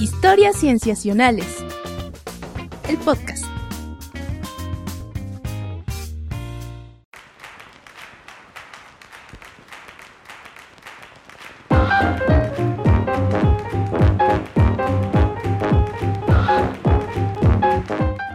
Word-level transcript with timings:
Historias 0.00 0.56
Cienciacionales. 0.56 1.64
El 2.88 2.96
podcast. 2.98 3.44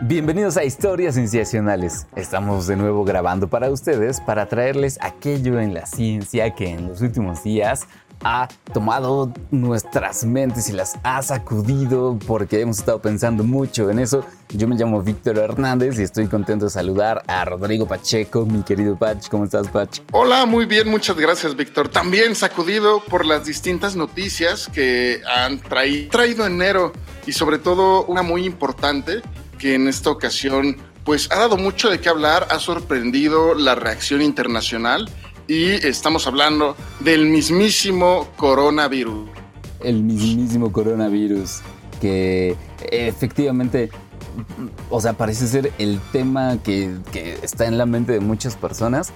Bienvenidos 0.04 0.56
a 0.56 0.64
Historias 0.64 1.16
Cienciacionales. 1.16 2.08
Estamos 2.16 2.68
de 2.68 2.78
nuevo 2.78 3.04
grabando 3.04 3.50
para 3.50 3.70
ustedes 3.70 4.22
para 4.22 4.48
traerles 4.48 4.98
aquello 5.02 5.60
en 5.60 5.74
la 5.74 5.86
ciencia 5.86 6.56
que 6.56 6.70
en 6.70 6.88
los 6.88 7.02
últimos 7.02 7.44
días 7.44 7.86
ha 8.24 8.48
tomado 8.74 9.34
nuestras 9.52 10.24
mentes 10.26 10.70
y 10.70 10.74
las 10.74 10.96
ha 11.04 11.22
sacudido 11.22 12.18
porque 12.28 12.62
hemos 12.62 12.80
estado 12.80 13.02
pensando 13.02 13.44
mucho 13.44 13.90
en 13.90 14.00
eso. 14.00 14.26
Yo 14.50 14.68
me 14.68 14.76
llamo 14.76 15.02
Víctor 15.02 15.38
Hernández 15.38 16.00
y 16.00 16.04
estoy 16.04 16.28
contento 16.28 16.66
de 16.66 16.72
saludar 16.72 17.24
a 17.28 17.46
Rodrigo 17.46 17.88
Pacheco, 17.88 18.46
mi 18.46 18.64
querido 18.64 18.98
Pach. 18.98 19.28
¿Cómo 19.30 19.46
estás, 19.46 19.68
Pach? 19.70 20.00
Hola, 20.12 20.46
muy 20.46 20.66
bien, 20.66 20.90
muchas 20.90 21.18
gracias, 21.18 21.56
Víctor. 21.56 21.90
También 21.90 22.36
sacudido 22.36 23.04
por 23.04 23.26
las 23.26 23.46
distintas 23.46 23.96
noticias 23.96 24.68
que 24.68 25.22
han 25.28 25.60
traído 25.60 26.46
enero 26.46 26.92
y 27.26 27.34
sobre 27.34 27.60
todo 27.60 28.06
una 28.06 28.24
muy 28.24 28.46
importante 28.46 29.22
que 29.58 29.76
en 29.76 29.88
esta 29.88 30.10
ocasión 30.10 30.78
pues 31.04 31.32
ha 31.32 31.38
dado 31.38 31.58
mucho 31.58 31.90
de 31.90 32.00
qué 32.00 32.10
hablar, 32.10 32.48
ha 32.52 32.60
sorprendido 32.60 33.56
la 33.56 33.76
reacción 33.76 34.22
internacional 34.22 35.10
y 35.50 35.72
estamos 35.86 36.28
hablando 36.28 36.78
del 37.00 37.26
mismísimo 37.26 38.28
coronavirus. 38.38 39.28
El 39.82 40.04
mismísimo 40.04 40.72
coronavirus 40.72 41.62
que 42.00 42.56
efectivamente, 42.92 43.90
o 44.90 45.02
sea, 45.02 45.14
parece 45.14 45.48
ser 45.48 45.74
el 45.80 46.00
tema 46.12 46.60
que, 46.64 46.96
que 47.12 47.40
está 47.42 47.66
en 47.66 47.80
la 47.80 47.88
mente 47.88 48.14
de 48.14 48.20
muchas 48.20 48.56
personas 48.56 49.12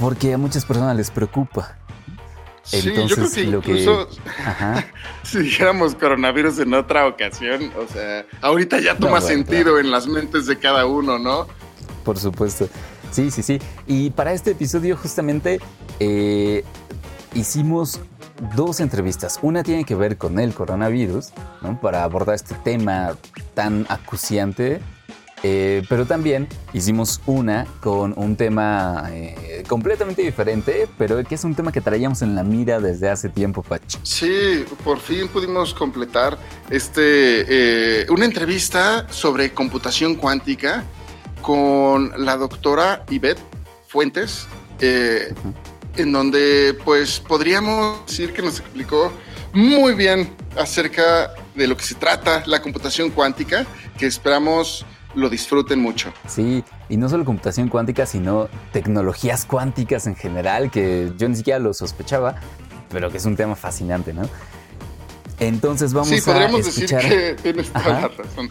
porque 0.00 0.32
a 0.32 0.38
muchas 0.38 0.64
personas 0.64 0.96
les 0.96 1.10
preocupa. 1.10 1.76
Sí, 2.62 2.80
yo 2.80 3.14
creo 3.14 3.30
que 3.30 3.42
incluso 3.42 4.08
si 5.22 5.40
dijéramos 5.40 5.94
coronavirus 5.94 6.60
en 6.60 6.72
otra 6.72 7.06
ocasión, 7.06 7.70
o 7.76 7.86
sea, 7.92 8.24
ahorita 8.40 8.80
ya 8.80 8.96
toma 8.96 9.20
sentido 9.20 9.78
en 9.78 9.90
las 9.90 10.06
mentes 10.06 10.46
de 10.46 10.58
cada 10.58 10.86
uno, 10.86 11.18
¿no? 11.18 11.46
Por 12.02 12.18
supuesto. 12.18 12.66
Sí, 13.14 13.30
sí, 13.30 13.44
sí. 13.44 13.60
Y 13.86 14.10
para 14.10 14.32
este 14.32 14.50
episodio 14.50 14.96
justamente 14.96 15.60
eh, 16.00 16.64
hicimos 17.32 18.00
dos 18.56 18.80
entrevistas. 18.80 19.38
Una 19.42 19.62
tiene 19.62 19.84
que 19.84 19.94
ver 19.94 20.18
con 20.18 20.40
el 20.40 20.52
coronavirus, 20.52 21.28
¿no? 21.62 21.80
Para 21.80 22.02
abordar 22.02 22.34
este 22.34 22.56
tema 22.56 23.16
tan 23.54 23.86
acuciante 23.88 24.80
eh, 25.46 25.82
pero 25.90 26.06
también 26.06 26.48
hicimos 26.72 27.20
una 27.26 27.66
con 27.82 28.14
un 28.16 28.34
tema 28.34 29.10
eh, 29.12 29.62
completamente 29.68 30.22
diferente, 30.22 30.88
pero 30.96 31.22
que 31.22 31.34
es 31.34 31.44
un 31.44 31.54
tema 31.54 31.70
que 31.70 31.82
traíamos 31.82 32.22
en 32.22 32.34
la 32.34 32.42
mira 32.42 32.80
desde 32.80 33.10
hace 33.10 33.28
tiempo, 33.28 33.62
Pach. 33.62 33.82
Sí, 34.02 34.64
por 34.82 34.98
fin 34.98 35.28
pudimos 35.28 35.74
completar 35.74 36.38
este, 36.70 37.44
eh, 38.02 38.06
una 38.08 38.24
entrevista 38.24 39.06
sobre 39.10 39.52
computación 39.52 40.14
cuántica 40.14 40.82
con 41.44 42.12
la 42.24 42.36
doctora 42.38 43.04
Ivette 43.10 43.40
Fuentes, 43.86 44.46
en 44.80 46.12
donde 46.12 46.76
pues 46.84 47.20
podríamos 47.20 48.06
decir 48.06 48.32
que 48.32 48.40
nos 48.40 48.60
explicó 48.60 49.12
muy 49.52 49.94
bien 49.94 50.34
acerca 50.58 51.34
de 51.54 51.66
lo 51.66 51.76
que 51.76 51.84
se 51.84 51.94
trata 51.96 52.42
la 52.46 52.62
computación 52.62 53.10
cuántica, 53.10 53.66
que 53.98 54.06
esperamos 54.06 54.86
lo 55.14 55.28
disfruten 55.28 55.80
mucho. 55.80 56.12
Sí, 56.26 56.64
y 56.88 56.96
no 56.96 57.08
solo 57.08 57.24
computación 57.24 57.68
cuántica, 57.68 58.06
sino 58.06 58.48
tecnologías 58.72 59.44
cuánticas 59.44 60.06
en 60.06 60.16
general, 60.16 60.70
que 60.70 61.12
yo 61.16 61.28
ni 61.28 61.36
siquiera 61.36 61.58
lo 61.58 61.74
sospechaba, 61.74 62.36
pero 62.88 63.10
que 63.10 63.18
es 63.18 63.24
un 63.26 63.36
tema 63.36 63.54
fascinante, 63.54 64.12
¿no? 64.12 64.22
Entonces 65.38 65.92
vamos 65.92 66.08
sí, 66.08 66.20
podríamos 66.20 66.64
decir 66.64 66.86
que 66.86 67.36
tienes 67.42 67.70
toda 67.70 68.00
la 68.00 68.08
razón. 68.08 68.50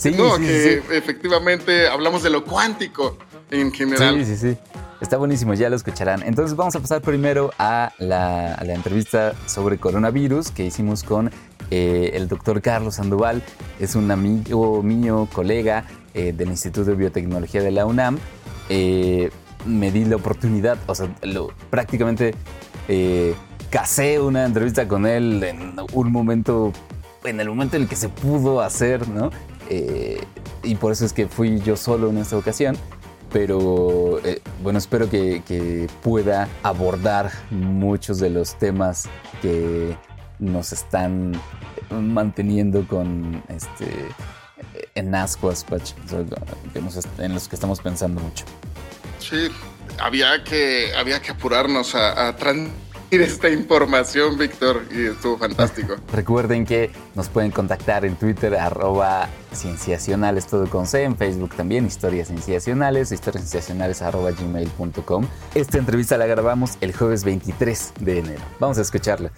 Sí, 0.00 0.12
no, 0.12 0.38
que 0.38 0.82
efectivamente 0.92 1.86
hablamos 1.86 2.22
de 2.22 2.30
lo 2.30 2.42
cuántico 2.44 3.18
en 3.50 3.70
general. 3.70 4.24
Sí, 4.24 4.36
sí, 4.36 4.54
sí. 4.54 4.58
Está 5.00 5.18
buenísimo, 5.18 5.54
ya 5.54 5.68
lo 5.68 5.76
escucharán. 5.76 6.22
Entonces 6.22 6.56
vamos 6.56 6.74
a 6.74 6.80
pasar 6.80 7.02
primero 7.02 7.50
a 7.58 7.92
la, 7.98 8.54
a 8.54 8.64
la 8.64 8.74
entrevista 8.74 9.34
sobre 9.46 9.78
coronavirus 9.78 10.50
que 10.50 10.64
hicimos 10.64 11.02
con 11.02 11.30
eh, 11.70 12.12
el 12.14 12.28
doctor 12.28 12.60
Carlos 12.62 12.96
Sandoval 12.96 13.42
es 13.78 13.94
un 13.94 14.10
amigo 14.10 14.82
mío, 14.82 15.28
colega 15.32 15.84
eh, 16.14 16.32
del 16.32 16.48
Instituto 16.48 16.90
de 16.90 16.96
Biotecnología 16.96 17.62
de 17.62 17.70
la 17.70 17.86
UNAM. 17.86 18.18
Eh, 18.68 19.30
me 19.66 19.92
di 19.92 20.04
la 20.06 20.16
oportunidad, 20.16 20.78
o 20.86 20.94
sea, 20.94 21.08
prácticamente 21.68 22.34
casé 23.68 24.18
una 24.18 24.46
entrevista 24.46 24.88
con 24.88 25.06
él 25.06 25.42
en 25.44 25.74
un 25.92 26.10
momento, 26.10 26.72
en 27.24 27.40
el 27.40 27.48
momento 27.48 27.76
en 27.76 27.82
el 27.82 27.88
que 27.88 27.96
se 27.96 28.08
pudo 28.08 28.62
hacer, 28.62 29.06
¿no? 29.08 29.30
Y 29.70 30.74
por 30.74 30.92
eso 30.92 31.04
es 31.04 31.12
que 31.12 31.26
fui 31.26 31.60
yo 31.60 31.76
solo 31.76 32.10
en 32.10 32.18
esta 32.18 32.36
ocasión 32.36 32.76
pero 33.32 34.20
bueno, 34.62 34.78
espero 34.78 35.08
que, 35.08 35.88
pueda 36.02 36.48
abordar 36.62 37.30
muchos 37.50 38.18
de 38.18 38.30
los 38.30 38.58
temas 38.58 39.08
que 39.40 39.96
nos 40.38 40.72
están 40.72 41.40
manteniendo 41.90 42.86
con 42.86 43.42
este 43.48 43.86
en 44.94 45.14
ascuas, 45.14 45.64
en 47.18 47.34
los 47.34 47.48
que 47.48 47.54
estamos 47.54 47.80
pensando 47.80 48.20
mucho. 48.20 48.44
Sí, 49.18 49.48
había 49.98 50.42
que, 50.44 50.92
había 50.96 51.20
que 51.20 51.32
apurarnos 51.32 51.94
a, 51.94 52.34
transmitir 52.36 52.89
esta 53.10 53.48
información, 53.48 54.38
Víctor, 54.38 54.84
y 54.90 55.06
estuvo 55.06 55.36
fantástico. 55.36 55.96
Recuerden 56.12 56.64
que 56.64 56.90
nos 57.14 57.28
pueden 57.28 57.50
contactar 57.50 58.04
en 58.04 58.16
Twitter, 58.16 58.54
arroba 58.54 59.28
cienciacionales, 59.52 60.46
todo 60.46 60.68
con 60.68 60.86
C, 60.86 61.02
en 61.02 61.16
Facebook 61.16 61.56
también, 61.56 61.86
historias 61.86 62.28
cienciacionales, 62.28 63.10
historias 63.10 63.42
cienciacionales, 63.42 64.02
arroba 64.02 64.30
gmail.com. 64.30 65.26
Esta 65.54 65.78
entrevista 65.78 66.16
la 66.16 66.26
grabamos 66.26 66.78
el 66.80 66.96
jueves 66.96 67.24
23 67.24 67.94
de 68.00 68.18
enero. 68.18 68.42
Vamos 68.60 68.78
a 68.78 68.82
escucharla. 68.82 69.32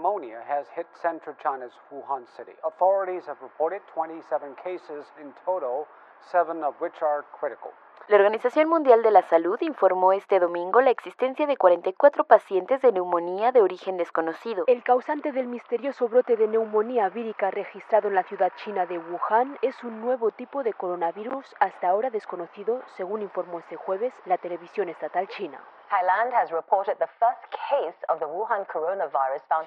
pneumonia 0.00 0.40
has 0.48 0.66
hit 0.74 0.86
central 1.02 1.36
China's 1.42 1.72
Wuhan 1.92 2.24
city. 2.36 2.52
Authorities 2.64 3.22
have 3.26 3.36
reported 3.42 3.80
27 3.92 4.56
cases 4.62 5.04
in 5.20 5.32
total, 5.44 5.86
seven 6.32 6.64
of 6.64 6.74
which 6.80 7.02
are 7.02 7.24
critical. 7.38 7.72
La 8.10 8.16
Organización 8.16 8.68
Mundial 8.68 9.04
de 9.04 9.12
la 9.12 9.22
Salud 9.22 9.56
informó 9.60 10.12
este 10.12 10.40
domingo 10.40 10.80
la 10.80 10.90
existencia 10.90 11.46
de 11.46 11.56
44 11.56 12.24
pacientes 12.24 12.82
de 12.82 12.90
neumonía 12.90 13.52
de 13.52 13.62
origen 13.62 13.96
desconocido. 13.98 14.64
El 14.66 14.82
causante 14.82 15.30
del 15.30 15.46
misterioso 15.46 16.08
brote 16.08 16.36
de 16.36 16.48
neumonía 16.48 17.08
vírica 17.08 17.52
registrado 17.52 18.08
en 18.08 18.16
la 18.16 18.24
ciudad 18.24 18.50
china 18.56 18.84
de 18.86 18.98
Wuhan 18.98 19.56
es 19.62 19.84
un 19.84 20.00
nuevo 20.00 20.32
tipo 20.32 20.64
de 20.64 20.72
coronavirus 20.72 21.54
hasta 21.60 21.88
ahora 21.88 22.10
desconocido, 22.10 22.82
según 22.96 23.22
informó 23.22 23.60
este 23.60 23.76
jueves 23.76 24.12
la 24.26 24.38
televisión 24.38 24.88
estatal 24.88 25.28
china. 25.28 25.60
Thailand 25.88 26.34
has 26.34 26.50
reported 26.50 26.96
the 26.98 27.06
first 27.20 27.44
case 27.70 27.96
of 28.08 28.18
the 28.18 28.26
Wuhan 28.26 28.64
coronavirus 28.64 29.42
found. 29.48 29.66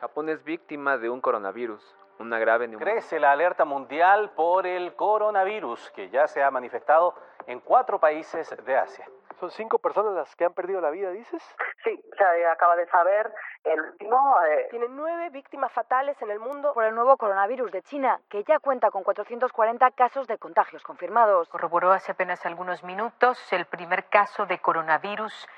Japón 0.00 0.28
es 0.28 0.42
víctima 0.42 0.98
de 0.98 1.08
un 1.08 1.20
coronavirus 1.20 1.80
una 2.18 2.38
grave 2.38 2.68
Crece 2.76 3.20
la 3.20 3.32
alerta 3.32 3.64
mundial 3.64 4.30
por 4.30 4.66
el 4.66 4.94
coronavirus, 4.94 5.90
que 5.92 6.10
ya 6.10 6.26
se 6.26 6.42
ha 6.42 6.50
manifestado 6.50 7.14
en 7.46 7.60
cuatro 7.60 7.98
países 7.98 8.54
de 8.64 8.76
Asia. 8.76 9.06
¿Son 9.40 9.50
cinco 9.52 9.78
personas 9.78 10.14
las 10.14 10.34
que 10.34 10.44
han 10.44 10.52
perdido 10.52 10.80
la 10.80 10.90
vida, 10.90 11.10
dices? 11.10 11.42
Sí, 11.84 12.02
se 12.16 12.46
acaba 12.46 12.74
de 12.74 12.86
saber 12.86 13.32
el 13.62 13.80
último. 13.80 14.36
Eh... 14.48 14.66
Tienen 14.70 14.96
nueve 14.96 15.30
víctimas 15.30 15.72
fatales 15.72 16.20
en 16.20 16.30
el 16.30 16.40
mundo 16.40 16.74
por 16.74 16.84
el 16.84 16.94
nuevo 16.94 17.16
coronavirus 17.16 17.70
de 17.70 17.82
China, 17.82 18.20
que 18.28 18.42
ya 18.42 18.58
cuenta 18.58 18.90
con 18.90 19.04
440 19.04 19.92
casos 19.92 20.26
de 20.26 20.38
contagios 20.38 20.82
confirmados. 20.82 21.48
Corroboró 21.48 21.92
hace 21.92 22.12
apenas 22.12 22.44
algunos 22.46 22.82
minutos 22.82 23.52
el 23.52 23.64
primer 23.66 24.06
caso 24.06 24.44
de 24.46 24.58
coronavirus 24.58 25.48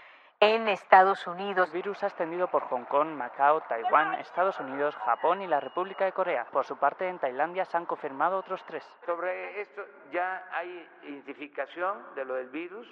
en 0.41 0.69
Estados 0.69 1.27
Unidos. 1.27 1.69
El 1.69 1.75
virus 1.75 2.03
ha 2.03 2.07
extendido 2.07 2.49
por 2.49 2.63
Hong 2.65 2.85
Kong, 2.85 3.09
Macao, 3.09 3.61
Taiwán, 3.69 4.15
Estados 4.15 4.59
Unidos, 4.59 4.97
Japón 4.97 5.43
y 5.43 5.47
la 5.47 5.61
República 5.61 6.07
de 6.07 6.13
Corea. 6.13 6.47
Por 6.51 6.65
su 6.65 6.79
parte, 6.79 7.07
en 7.07 7.19
Tailandia 7.19 7.67
se 7.67 7.77
han 7.77 7.85
confirmado 7.85 8.39
otros 8.39 8.65
tres. 8.65 8.83
Sobre 9.05 9.61
esto 9.61 9.85
ya 10.11 10.49
hay 10.51 10.89
identificación 11.03 12.15
de 12.15 12.25
lo 12.25 12.35
del 12.35 12.49
virus. 12.49 12.89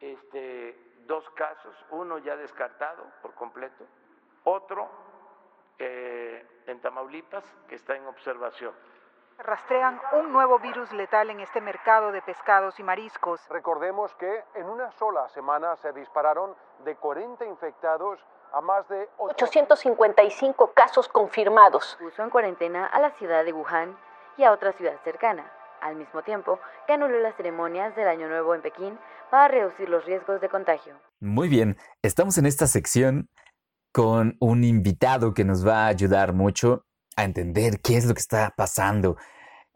Este, 0.00 0.76
dos 1.06 1.28
casos, 1.30 1.74
uno 1.90 2.18
ya 2.18 2.36
descartado 2.36 3.04
por 3.22 3.34
completo, 3.34 3.86
otro 4.42 4.90
eh, 5.78 6.46
en 6.66 6.80
Tamaulipas 6.80 7.44
que 7.68 7.76
está 7.76 7.96
en 7.96 8.06
observación. 8.06 8.74
Rastrean 9.38 10.00
un 10.12 10.32
nuevo 10.32 10.58
virus 10.58 10.92
letal 10.92 11.30
en 11.30 11.40
este 11.40 11.60
mercado 11.60 12.12
de 12.12 12.22
pescados 12.22 12.78
y 12.78 12.82
mariscos. 12.82 13.40
Recordemos 13.48 14.14
que 14.14 14.44
en 14.54 14.68
una 14.68 14.90
sola 14.92 15.28
semana 15.30 15.76
se 15.76 15.92
dispararon 15.92 16.54
de 16.84 16.94
40 16.96 17.44
infectados 17.46 18.20
a 18.52 18.60
más 18.60 18.88
de 18.88 19.08
855 19.18 20.72
casos 20.72 21.08
confirmados. 21.08 21.96
Puso 22.00 22.22
en 22.22 22.30
cuarentena 22.30 22.86
a 22.86 23.00
la 23.00 23.10
ciudad 23.10 23.44
de 23.44 23.52
Wuhan 23.52 23.96
y 24.36 24.44
a 24.44 24.52
otra 24.52 24.72
ciudad 24.72 24.98
cercana, 25.02 25.50
al 25.80 25.96
mismo 25.96 26.22
tiempo 26.22 26.60
que 26.86 26.92
anuló 26.92 27.18
las 27.18 27.34
ceremonias 27.36 27.94
del 27.96 28.08
Año 28.08 28.28
Nuevo 28.28 28.54
en 28.54 28.62
Pekín 28.62 28.98
para 29.30 29.48
reducir 29.48 29.88
los 29.88 30.04
riesgos 30.04 30.40
de 30.40 30.48
contagio. 30.48 30.94
Muy 31.20 31.48
bien, 31.48 31.76
estamos 32.02 32.38
en 32.38 32.46
esta 32.46 32.66
sección 32.66 33.28
con 33.92 34.36
un 34.40 34.64
invitado 34.64 35.34
que 35.34 35.44
nos 35.44 35.66
va 35.66 35.84
a 35.84 35.88
ayudar 35.88 36.32
mucho 36.32 36.84
a 37.16 37.24
entender 37.24 37.80
qué 37.80 37.96
es 37.96 38.06
lo 38.06 38.14
que 38.14 38.20
está 38.20 38.52
pasando. 38.56 39.16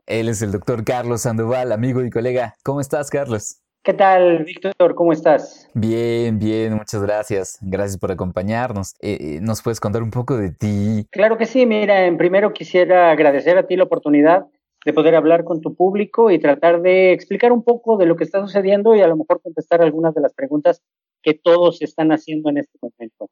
Él 0.07 0.29
es 0.29 0.43
el 0.43 0.53
doctor 0.53 0.85
Carlos 0.85 1.23
Sandoval, 1.23 1.73
amigo 1.73 2.03
y 2.03 2.11
colega. 2.11 2.55
¿Cómo 2.63 2.81
estás, 2.81 3.11
Carlos? 3.11 3.61
¿Qué 3.83 3.95
tal, 3.95 4.45
Víctor? 4.45 4.95
¿Cómo 4.95 5.13
estás? 5.13 5.69
Bien, 5.75 6.39
bien, 6.39 6.75
muchas 6.75 7.03
gracias. 7.03 7.59
Gracias 7.63 7.99
por 7.99 8.13
acompañarnos. 8.13 8.95
Eh, 9.01 9.17
eh, 9.21 9.39
¿Nos 9.41 9.63
puedes 9.63 9.81
contar 9.81 10.03
un 10.03 10.11
poco 10.11 10.37
de 10.37 10.51
ti? 10.51 11.07
Claro 11.11 11.39
que 11.39 11.47
sí. 11.47 11.65
Mira, 11.65 12.05
en 12.07 12.19
primero 12.19 12.53
quisiera 12.53 13.11
agradecer 13.11 13.57
a 13.57 13.67
ti 13.67 13.77
la 13.77 13.85
oportunidad 13.85 14.47
de 14.85 14.93
poder 14.93 15.15
hablar 15.15 15.45
con 15.45 15.61
tu 15.61 15.75
público 15.75 16.31
y 16.31 16.39
tratar 16.39 16.83
de 16.83 17.13
explicar 17.13 17.53
un 17.53 17.63
poco 17.63 17.97
de 17.97 18.07
lo 18.07 18.17
que 18.17 18.25
está 18.25 18.41
sucediendo 18.41 18.95
y 18.95 19.01
a 19.01 19.09
lo 19.09 19.17
mejor 19.17 19.41
contestar 19.41 19.83
algunas 19.83 20.15
de 20.15 20.21
las 20.21 20.35
preguntas 20.35 20.83
que 21.23 21.35
todos 21.35 21.83
están 21.83 22.13
haciendo 22.13 22.51
en 22.51 22.59
este 22.59 22.79
momento. 22.81 23.29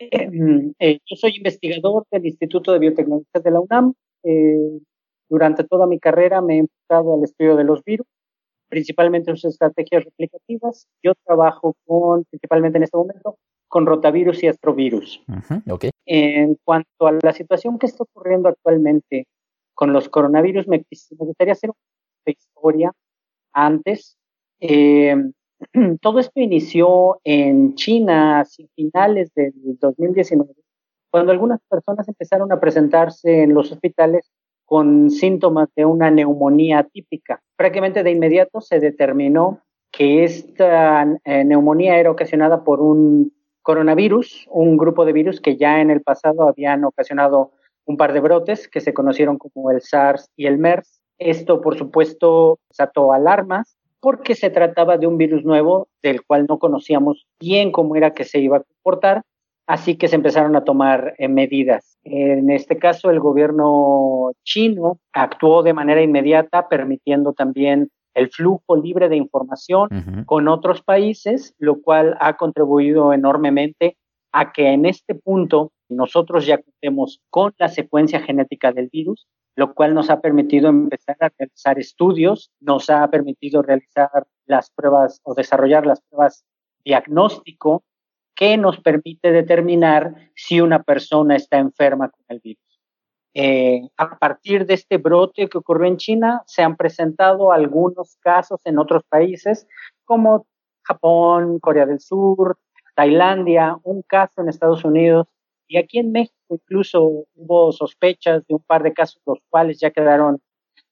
Em, 0.00 0.72
eh, 0.78 0.98
yo 1.04 1.16
soy 1.16 1.36
investigador 1.36 2.06
del 2.10 2.26
Instituto 2.26 2.72
de 2.72 2.78
Biotecnología 2.78 3.40
de 3.44 3.50
la 3.50 3.60
UNAM. 3.60 3.92
Eh, 4.22 4.80
durante 5.28 5.64
toda 5.64 5.86
mi 5.86 5.98
carrera 5.98 6.40
me 6.40 6.54
he 6.54 6.58
enfocado 6.58 7.14
al 7.14 7.24
estudio 7.24 7.54
de 7.54 7.64
los 7.64 7.84
virus, 7.84 8.06
principalmente 8.68 9.30
sus 9.32 9.44
estrategias 9.44 10.04
replicativas. 10.04 10.88
Yo 11.02 11.12
trabajo 11.24 11.74
con, 11.84 12.24
principalmente 12.24 12.78
en 12.78 12.84
este 12.84 12.96
momento, 12.96 13.36
con 13.68 13.86
rotavirus 13.86 14.42
y 14.42 14.48
astrovirus. 14.48 15.22
okay. 15.70 15.90
En 16.06 16.56
cuanto 16.64 17.06
a 17.06 17.12
la 17.22 17.32
situación 17.32 17.78
que 17.78 17.86
está 17.86 18.02
ocurriendo 18.02 18.48
actualmente 18.48 19.26
con 19.74 19.92
los 19.92 20.08
coronavirus, 20.08 20.66
me, 20.66 20.82
gustaría 21.10 21.52
hacer 21.52 21.70
una 21.70 22.32
historia 22.32 22.92
antes. 23.52 24.16
Eh, 24.60 25.14
todo 26.00 26.18
esto 26.18 26.40
inició 26.40 27.20
en 27.24 27.74
China 27.74 28.40
a 28.40 28.44
finales 28.74 29.32
del 29.34 29.52
2019, 29.80 30.54
cuando 31.10 31.32
algunas 31.32 31.60
personas 31.68 32.08
empezaron 32.08 32.52
a 32.52 32.60
presentarse 32.60 33.42
en 33.42 33.54
los 33.54 33.70
hospitales 33.72 34.30
con 34.64 35.10
síntomas 35.10 35.68
de 35.74 35.84
una 35.84 36.10
neumonía 36.10 36.84
típica. 36.84 37.42
Prácticamente 37.56 38.02
de 38.02 38.12
inmediato 38.12 38.60
se 38.60 38.78
determinó 38.78 39.60
que 39.90 40.22
esta 40.24 41.02
eh, 41.24 41.44
neumonía 41.44 41.98
era 41.98 42.10
ocasionada 42.10 42.62
por 42.62 42.80
un 42.80 43.32
coronavirus, 43.62 44.46
un 44.50 44.76
grupo 44.76 45.04
de 45.04 45.12
virus 45.12 45.40
que 45.40 45.56
ya 45.56 45.80
en 45.80 45.90
el 45.90 46.02
pasado 46.02 46.48
habían 46.48 46.84
ocasionado 46.84 47.52
un 47.84 47.96
par 47.96 48.12
de 48.12 48.20
brotes 48.20 48.68
que 48.68 48.80
se 48.80 48.94
conocieron 48.94 49.36
como 49.36 49.70
el 49.72 49.82
SARS 49.82 50.30
y 50.36 50.46
el 50.46 50.58
MERS. 50.58 51.02
Esto, 51.18 51.60
por 51.60 51.76
supuesto, 51.76 52.60
desató 52.68 53.12
alarmas 53.12 53.76
porque 54.00 54.34
se 54.34 54.50
trataba 54.50 54.96
de 54.96 55.06
un 55.06 55.18
virus 55.18 55.44
nuevo 55.44 55.88
del 56.02 56.24
cual 56.24 56.46
no 56.48 56.58
conocíamos 56.58 57.26
bien 57.38 57.70
cómo 57.72 57.96
era 57.96 58.12
que 58.12 58.24
se 58.24 58.40
iba 58.40 58.58
a 58.58 58.62
comportar, 58.62 59.22
así 59.66 59.96
que 59.96 60.08
se 60.08 60.16
empezaron 60.16 60.56
a 60.56 60.64
tomar 60.64 61.14
eh, 61.18 61.28
medidas. 61.28 61.98
En 62.02 62.50
este 62.50 62.78
caso, 62.78 63.10
el 63.10 63.20
gobierno 63.20 64.32
chino 64.42 64.98
actuó 65.12 65.62
de 65.62 65.74
manera 65.74 66.02
inmediata, 66.02 66.68
permitiendo 66.68 67.34
también 67.34 67.90
el 68.14 68.30
flujo 68.30 68.76
libre 68.76 69.08
de 69.08 69.16
información 69.16 69.88
con 70.26 70.48
otros 70.48 70.82
países, 70.82 71.54
lo 71.58 71.80
cual 71.80 72.16
ha 72.20 72.36
contribuido 72.36 73.12
enormemente 73.12 73.96
a 74.32 74.52
que 74.52 74.72
en 74.72 74.86
este 74.86 75.14
punto 75.14 75.72
nosotros 75.88 76.46
ya 76.46 76.58
contemos 76.58 77.20
con 77.30 77.52
la 77.58 77.68
secuencia 77.68 78.20
genética 78.20 78.72
del 78.72 78.88
virus 78.90 79.26
lo 79.56 79.74
cual 79.74 79.94
nos 79.94 80.10
ha 80.10 80.20
permitido 80.20 80.68
empezar 80.68 81.16
a 81.20 81.30
realizar 81.36 81.78
estudios, 81.78 82.50
nos 82.60 82.88
ha 82.90 83.08
permitido 83.08 83.62
realizar 83.62 84.26
las 84.46 84.70
pruebas 84.70 85.20
o 85.24 85.34
desarrollar 85.34 85.86
las 85.86 86.00
pruebas 86.02 86.44
diagnóstico 86.84 87.84
que 88.34 88.56
nos 88.56 88.80
permite 88.80 89.32
determinar 89.32 90.30
si 90.34 90.60
una 90.60 90.82
persona 90.82 91.36
está 91.36 91.58
enferma 91.58 92.08
con 92.08 92.24
el 92.28 92.40
virus. 92.40 92.80
Eh, 93.34 93.88
a 93.96 94.18
partir 94.18 94.66
de 94.66 94.74
este 94.74 94.96
brote 94.96 95.48
que 95.48 95.58
ocurrió 95.58 95.86
en 95.86 95.98
China, 95.98 96.42
se 96.46 96.62
han 96.62 96.76
presentado 96.76 97.52
algunos 97.52 98.16
casos 98.20 98.60
en 98.64 98.78
otros 98.78 99.04
países 99.08 99.68
como 100.04 100.46
Japón, 100.82 101.60
Corea 101.60 101.86
del 101.86 102.00
Sur, 102.00 102.58
Tailandia, 102.96 103.78
un 103.84 104.02
caso 104.02 104.40
en 104.40 104.48
Estados 104.48 104.84
Unidos 104.84 105.28
y 105.70 105.78
aquí 105.78 106.00
en 106.00 106.10
México 106.10 106.34
incluso 106.50 107.26
hubo 107.36 107.70
sospechas 107.70 108.44
de 108.48 108.54
un 108.54 108.62
par 108.62 108.82
de 108.82 108.92
casos, 108.92 109.22
los 109.24 109.38
cuales 109.48 109.78
ya 109.78 109.92
quedaron 109.92 110.42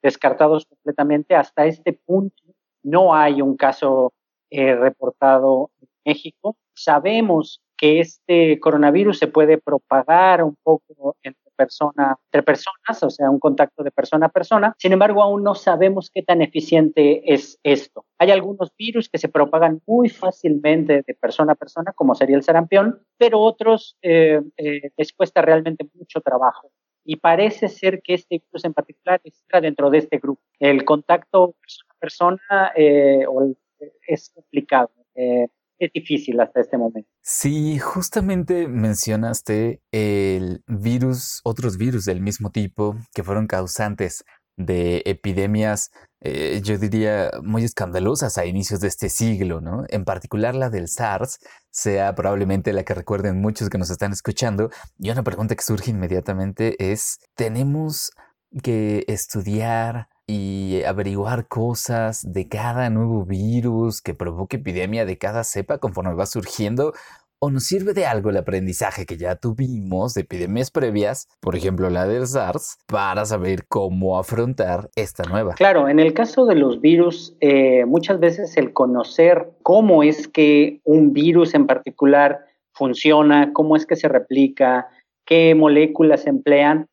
descartados 0.00 0.66
completamente. 0.66 1.34
Hasta 1.34 1.66
este 1.66 1.92
punto 1.92 2.44
no 2.84 3.12
hay 3.12 3.42
un 3.42 3.56
caso 3.56 4.12
eh, 4.50 4.76
reportado 4.76 5.72
en 5.80 5.88
México. 6.04 6.56
Sabemos 6.74 7.60
que 7.76 7.98
este 7.98 8.60
coronavirus 8.60 9.18
se 9.18 9.26
puede 9.26 9.58
propagar 9.58 10.44
un 10.44 10.54
poco 10.62 11.16
entre 11.24 11.47
persona, 11.58 12.16
entre 12.28 12.42
personas, 12.42 13.02
o 13.02 13.10
sea, 13.10 13.30
un 13.30 13.40
contacto 13.40 13.82
de 13.82 13.90
persona 13.90 14.26
a 14.26 14.28
persona. 14.30 14.74
Sin 14.78 14.92
embargo, 14.92 15.22
aún 15.22 15.42
no 15.42 15.54
sabemos 15.54 16.10
qué 16.14 16.22
tan 16.22 16.40
eficiente 16.40 17.34
es 17.34 17.58
esto. 17.64 18.04
Hay 18.18 18.30
algunos 18.30 18.70
virus 18.78 19.08
que 19.08 19.18
se 19.18 19.28
propagan 19.28 19.82
muy 19.86 20.08
fácilmente 20.08 21.02
de 21.06 21.14
persona 21.14 21.52
a 21.52 21.56
persona, 21.56 21.92
como 21.94 22.14
sería 22.14 22.36
el 22.36 22.42
sarampión, 22.42 23.02
pero 23.18 23.40
otros 23.40 23.96
eh, 24.02 24.40
eh, 24.56 24.90
les 24.96 25.12
cuesta 25.12 25.42
realmente 25.42 25.88
mucho 25.94 26.20
trabajo. 26.20 26.70
Y 27.04 27.16
parece 27.16 27.68
ser 27.68 28.02
que 28.02 28.14
este 28.14 28.42
virus 28.44 28.64
en 28.64 28.74
particular 28.74 29.20
está 29.24 29.60
dentro 29.60 29.90
de 29.90 29.98
este 29.98 30.18
grupo. 30.18 30.42
El 30.58 30.84
contacto 30.84 31.54
persona 31.60 31.90
a 31.90 31.94
persona 31.98 32.72
eh, 32.76 33.24
es 34.06 34.30
complicado. 34.34 34.90
Eh, 35.14 35.48
es 35.78 35.92
difícil 35.92 36.40
hasta 36.40 36.60
este 36.60 36.76
momento. 36.76 37.08
Sí, 37.22 37.78
justamente 37.78 38.68
mencionaste 38.68 39.80
el 39.92 40.62
virus, 40.66 41.40
otros 41.44 41.76
virus 41.76 42.04
del 42.04 42.20
mismo 42.20 42.50
tipo 42.50 42.96
que 43.14 43.22
fueron 43.22 43.46
causantes 43.46 44.24
de 44.56 45.02
epidemias, 45.06 45.90
eh, 46.20 46.60
yo 46.64 46.76
diría, 46.78 47.30
muy 47.44 47.62
escandalosas 47.62 48.38
a 48.38 48.44
inicios 48.44 48.80
de 48.80 48.88
este 48.88 49.08
siglo, 49.08 49.60
¿no? 49.60 49.84
En 49.88 50.04
particular 50.04 50.56
la 50.56 50.68
del 50.68 50.88
SARS, 50.88 51.38
sea 51.70 52.16
probablemente 52.16 52.72
la 52.72 52.82
que 52.82 52.92
recuerden 52.94 53.40
muchos 53.40 53.70
que 53.70 53.78
nos 53.78 53.90
están 53.90 54.12
escuchando. 54.12 54.70
Y 54.98 55.10
una 55.10 55.22
pregunta 55.22 55.54
que 55.54 55.62
surge 55.62 55.92
inmediatamente 55.92 56.90
es, 56.90 57.20
¿tenemos 57.36 58.10
que 58.62 59.04
estudiar 59.06 60.08
y 60.28 60.82
averiguar 60.84 61.48
cosas 61.48 62.32
de 62.32 62.48
cada 62.48 62.90
nuevo 62.90 63.24
virus 63.24 64.02
que 64.02 64.14
provoque 64.14 64.58
epidemia 64.58 65.06
de 65.06 65.16
cada 65.16 65.42
cepa 65.42 65.78
conforme 65.78 66.14
va 66.14 66.26
surgiendo? 66.26 66.92
¿O 67.40 67.50
nos 67.50 67.64
sirve 67.64 67.94
de 67.94 68.04
algo 68.04 68.30
el 68.30 68.36
aprendizaje 68.36 69.06
que 69.06 69.16
ya 69.16 69.36
tuvimos 69.36 70.12
de 70.12 70.22
epidemias 70.22 70.72
previas, 70.72 71.28
por 71.40 71.54
ejemplo 71.54 71.88
la 71.88 72.06
del 72.06 72.26
SARS, 72.26 72.78
para 72.86 73.24
saber 73.24 73.64
cómo 73.68 74.18
afrontar 74.18 74.90
esta 74.96 75.22
nueva? 75.22 75.54
Claro, 75.54 75.88
en 75.88 76.00
el 76.00 76.14
caso 76.14 76.46
de 76.46 76.56
los 76.56 76.80
virus, 76.80 77.36
eh, 77.40 77.84
muchas 77.86 78.18
veces 78.18 78.56
el 78.56 78.72
conocer 78.72 79.52
cómo 79.62 80.02
es 80.02 80.26
que 80.26 80.80
un 80.84 81.12
virus 81.12 81.54
en 81.54 81.66
particular 81.66 82.40
funciona, 82.72 83.52
cómo 83.52 83.76
es 83.76 83.86
que 83.86 83.96
se 83.96 84.08
replica, 84.08 84.88
qué 85.24 85.54
moléculas 85.54 86.26
emplean, 86.26 86.88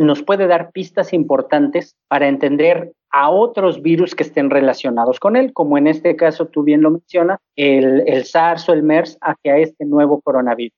nos 0.00 0.22
puede 0.22 0.46
dar 0.46 0.72
pistas 0.72 1.12
importantes 1.12 1.96
para 2.08 2.28
entender 2.28 2.92
a 3.10 3.30
otros 3.30 3.82
virus 3.82 4.14
que 4.14 4.22
estén 4.22 4.50
relacionados 4.50 5.20
con 5.20 5.36
él, 5.36 5.52
como 5.52 5.76
en 5.76 5.86
este 5.86 6.16
caso 6.16 6.46
tú 6.46 6.62
bien 6.62 6.82
lo 6.82 6.90
mencionas, 6.90 7.38
el, 7.56 8.02
el 8.06 8.24
SARS 8.24 8.68
o 8.68 8.72
el 8.72 8.82
MERS 8.82 9.18
hacia 9.20 9.58
este 9.58 9.84
nuevo 9.84 10.20
coronavirus. 10.20 10.76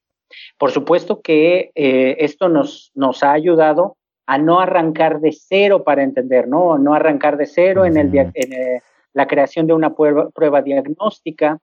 Por 0.58 0.72
supuesto 0.72 1.20
que 1.20 1.70
eh, 1.74 2.16
esto 2.18 2.48
nos, 2.48 2.90
nos 2.94 3.22
ha 3.22 3.32
ayudado 3.32 3.96
a 4.26 4.38
no 4.38 4.58
arrancar 4.58 5.20
de 5.20 5.32
cero 5.32 5.84
para 5.84 6.02
entender, 6.02 6.48
no, 6.48 6.78
no 6.78 6.94
arrancar 6.94 7.36
de 7.36 7.46
cero 7.46 7.84
en, 7.84 7.96
el, 7.96 8.16
en 8.16 8.32
eh, 8.34 8.82
la 9.12 9.26
creación 9.28 9.66
de 9.66 9.74
una 9.74 9.94
prueba, 9.94 10.30
prueba 10.30 10.62
diagnóstica. 10.62 11.58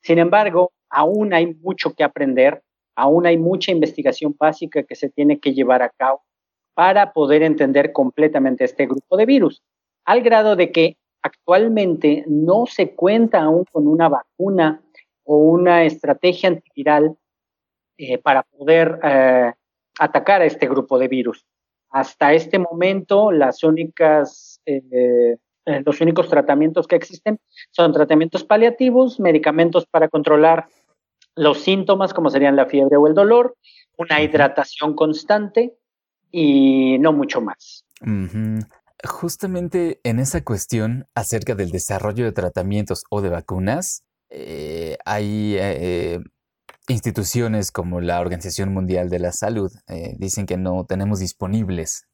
Sin 0.00 0.18
embargo, 0.18 0.72
aún 0.88 1.34
hay 1.34 1.54
mucho 1.54 1.92
que 1.92 2.04
aprender, 2.04 2.62
aún 2.96 3.26
hay 3.26 3.36
mucha 3.36 3.72
investigación 3.72 4.34
básica 4.38 4.84
que 4.84 4.94
se 4.94 5.10
tiene 5.10 5.38
que 5.38 5.52
llevar 5.52 5.82
a 5.82 5.90
cabo 5.90 6.22
para 6.74 7.12
poder 7.12 7.42
entender 7.42 7.92
completamente 7.92 8.64
este 8.64 8.86
grupo 8.86 9.16
de 9.16 9.26
virus, 9.26 9.62
al 10.04 10.22
grado 10.22 10.56
de 10.56 10.72
que 10.72 10.96
actualmente 11.22 12.24
no 12.26 12.66
se 12.66 12.94
cuenta 12.94 13.42
aún 13.42 13.64
con 13.64 13.86
una 13.86 14.08
vacuna 14.08 14.82
o 15.24 15.38
una 15.38 15.84
estrategia 15.84 16.50
antiviral 16.50 17.16
eh, 17.96 18.18
para 18.18 18.42
poder 18.42 18.98
eh, 19.02 19.52
atacar 19.98 20.42
a 20.42 20.44
este 20.44 20.68
grupo 20.68 20.98
de 20.98 21.08
virus. 21.08 21.46
Hasta 21.90 22.34
este 22.34 22.58
momento, 22.58 23.30
las 23.30 23.62
únicas, 23.62 24.60
eh, 24.66 25.36
los 25.64 26.00
únicos 26.00 26.28
tratamientos 26.28 26.86
que 26.86 26.96
existen 26.96 27.38
son 27.70 27.92
tratamientos 27.92 28.44
paliativos, 28.44 29.20
medicamentos 29.20 29.86
para 29.86 30.08
controlar 30.08 30.66
los 31.36 31.60
síntomas, 31.60 32.12
como 32.12 32.30
serían 32.30 32.56
la 32.56 32.66
fiebre 32.66 32.96
o 32.96 33.06
el 33.06 33.14
dolor, 33.14 33.56
una 33.96 34.20
hidratación 34.20 34.94
constante 34.94 35.74
y 36.36 36.98
no 36.98 37.12
mucho 37.12 37.40
más. 37.40 37.84
Justamente 39.04 40.00
en 40.02 40.18
esa 40.18 40.42
cuestión 40.42 41.06
acerca 41.14 41.54
del 41.54 41.70
desarrollo 41.70 42.24
de 42.24 42.32
tratamientos 42.32 43.04
o 43.08 43.22
de 43.22 43.28
vacunas, 43.28 44.02
eh, 44.30 44.98
hay 45.04 45.54
eh, 45.56 46.18
instituciones 46.88 47.70
como 47.70 48.00
la 48.00 48.20
Organización 48.20 48.72
Mundial 48.74 49.10
de 49.10 49.20
la 49.20 49.30
Salud 49.30 49.70
eh, 49.86 50.16
dicen 50.18 50.46
que 50.46 50.56
no 50.56 50.84
tenemos 50.86 51.20
disponibles, 51.20 52.08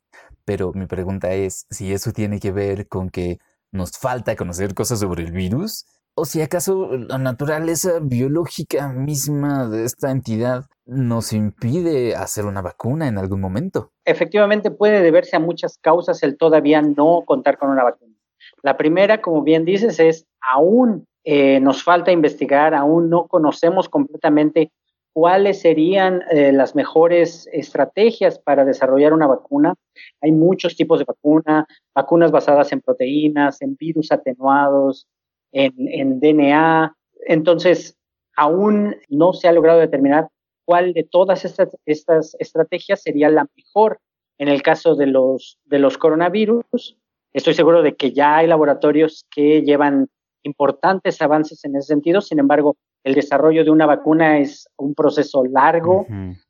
pero 0.45 0.73
mi 0.75 0.87
pregunta 0.87 1.33
es 1.33 1.67
si 1.71 1.93
eso 1.95 2.13
tiene 2.13 2.41
que 2.41 2.53
ver 2.53 2.89
con 2.89 3.09
que 3.09 3.39
nos 3.73 3.93
falta 3.93 4.37
conocer 4.37 4.75
cosas 4.75 5.01
sobre 5.01 5.25
el 5.25 5.33
virus 5.33 5.87
o 6.21 6.27
si 6.27 6.43
acaso 6.43 6.91
la 6.97 7.17
naturaleza 7.17 7.99
biológica 8.03 8.93
misma 8.93 9.67
de 9.67 9.85
esta 9.85 10.11
entidad 10.11 10.67
nos 10.85 11.33
impide 11.33 12.15
hacer 12.15 12.45
una 12.45 12.61
vacuna 12.61 13.09
en 13.09 13.17
algún 13.17 13.41
momento. 13.41 13.93
Efectivamente 14.05 14.71
puede 14.71 15.01
deberse 15.03 15.37
a 15.37 15.41
muchas 15.41 15.79
causas 15.79 16.23
el 16.23 16.37
todavía 16.37 16.83
no 16.83 17.23
contar 17.25 17.57
con 17.57 17.71
una 17.71 17.85
vacuna. 17.85 18.15
La 18.63 18.77
primera, 18.77 19.23
como 19.23 19.43
bien 19.43 19.65
dices, 19.65 19.99
es 19.99 20.27
aún 20.41 21.07
eh, 21.25 21.59
nos 21.61 21.83
falta 21.83 22.13
investigar, 22.13 22.75
aún 22.75 23.09
no 23.09 23.27
conocemos 23.27 23.89
completamente 23.89 24.73
cuáles 25.15 25.61
serían 25.61 26.23
eh, 26.31 26.53
las 26.53 26.75
mejores 26.75 27.49
estrategias 27.51 28.39
para 28.39 28.67
desarrollar 28.67 29.15
una 29.15 29.27
vacuna. 29.27 29.75
Hay 30.21 30.33
muchos 30.33 30.77
tipos 30.77 30.99
de 30.99 31.07
vacuna, 31.07 31.67
vacunas 31.95 32.31
basadas 32.31 32.73
en 32.73 32.83
proteínas, 32.83 33.63
en 33.63 33.75
virus 33.77 34.13
atenuados, 34.13 35.07
en, 35.53 35.73
en 35.89 36.21
DNA. 36.21 36.95
Entonces, 37.27 37.97
aún 38.37 38.97
no 39.09 39.33
se 39.33 39.49
ha 39.49 39.53
logrado 39.53 39.81
determinar 39.81 40.29
cuál 40.65 40.93
de 40.93 41.05
todas 41.05 41.45
estas, 41.45 41.77
estas 41.85 42.37
estrategias 42.39 43.03
sería 43.03 43.29
la 43.29 43.47
mejor 43.57 43.99
en 44.39 44.49
el 44.49 44.63
caso 44.63 44.95
de 44.95 45.07
los, 45.07 45.59
de 45.65 45.79
los 45.79 45.99
coronavirus. 45.99 46.97
Estoy 47.33 47.55
seguro 47.55 47.83
de 47.83 47.97
que 47.97 48.13
ya 48.13 48.37
hay 48.37 48.47
laboratorios 48.47 49.27
que 49.31 49.63
llevan 49.63 50.09
importantes 50.43 51.21
avances 51.21 51.65
en 51.65 51.77
ese 51.77 51.89
sentido. 51.89 52.21
Sin 52.21 52.39
embargo, 52.39 52.77
el 53.05 53.15
desarrollo 53.15 53.65
de 53.65 53.71
una 53.71 53.87
vacuna 53.87 54.39
es 54.39 54.69
un 54.77 54.95
proceso 54.95 55.45
largo 55.45 56.07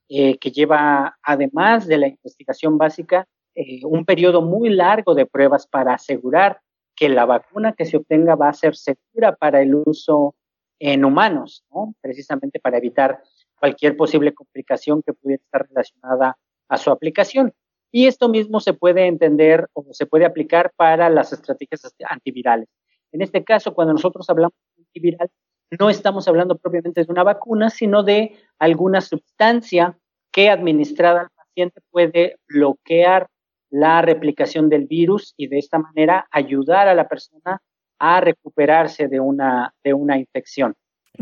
eh, 0.09 0.39
que 0.39 0.51
lleva, 0.51 1.17
además 1.23 1.87
de 1.87 1.99
la 1.99 2.09
investigación 2.09 2.79
básica, 2.79 3.27
eh, 3.55 3.81
un 3.85 4.05
periodo 4.05 4.43
muy 4.43 4.69
largo 4.71 5.15
de 5.15 5.27
pruebas 5.27 5.67
para 5.67 5.95
asegurar 5.95 6.61
que 7.01 7.09
la 7.09 7.25
vacuna 7.25 7.73
que 7.73 7.87
se 7.87 7.97
obtenga 7.97 8.35
va 8.35 8.51
a 8.51 8.53
ser 8.53 8.77
segura 8.77 9.35
para 9.35 9.63
el 9.63 9.75
uso 9.75 10.35
en 10.79 11.07
humanos, 11.07 11.65
precisamente 12.03 12.61
para 12.61 12.77
evitar 12.77 13.23
cualquier 13.59 13.97
posible 13.97 14.35
complicación 14.35 15.03
que 15.03 15.15
pudiera 15.15 15.43
estar 15.43 15.67
relacionada 15.67 16.37
a 16.69 16.77
su 16.77 16.91
aplicación. 16.91 17.55
Y 17.91 18.07
esto 18.07 18.29
mismo 18.29 18.61
se 18.61 18.75
puede 18.75 19.07
entender 19.07 19.67
o 19.73 19.87
se 19.93 20.05
puede 20.05 20.27
aplicar 20.27 20.73
para 20.77 21.09
las 21.09 21.33
estrategias 21.33 21.91
antivirales. 22.07 22.69
En 23.13 23.23
este 23.23 23.45
caso, 23.45 23.73
cuando 23.75 23.95
nosotros 23.95 24.29
hablamos 24.29 24.53
de 24.77 24.83
antiviral, 24.83 25.31
no 25.79 25.89
estamos 25.89 26.29
hablando 26.29 26.59
propiamente 26.59 27.03
de 27.03 27.11
una 27.11 27.23
vacuna, 27.23 27.71
sino 27.71 28.03
de 28.03 28.37
alguna 28.59 29.01
sustancia 29.01 29.99
que 30.31 30.51
administrada 30.51 31.23
al 31.23 31.31
paciente 31.31 31.81
puede 31.91 32.37
bloquear 32.47 33.27
la 33.71 34.03
replicación 34.03 34.69
del 34.69 34.87
virus 34.87 35.35
y 35.37 35.49
de 35.49 35.59
esta 35.59 35.79
manera 35.79 36.27
ayudar 36.31 36.89
a 36.89 36.95
la 36.95 37.09
persona 37.09 37.63
a 37.99 38.21
recuperarse 38.21 39.09
de 39.09 39.21
una, 39.21 39.75
de 39.85 39.95
una 39.95 40.19
infección. 40.19 40.75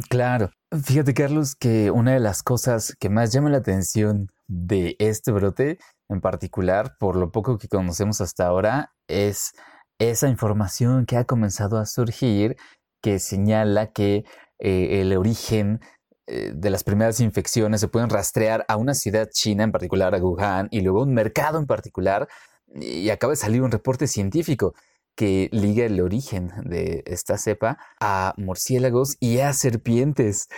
Claro. 0.09 0.51
Fíjate, 0.85 1.15
Carlos, 1.15 1.57
que 1.57 1.91
una 1.91 2.13
de 2.13 2.21
las 2.21 2.43
cosas 2.43 2.95
que 3.01 3.09
más 3.09 3.33
llama 3.33 3.51
la 3.51 3.59
atención 3.59 4.29
de 4.47 4.97
este 4.99 5.33
brote, 5.33 5.79
en 6.09 6.21
particular, 6.21 6.97
por 6.99 7.17
lo 7.17 7.33
poco 7.33 7.59
que 7.59 7.69
conocemos 7.69 8.21
hasta 8.21 8.47
ahora, 8.47 8.93
es 9.09 9.53
esa 9.99 10.29
información 10.29 11.07
que 11.07 11.17
ha 11.17 11.25
comenzado 11.25 11.79
a 11.79 11.87
surgir 11.87 12.57
que 13.03 13.19
señala 13.19 13.93
que 13.93 14.25
eh, 14.59 15.01
el 15.01 15.17
origen 15.17 15.81
eh, 16.29 16.53
de 16.55 16.71
las 16.71 16.85
primeras 16.85 17.21
infecciones 17.21 17.81
se 17.81 17.89
pueden 17.89 18.11
rastrear 18.11 18.65
a 18.69 18.77
una 18.77 18.95
ciudad 18.95 19.29
china, 19.31 19.65
en 19.65 19.73
particular 19.73 20.15
a 20.15 20.19
Wuhan, 20.19 20.69
y 20.71 20.81
luego 20.83 21.01
a 21.01 21.05
un 21.05 21.15
mercado 21.15 21.59
en 21.59 21.67
particular, 21.67 22.29
y 22.75 23.09
acaba 23.11 23.33
de 23.33 23.37
salir 23.37 23.63
un 23.63 23.71
reporte 23.71 24.07
científico 24.07 24.75
que 25.17 25.49
liga 25.53 25.85
el 25.85 26.01
origen 26.01 26.53
de 26.65 27.03
esta 27.07 27.39
cepa 27.39 27.79
a 28.01 28.35
murciélagos 28.37 29.17
y 29.21 29.39
a 29.39 29.53
serpientes. 29.53 30.49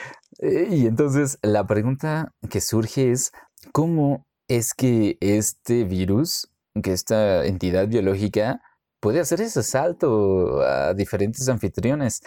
Eh, 0.41 0.69
y 0.71 0.87
entonces 0.87 1.39
la 1.43 1.67
pregunta 1.67 2.35
que 2.50 2.61
surge 2.61 3.12
es, 3.12 3.33
¿cómo 3.73 4.27
es 4.49 4.75
que 4.75 5.17
este 5.21 5.85
virus, 5.85 6.50
que 6.83 6.93
esta 6.93 7.47
entidad 7.47 7.89
biológica, 7.89 8.61
puede 9.00 9.21
hacer 9.21 9.41
ese 9.41 9.62
salto 9.62 10.62
a 10.62 10.95
diferentes 10.95 11.49
anfitriones. 11.49 12.21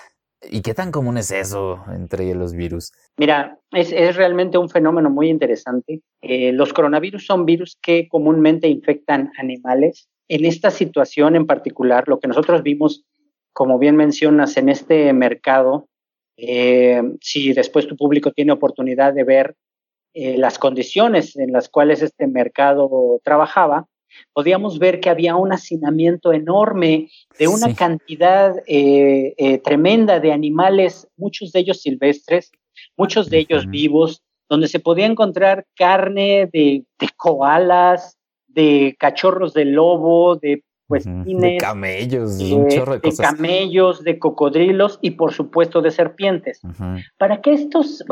¿Y 0.49 0.61
qué 0.61 0.73
tan 0.73 0.91
común 0.91 1.17
es 1.17 1.31
eso 1.31 1.83
entre 1.93 2.33
los 2.35 2.53
virus? 2.53 2.91
Mira, 3.17 3.59
es, 3.71 4.15
realmente 4.15 4.57
un 4.57 4.69
fenómeno 4.69 5.09
muy 5.09 5.29
interesante. 5.29 6.01
Eh, 6.21 6.51
los 6.51 6.73
coronavirus 6.73 7.25
son 7.25 7.45
virus 7.45 7.77
que 7.81 8.07
comúnmente 8.07 8.67
infectan 8.67 9.31
animales. 9.37 10.07
En 10.27 10.45
esta 10.45 10.71
situación 10.71 11.35
en 11.35 11.45
particular, 11.45 12.07
lo 12.07 12.19
que 12.19 12.27
nosotros 12.27 12.63
vimos, 12.63 13.03
como 13.53 13.79
bien 13.79 13.95
mencionas, 13.95 14.57
en 14.57 14.69
este 14.69 15.11
mercado, 15.13 15.87
eh, 16.37 17.01
si 17.21 17.53
después 17.53 17.87
tu 17.87 17.95
público 17.95 18.31
tiene 18.31 18.51
oportunidad 18.51 19.13
de 19.13 19.23
ver 19.23 19.55
eh, 20.13 20.37
las 20.37 20.59
condiciones 20.59 21.35
en 21.35 21.51
las 21.51 21.69
cuales 21.69 22.01
este 22.01 22.27
mercado 22.27 23.19
trabajaba, 23.23 23.87
podíamos 24.33 24.79
ver 24.79 24.99
que 24.99 25.09
había 25.09 25.35
un 25.35 25.53
hacinamiento 25.53 26.33
enorme 26.33 27.09
de 27.37 27.47
una 27.47 27.73
cantidad 27.75 28.55
eh, 28.67 29.33
eh, 29.37 29.57
tremenda 29.59 30.19
de 30.19 30.31
animales, 30.31 31.07
muchos 31.17 31.51
de 31.51 31.59
ellos 31.59 31.81
silvestres, 31.81 32.51
muchos 32.97 33.29
de 33.29 33.39
ellos 33.39 33.69
vivos, 33.69 34.23
donde 34.49 34.67
se 34.67 34.79
podía 34.79 35.05
encontrar 35.05 35.65
carne 35.75 36.49
de, 36.51 36.85
koalas, 37.17 38.17
de 38.47 38.95
cachorros 38.99 39.53
de 39.53 39.65
lobo, 39.65 40.35
de 40.35 40.63
pues, 40.87 41.05
de 41.05 41.57
camellos, 41.59 42.37
de, 42.37 42.53
un 42.53 42.67
chorro 42.67 42.99
de, 42.99 43.09
de 43.09 43.15
camellos, 43.17 44.03
de 44.03 44.19
cocodrilos 44.19 44.99
y 45.01 45.11
por 45.11 45.33
supuesto 45.33 45.81
de 45.81 45.91
serpientes. 45.91 46.61
Para 47.17 47.41
que 47.41 47.53
estos, 47.53 48.03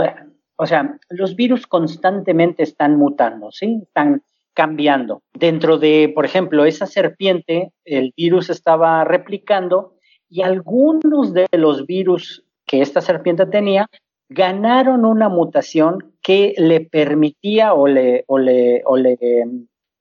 o 0.55 0.65
sea, 0.65 0.98
los 1.10 1.36
virus 1.36 1.67
constantemente 1.67 2.63
están 2.63 2.98
mutando, 2.98 3.51
¿sí? 3.51 3.81
Están 3.84 4.24
cambiando. 4.53 5.22
Dentro 5.34 5.77
de, 5.77 6.12
por 6.13 6.25
ejemplo, 6.25 6.65
esa 6.65 6.86
serpiente, 6.86 7.72
el 7.86 8.13
virus 8.15 8.50
estaba 8.50 9.03
replicando 9.03 9.96
y 10.29 10.41
algunos 10.41 11.34
de 11.34 11.48
los 11.51 11.86
virus 11.86 12.43
que 12.65 12.81
esta 12.81 13.01
serpiente 13.01 13.46
tenía 13.46 13.88
ganaron 14.29 15.03
una 15.03 15.27
mutación 15.27 16.13
que 16.22 16.53
le 16.58 16.79
permitía 16.81 17.74
o 17.74 17.88
le, 17.88 18.24
o 18.27 18.38
le, 18.38 18.81
o 18.86 18.96
le, 18.96 19.17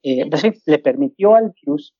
eh, 0.02 0.30
pues 0.30 0.62
le 0.66 0.78
permitió 0.78 1.34
al 1.34 1.52
virus 1.60 1.94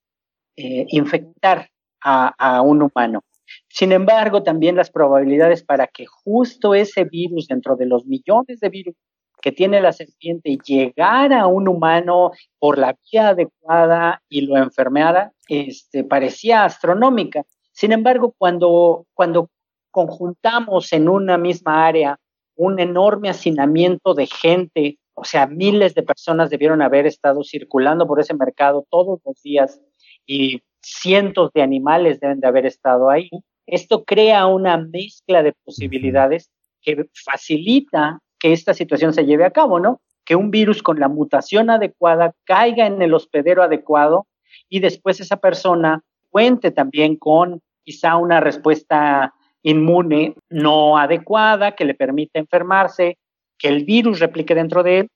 eh, 0.57 0.87
infectar 0.91 1.69
a, 2.01 2.29
a 2.39 2.63
un 2.63 2.83
humano. 2.83 3.25
Sin 3.69 3.91
embargo, 3.91 4.45
también 4.45 4.77
las 4.77 4.91
probabilidades 4.91 5.65
para 5.65 5.89
que 5.89 6.07
justo 6.07 6.75
ese 6.75 7.03
virus, 7.05 7.49
dentro 7.49 7.75
de 7.75 7.87
los 7.87 8.07
millones 8.07 8.61
de 8.61 8.69
virus 8.69 8.95
que 9.41 9.53
tiene 9.53 9.81
la 9.81 9.93
serpiente 9.93 10.59
llegar 10.65 11.33
a 11.33 11.47
un 11.47 11.69
humano 11.69 12.33
por 12.59 12.79
la 12.79 12.97
vía 13.11 13.29
adecuada 13.29 14.23
y 14.29 14.43
lo 14.43 14.57
enfermeara, 14.57 15.33
este, 15.49 16.05
parecía 16.05 16.65
astronómica. 16.65 17.45
Sin 17.73 17.93
embargo, 17.93 18.35
cuando, 18.37 19.07
cuando 19.15 19.51
conjuntamos 19.91 20.93
en 20.93 21.09
una 21.09 21.39
misma 21.39 21.87
área 21.87 22.19
un 22.57 22.79
enorme 22.79 23.31
hacinamiento 23.31 24.13
de 24.13 24.27
gente, 24.27 24.99
o 25.15 25.25
sea, 25.25 25.47
miles 25.47 25.95
de 25.95 26.03
personas 26.03 26.51
debieron 26.51 26.83
haber 26.83 27.07
estado 27.07 27.43
circulando 27.43 28.07
por 28.07 28.21
ese 28.21 28.35
mercado 28.35 28.87
todos 28.91 29.21
los 29.25 29.41
días 29.43 29.81
y 30.27 30.63
cientos 30.83 31.51
de 31.55 31.63
animales 31.63 32.21
deben 32.21 32.41
de 32.41 32.47
haber 32.47 32.67
estado 32.67 33.09
ahí. 33.09 33.31
Esto 33.67 34.05
crea 34.05 34.47
una 34.47 34.77
mezcla 34.77 35.43
de 35.43 35.55
posibilidades 35.65 36.51
que 36.83 37.07
facilita 37.15 38.21
que 38.41 38.53
esta 38.53 38.75
situación 38.75 39.13
se 39.13 39.27
lleve 39.27 39.45
a 39.45 39.53
cabo, 39.53 39.79
¿no? 39.79 40.01
Que 40.25 40.35
un 40.35 40.51
virus 40.51 40.83
con 40.83 40.99
la 40.99 41.09
mutación 41.09 41.71
adecuada 41.71 42.35
caiga 42.45 42.87
en 42.87 43.01
el 43.03 43.15
hospedero 43.15 43.63
adecuado 43.63 44.27
y 44.69 44.81
después 44.81 45.21
esa 45.21 45.37
persona 45.37 46.03
cuente 46.31 46.71
también 46.71 47.17
con 47.17 47.61
quizá 47.85 48.17
una 48.17 48.41
respuesta 48.41 49.35
inmune 49.63 50.35
no 50.49 50.97
adecuada 50.97 51.77
que 51.77 51.85
le 51.85 51.95
permita 51.95 52.39
enfermarse, 52.39 53.19
que 53.59 53.69
el 53.69 53.85
virus 53.85 54.21
replique 54.21 54.55
dentro 54.55 54.83
de 54.83 55.01
él 55.01 55.09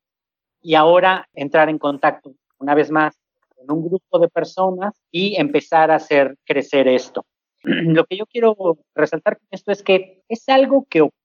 y 0.61 0.75
ahora 0.75 1.27
entrar 1.33 1.69
en 1.69 1.79
contacto 1.79 2.35
una 2.59 2.75
vez 2.75 2.91
más 2.91 3.19
con 3.55 3.71
un 3.77 3.87
grupo 3.87 4.19
de 4.19 4.29
personas 4.29 4.95
y 5.11 5.37
empezar 5.41 5.91
a 5.91 5.97
hacer 5.97 6.37
crecer 6.45 6.89
esto. 6.89 7.25
Lo 7.63 8.05
que 8.05 8.17
yo 8.17 8.27
quiero 8.27 8.79
resaltar 8.95 9.39
con 9.39 9.47
esto 9.51 9.73
es 9.73 9.83
que 9.83 10.23
es 10.29 10.49
algo 10.49 10.87
que 10.89 11.03
ocurre, 11.03 11.24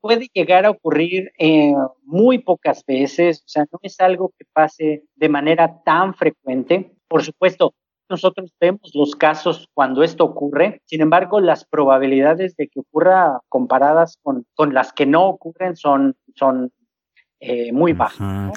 puede 0.00 0.28
llegar 0.32 0.66
a 0.66 0.70
ocurrir 0.70 1.30
eh, 1.38 1.72
muy 2.02 2.38
pocas 2.38 2.84
veces, 2.86 3.40
o 3.40 3.48
sea, 3.48 3.64
no 3.70 3.78
es 3.82 4.00
algo 4.00 4.32
que 4.38 4.44
pase 4.52 5.04
de 5.14 5.28
manera 5.28 5.82
tan 5.84 6.14
frecuente. 6.14 6.92
Por 7.08 7.22
supuesto, 7.22 7.74
nosotros 8.08 8.52
vemos 8.60 8.90
los 8.94 9.14
casos 9.14 9.68
cuando 9.72 10.02
esto 10.02 10.24
ocurre, 10.24 10.82
sin 10.84 11.00
embargo, 11.00 11.40
las 11.40 11.64
probabilidades 11.64 12.56
de 12.56 12.68
que 12.68 12.80
ocurra 12.80 13.38
comparadas 13.48 14.18
con, 14.22 14.44
con 14.54 14.74
las 14.74 14.92
que 14.92 15.06
no 15.06 15.28
ocurren 15.28 15.76
son, 15.76 16.16
son 16.34 16.72
eh, 17.38 17.72
muy 17.72 17.92
bajas. 17.92 18.52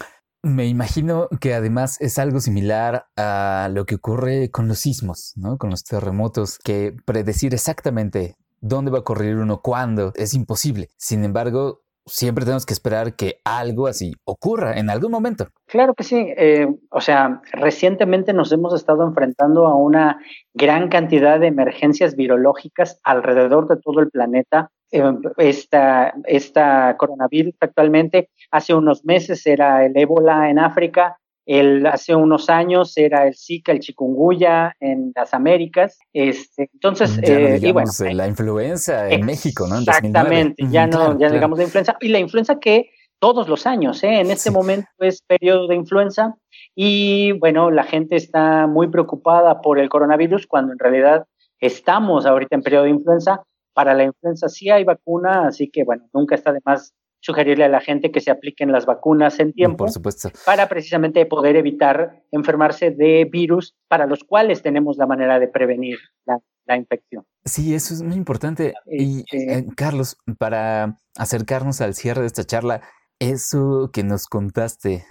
Me 0.45 0.65
imagino 0.65 1.29
que 1.39 1.53
además 1.53 2.01
es 2.01 2.19
algo 2.19 2.41
similar 2.41 3.05
a 3.15 3.69
lo 3.71 3.85
que 3.85 3.95
ocurre 3.95 4.51
con 4.51 4.67
los 4.67 4.79
sismos, 4.79 5.31
¿no? 5.37 5.57
Con 5.57 5.69
los 5.69 5.85
terremotos, 5.85 6.59
que 6.59 6.93
predecir 7.05 7.53
exactamente 7.53 8.35
dónde 8.63 8.91
va 8.91 8.97
a 8.97 9.01
ocurrir 9.01 9.35
uno, 9.35 9.61
cuándo, 9.61 10.11
es 10.15 10.33
imposible. 10.33 10.89
Sin 10.97 11.23
embargo, 11.23 11.81
siempre 12.05 12.45
tenemos 12.45 12.65
que 12.65 12.73
esperar 12.73 13.15
que 13.15 13.39
algo 13.45 13.87
así 13.87 14.13
ocurra 14.25 14.77
en 14.77 14.89
algún 14.89 15.11
momento. 15.11 15.47
Claro 15.67 15.93
que 15.93 16.03
sí. 16.03 16.33
Eh, 16.37 16.67
o 16.89 17.01
sea, 17.01 17.41
recientemente 17.51 18.33
nos 18.33 18.51
hemos 18.51 18.73
estado 18.73 19.05
enfrentando 19.05 19.67
a 19.67 19.75
una 19.75 20.19
gran 20.53 20.89
cantidad 20.89 21.39
de 21.39 21.47
emergencias 21.47 22.15
virológicas 22.15 22.99
alrededor 23.03 23.67
de 23.67 23.77
todo 23.77 23.99
el 23.99 24.09
planeta 24.09 24.71
Em, 24.93 25.21
esta, 25.37 26.13
esta 26.25 26.95
coronavirus 26.97 27.55
actualmente. 27.59 28.29
Hace 28.51 28.75
unos 28.75 29.03
meses 29.03 29.43
era 29.47 29.83
el 29.83 29.97
ébola 29.97 30.51
en 30.51 30.59
África, 30.59 31.17
el, 31.45 31.85
hace 31.85 32.15
unos 32.15 32.49
años 32.49 32.97
era 32.97 33.27
el 33.27 33.35
Zika, 33.35 33.71
el 33.71 33.79
chikungunya 33.79 34.75
en 34.79 35.11
las 35.15 35.33
Américas. 35.33 35.99
Este, 36.13 36.69
entonces, 36.73 37.19
eh, 37.23 37.59
y 37.61 37.71
bueno, 37.71 37.91
la 38.13 38.27
influenza 38.27 39.09
en 39.09 39.25
México, 39.25 39.67
¿no? 39.67 39.79
exactamente, 39.79 40.63
ya 40.69 40.87
no, 40.87 41.17
ya 41.19 41.29
digamos 41.29 41.57
de 41.57 41.65
influenza. 41.65 41.97
Y 42.01 42.09
la 42.09 42.19
influenza 42.19 42.59
que 42.59 42.89
todos 43.19 43.47
los 43.47 43.65
años, 43.65 44.03
¿eh? 44.03 44.19
en 44.19 44.31
este 44.31 44.51
momento 44.51 44.89
es 44.99 45.21
periodo 45.21 45.67
de 45.67 45.75
influenza 45.75 46.35
y 46.75 47.31
bueno, 47.39 47.71
la 47.71 47.83
gente 47.83 48.17
está 48.17 48.67
muy 48.67 48.89
preocupada 48.89 49.61
por 49.61 49.79
el 49.79 49.87
coronavirus 49.87 50.45
cuando 50.45 50.73
en 50.73 50.79
realidad 50.79 51.25
estamos 51.59 52.25
ahorita 52.25 52.55
en 52.55 52.63
periodo 52.63 52.83
de 52.83 52.89
influenza 52.89 53.41
para 53.73 53.93
la 53.93 54.03
influenza 54.03 54.49
sí 54.49 54.69
hay 54.69 54.83
vacuna, 54.83 55.47
así 55.47 55.69
que 55.69 55.83
bueno, 55.83 56.03
nunca 56.13 56.35
está 56.35 56.51
de 56.51 56.59
más 56.65 56.93
sugerirle 57.23 57.63
a 57.63 57.69
la 57.69 57.79
gente 57.79 58.11
que 58.11 58.19
se 58.19 58.31
apliquen 58.31 58.71
las 58.71 58.85
vacunas 58.85 59.39
en 59.39 59.53
tiempo. 59.53 59.77
Por 59.77 59.91
supuesto. 59.91 60.29
Para 60.45 60.67
precisamente 60.67 61.25
poder 61.25 61.55
evitar 61.55 62.21
enfermarse 62.31 62.91
de 62.91 63.27
virus 63.31 63.75
para 63.87 64.05
los 64.05 64.25
cuales 64.25 64.61
tenemos 64.61 64.97
la 64.97 65.07
manera 65.07 65.39
de 65.39 65.47
prevenir 65.47 65.97
la, 66.25 66.77
infección. 66.77 67.25
Sí, 67.45 67.73
eso 67.73 67.93
es 67.93 68.01
muy 68.01 68.15
importante. 68.15 68.73
Y 68.85 69.19
este 69.19 69.59
eh, 69.59 69.65
Carlos, 69.75 70.17
para 70.37 70.97
acercarnos 71.17 71.81
al 71.81 71.93
cierre 71.93 72.21
de 72.21 72.27
esta 72.27 72.43
charla, 72.43 72.81
eso 73.19 73.89
que 73.93 74.03
nos 74.03 74.27
contaste 74.27 75.05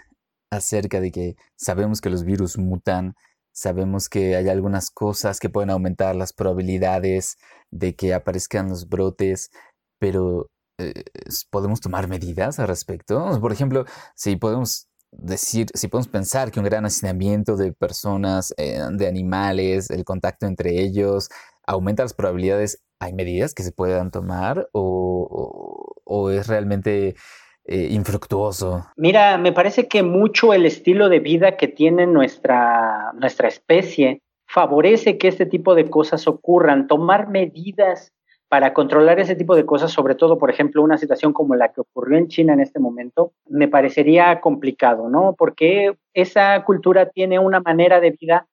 acerca 0.50 1.00
de 1.00 1.10
que 1.10 1.34
sabemos 1.56 2.00
que 2.00 2.10
los 2.10 2.24
virus 2.24 2.58
mutan, 2.58 3.14
Sabemos 3.54 4.08
que 4.08 4.34
hay 4.34 4.48
algunas 4.48 4.90
cosas 4.90 5.38
que 5.38 5.50
pueden 5.50 5.68
aumentar 5.68 6.16
las 6.16 6.32
probabilidades 6.32 7.36
de 7.70 7.94
que 7.94 8.14
aparezcan 8.14 8.70
los 8.70 8.88
brotes, 8.88 9.50
pero 9.98 10.48
eh, 10.90 11.04
¿podemos 11.50 11.80
tomar 11.80 12.08
medidas 12.08 12.58
al 12.58 12.68
respecto? 12.68 13.38
Por 13.40 13.52
ejemplo, 13.52 13.84
si 14.14 14.36
podemos 14.36 14.88
decir, 15.10 15.66
si 15.74 15.88
podemos 15.88 16.08
pensar 16.08 16.50
que 16.50 16.60
un 16.60 16.66
gran 16.66 16.84
hacinamiento 16.84 17.56
de 17.56 17.72
personas, 17.72 18.54
eh, 18.56 18.80
de 18.92 19.06
animales, 19.06 19.90
el 19.90 20.04
contacto 20.04 20.46
entre 20.46 20.80
ellos, 20.80 21.28
aumenta 21.66 22.02
las 22.02 22.14
probabilidades, 22.14 22.82
¿hay 22.98 23.12
medidas 23.12 23.54
que 23.54 23.62
se 23.62 23.72
puedan 23.72 24.10
tomar 24.10 24.68
o 24.72 26.30
es 26.30 26.46
realmente 26.46 27.14
eh, 27.64 27.88
infructuoso? 27.92 28.86
Mira, 28.96 29.38
me 29.38 29.52
parece 29.52 29.86
que 29.86 30.02
mucho 30.02 30.52
el 30.52 30.66
estilo 30.66 31.08
de 31.08 31.20
vida 31.20 31.56
que 31.56 31.68
tiene 31.68 32.06
nuestra, 32.08 33.12
nuestra 33.14 33.46
especie 33.46 34.20
favorece 34.48 35.16
que 35.16 35.28
este 35.28 35.46
tipo 35.46 35.76
de 35.76 35.88
cosas 35.88 36.26
ocurran. 36.26 36.88
Tomar 36.88 37.28
medidas 37.28 38.12
para 38.52 38.74
controlar 38.74 39.18
ese 39.18 39.34
tipo 39.34 39.56
de 39.56 39.64
cosas, 39.64 39.92
sobre 39.92 40.14
todo, 40.14 40.36
por 40.36 40.50
ejemplo, 40.50 40.82
una 40.82 40.98
situación 40.98 41.32
como 41.32 41.54
la 41.54 41.72
que 41.72 41.80
ocurrió 41.80 42.18
en 42.18 42.28
China 42.28 42.52
en 42.52 42.60
este 42.60 42.80
momento, 42.80 43.32
me 43.48 43.66
parecería 43.66 44.42
complicado, 44.42 45.08
¿no? 45.08 45.34
Porque 45.38 45.94
esa 46.12 46.62
cultura 46.62 47.08
tiene 47.08 47.38
una 47.38 47.60
manera 47.60 47.98
de 47.98 48.10
vida, 48.10 48.46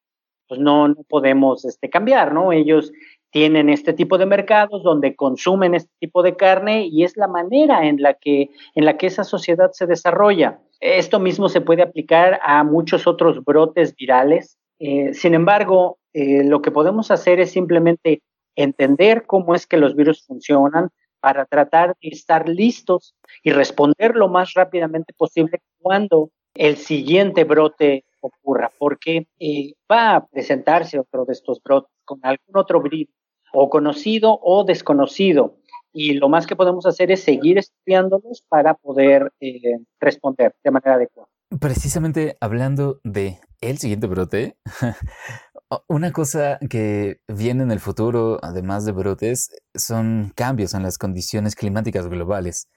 pues 0.47 0.61
no, 0.61 0.87
no 0.87 1.03
podemos 1.09 1.65
este, 1.65 1.89
cambiar, 1.89 2.33
¿no? 2.33 2.53
Ellos 2.53 2.93
tienen 3.29 3.67
este 3.67 3.91
tipo 3.91 4.17
de 4.17 4.25
mercados 4.25 4.83
donde 4.83 5.17
consumen 5.17 5.75
este 5.75 5.91
tipo 5.99 6.23
de 6.23 6.37
carne 6.37 6.87
y 6.89 7.03
es 7.03 7.17
la 7.17 7.27
manera 7.27 7.85
en 7.85 8.01
la 8.01 8.13
que, 8.13 8.51
en 8.75 8.85
la 8.85 8.95
que 8.95 9.07
esa 9.07 9.25
sociedad 9.25 9.71
se 9.73 9.85
desarrolla. 9.85 10.61
Esto 10.79 11.19
mismo 11.19 11.49
se 11.49 11.59
puede 11.59 11.81
aplicar 11.81 12.39
a 12.41 12.63
muchos 12.63 13.05
otros 13.05 13.43
brotes 13.43 13.93
virales. 13.97 14.57
Eh, 14.79 15.13
sin 15.13 15.33
embargo, 15.33 15.97
eh, 16.13 16.45
lo 16.45 16.61
que 16.61 16.71
podemos 16.71 17.11
hacer 17.11 17.41
es 17.41 17.51
simplemente 17.51 18.21
entender 18.63 19.25
cómo 19.25 19.55
es 19.55 19.65
que 19.65 19.77
los 19.77 19.95
virus 19.95 20.25
funcionan 20.25 20.89
para 21.19 21.45
tratar 21.45 21.95
de 22.01 22.09
estar 22.09 22.47
listos 22.47 23.15
y 23.43 23.51
responder 23.51 24.15
lo 24.15 24.29
más 24.29 24.53
rápidamente 24.53 25.13
posible 25.13 25.61
cuando 25.79 26.31
el 26.55 26.77
siguiente 26.77 27.43
brote 27.43 28.05
ocurra, 28.21 28.71
porque 28.77 29.27
eh, 29.39 29.73
va 29.89 30.15
a 30.15 30.25
presentarse 30.27 30.99
otro 30.99 31.25
de 31.25 31.33
estos 31.33 31.61
brotes 31.63 31.91
con 32.05 32.19
algún 32.23 32.57
otro 32.57 32.81
virus 32.81 33.13
o 33.53 33.69
conocido 33.69 34.39
o 34.41 34.63
desconocido. 34.63 35.55
Y 35.91 36.13
lo 36.13 36.29
más 36.29 36.45
que 36.45 36.55
podemos 36.55 36.85
hacer 36.85 37.11
es 37.11 37.23
seguir 37.23 37.57
estudiándolos 37.57 38.43
para 38.47 38.75
poder 38.75 39.31
eh, 39.39 39.79
responder 39.99 40.53
de 40.63 40.71
manera 40.71 40.95
adecuada. 40.95 41.29
Precisamente 41.59 42.37
hablando 42.41 42.99
de 43.03 43.39
el 43.61 43.77
siguiente 43.77 44.07
brote, 44.07 44.55
una 45.87 46.11
cosa 46.11 46.59
que 46.69 47.19
viene 47.27 47.63
en 47.63 47.71
el 47.71 47.79
futuro, 47.79 48.39
además 48.41 48.85
de 48.85 48.91
brotes, 48.91 49.49
son 49.75 50.31
cambios 50.35 50.73
en 50.73 50.83
las 50.83 50.97
condiciones 50.97 51.55
climáticas 51.55 52.07
globales. 52.07 52.67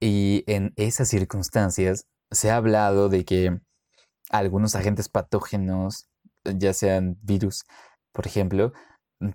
Y 0.00 0.44
en 0.46 0.72
esas 0.76 1.08
circunstancias 1.08 2.06
se 2.30 2.50
ha 2.50 2.56
hablado 2.56 3.08
de 3.08 3.24
que 3.24 3.58
algunos 4.30 4.74
agentes 4.74 5.08
patógenos, 5.08 6.08
ya 6.44 6.72
sean 6.72 7.16
virus, 7.22 7.64
por 8.12 8.26
ejemplo, 8.26 8.72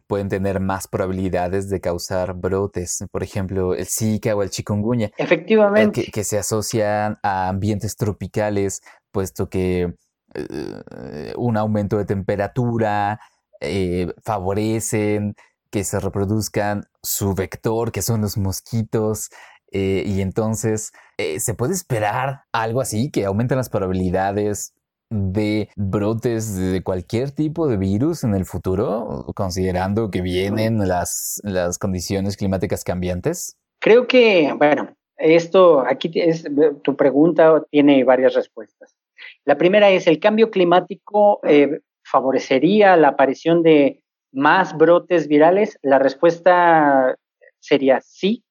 pueden 0.08 0.30
tener 0.30 0.60
más 0.60 0.88
probabilidades 0.88 1.70
de 1.70 1.82
causar 1.82 2.36
brotes, 2.36 3.04
por 3.12 3.24
ejemplo, 3.24 3.74
el 3.74 3.88
Zika 3.88 4.36
o 4.36 4.44
el 4.44 4.52
chikungunya. 4.52 5.08
Eh, 5.08 5.14
Efectivamente. 5.18 6.12
Que, 6.12 6.24
se 6.24 6.38
asocian 6.38 7.18
a 7.24 7.50
ambientes 7.50 7.96
tropicales, 7.96 8.82
puesto 9.12 9.50
que 9.50 9.96
eh, 10.34 11.34
un 11.38 11.58
aumento 11.58 11.98
de 11.98 12.06
temperatura 12.06 13.20
eh, 13.60 14.14
favorecen 14.24 15.36
que 15.70 15.84
se 15.84 16.00
reproduzcan 16.00 16.84
su 17.02 17.34
vector, 17.34 17.92
que 17.92 18.02
son 18.02 18.22
los 18.22 18.38
mosquitos, 18.38 19.30
y 19.74 20.20
entonces 20.20 20.92
se 21.38 21.54
puede 21.54 21.72
esperar 21.72 22.42
algo 22.52 22.82
así, 22.82 23.10
que 23.10 23.24
aumenten 23.24 23.58
las 23.58 23.70
probabilidades 23.70 24.74
de 25.12 25.70
brotes 25.76 26.56
de 26.56 26.82
cualquier 26.82 27.32
tipo 27.32 27.68
de 27.68 27.78
virus 27.78 28.24
en 28.24 28.34
el 28.34 28.46
futuro, 28.46 29.26
considerando 29.36 30.10
que 30.10 30.22
vienen 30.22 30.88
las, 30.88 31.42
las 31.44 31.78
condiciones 31.78 32.38
climáticas 32.38 32.84
cambiantes? 32.84 33.58
Creo 33.80 34.08
que, 34.08 34.54
bueno, 34.58 34.96
esto 35.18 35.82
aquí 35.86 36.12
es, 36.16 36.46
tu 36.84 36.96
pregunta 36.96 37.64
tiene 37.70 38.04
varias 38.06 38.34
respuestas. 38.34 38.96
La 39.46 39.58
primera 39.58 39.90
es, 39.90 40.08
¿el 40.08 40.20
cambio 40.20 40.52
climático 40.52 41.40
eh, 41.44 41.80
favorecería 42.04 42.96
la 42.98 43.10
aparición 43.10 43.64
de 43.64 44.02
más 44.32 44.78
brotes 44.78 45.28
virales? 45.28 45.78
La 45.82 46.00
respuesta 46.00 47.16
sería 47.60 48.02
sí, 48.02 48.44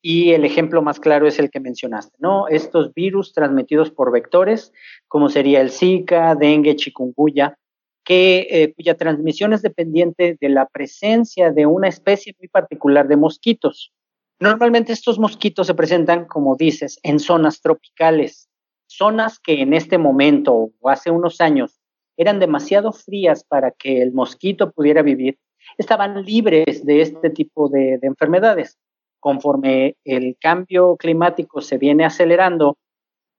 y 0.00 0.30
el 0.30 0.44
ejemplo 0.44 0.82
más 0.82 1.00
claro 1.00 1.26
es 1.26 1.38
el 1.38 1.50
que 1.50 1.60
mencionaste, 1.60 2.16
¿no? 2.18 2.48
Estos 2.48 2.94
virus 2.94 3.32
transmitidos 3.32 3.90
por 3.90 4.12
vectores, 4.12 4.72
como 5.08 5.28
sería 5.28 5.60
el 5.60 5.70
Zika, 5.70 6.34
dengue, 6.34 6.76
chikungunya, 6.76 7.58
que, 8.04 8.46
eh, 8.50 8.72
cuya 8.74 8.96
transmisión 8.96 9.52
es 9.52 9.62
dependiente 9.62 10.38
de 10.40 10.48
la 10.48 10.66
presencia 10.66 11.50
de 11.50 11.66
una 11.66 11.88
especie 11.88 12.34
muy 12.38 12.48
particular 12.48 13.08
de 13.08 13.16
mosquitos. 13.16 13.92
Normalmente 14.40 14.92
estos 14.92 15.18
mosquitos 15.18 15.66
se 15.66 15.74
presentan, 15.74 16.26
como 16.26 16.56
dices, 16.56 17.00
en 17.02 17.18
zonas 17.18 17.60
tropicales, 17.60 18.48
zonas 18.88 19.38
que 19.38 19.62
en 19.62 19.74
este 19.74 19.98
momento 19.98 20.70
o 20.80 20.88
hace 20.88 21.10
unos 21.10 21.40
años 21.40 21.78
eran 22.16 22.40
demasiado 22.40 22.92
frías 22.92 23.44
para 23.44 23.70
que 23.70 24.02
el 24.02 24.12
mosquito 24.12 24.72
pudiera 24.72 25.02
vivir, 25.02 25.38
estaban 25.76 26.24
libres 26.24 26.84
de 26.84 27.02
este 27.02 27.30
tipo 27.30 27.68
de 27.68 27.98
enfermedades. 28.02 28.76
Conforme 29.20 29.96
el 30.04 30.36
cambio 30.40 30.96
climático 30.96 31.60
se 31.60 31.78
viene 31.78 32.04
acelerando, 32.04 32.76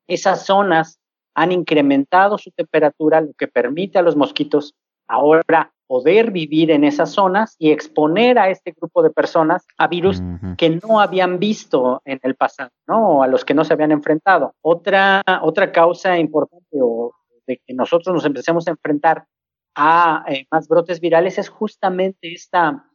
esas 0.08 0.46
zonas 0.46 1.00
han 1.36 1.52
incrementado 1.52 2.38
su 2.38 2.52
temperatura, 2.52 3.22
lo 3.22 3.34
que 3.34 3.48
permite 3.48 4.00
a 4.00 4.02
los 4.02 4.16
mosquitos 4.16 4.76
ahora 5.08 5.74
poder 5.90 6.30
vivir 6.30 6.70
en 6.70 6.84
esas 6.84 7.10
zonas 7.10 7.56
y 7.58 7.72
exponer 7.72 8.38
a 8.38 8.52
este 8.52 8.74
grupo 8.74 9.02
de 9.02 9.10
personas 9.10 9.66
a 9.76 9.88
virus 9.88 10.22
que 10.56 10.70
no 10.70 11.00
habían 11.00 11.40
visto 11.40 12.04
en 12.06 12.20
el 12.22 12.36
pasado, 12.36 12.70
¿no? 12.88 13.10
O 13.10 13.24
a 13.24 13.28
los 13.28 13.44
que 13.44 13.56
no 13.56 13.66
se 13.66 13.74
habían 13.74 13.92
enfrentado. 13.92 14.54
Otra, 14.62 15.24
otra 15.42 15.72
causa 15.72 16.20
importante 16.20 16.78
o 16.80 17.12
de 17.48 17.58
que 17.66 17.74
nosotros 17.74 18.14
nos 18.14 18.24
empecemos 18.24 18.68
a 18.68 18.72
enfrentar 18.72 19.26
a 19.74 20.26
eh, 20.28 20.46
más 20.52 20.68
brotes 20.68 21.00
virales 21.00 21.40
es 21.40 21.50
justamente 21.50 22.34
esta 22.36 22.86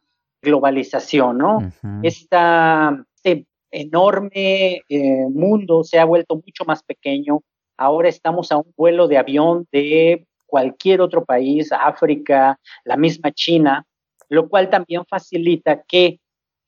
globalización, 0.41 1.37
¿no? 1.37 1.69
Esta, 2.01 3.05
este 3.13 3.45
enorme 3.71 4.83
eh, 4.87 5.27
mundo 5.33 5.83
se 5.83 5.99
ha 5.99 6.05
vuelto 6.05 6.35
mucho 6.35 6.63
más 6.63 6.81
pequeño. 6.81 7.41
Ahora 7.75 8.07
estamos 8.07 8.53
a 8.53 8.57
un 8.57 8.71
vuelo 8.77 9.09
de 9.09 9.17
avión 9.17 9.67
de 9.73 10.25
cualquier 10.45 11.01
otro 11.01 11.25
país, 11.25 11.71
África, 11.71 12.59
la 12.83 12.97
misma 12.97 13.31
China, 13.31 13.85
lo 14.29 14.49
cual 14.49 14.69
también 14.69 15.05
facilita 15.05 15.83
que 15.83 16.19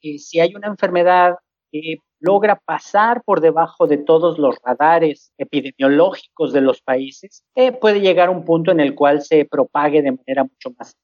eh, 0.01 0.19
si 0.19 0.39
hay 0.39 0.55
una 0.55 0.67
enfermedad 0.67 1.35
que 1.71 1.97
logra 2.19 2.55
pasar 2.55 3.23
por 3.23 3.41
debajo 3.41 3.87
de 3.87 3.97
todos 3.97 4.39
los 4.39 4.55
radares 4.63 5.31
epidemiológicos 5.37 6.53
de 6.53 6.61
los 6.61 6.81
países, 6.81 7.43
eh, 7.55 7.71
puede 7.71 8.01
llegar 8.01 8.29
a 8.29 8.31
un 8.31 8.43
punto 8.43 8.71
en 8.71 8.79
el 8.79 8.95
cual 8.95 9.21
se 9.21 9.45
propague 9.45 10.01
de 10.01 10.11
manera 10.11 10.43
mucho 10.43 10.71
más 10.77 10.95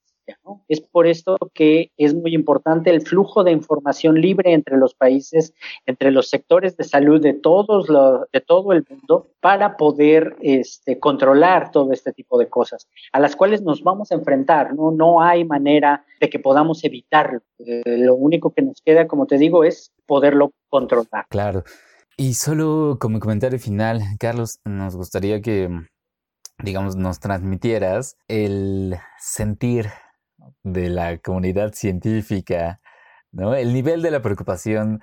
es 0.67 0.81
por 0.81 1.07
esto 1.07 1.37
que 1.53 1.91
es 1.97 2.13
muy 2.13 2.33
importante 2.33 2.89
el 2.89 3.01
flujo 3.01 3.43
de 3.43 3.51
información 3.51 4.19
libre 4.19 4.53
entre 4.53 4.77
los 4.77 4.93
países, 4.93 5.53
entre 5.85 6.11
los 6.11 6.29
sectores 6.29 6.77
de 6.77 6.83
salud 6.83 7.21
de 7.21 7.33
todos 7.33 7.87
de 8.31 8.41
todo 8.41 8.73
el 8.73 8.85
mundo 8.89 9.31
para 9.39 9.77
poder 9.77 10.35
este, 10.41 10.99
controlar 10.99 11.71
todo 11.71 11.91
este 11.91 12.13
tipo 12.13 12.37
de 12.37 12.49
cosas, 12.49 12.87
a 13.11 13.19
las 13.19 13.35
cuales 13.35 13.61
nos 13.61 13.83
vamos 13.83 14.11
a 14.11 14.15
enfrentar. 14.15 14.73
No, 14.73 14.91
no 14.91 15.21
hay 15.21 15.43
manera 15.43 16.05
de 16.19 16.29
que 16.29 16.39
podamos 16.39 16.83
evitarlo. 16.83 17.41
Eh, 17.59 17.81
lo 17.85 18.15
único 18.15 18.51
que 18.53 18.61
nos 18.61 18.81
queda, 18.81 19.07
como 19.07 19.25
te 19.25 19.37
digo, 19.37 19.63
es 19.63 19.91
poderlo 20.05 20.51
controlar. 20.69 21.25
Claro. 21.29 21.63
Y 22.15 22.35
solo 22.35 22.97
como 22.99 23.19
comentario 23.19 23.59
final, 23.59 24.01
Carlos, 24.19 24.59
nos 24.65 24.95
gustaría 24.95 25.41
que 25.41 25.69
digamos, 26.61 26.95
nos 26.95 27.19
transmitieras 27.19 28.17
el 28.27 28.95
sentir 29.19 29.89
de 30.63 30.89
la 30.89 31.17
comunidad 31.17 31.73
científica, 31.73 32.79
¿no? 33.31 33.55
El 33.55 33.73
nivel 33.73 34.01
de 34.01 34.11
la 34.11 34.21
preocupación, 34.21 35.01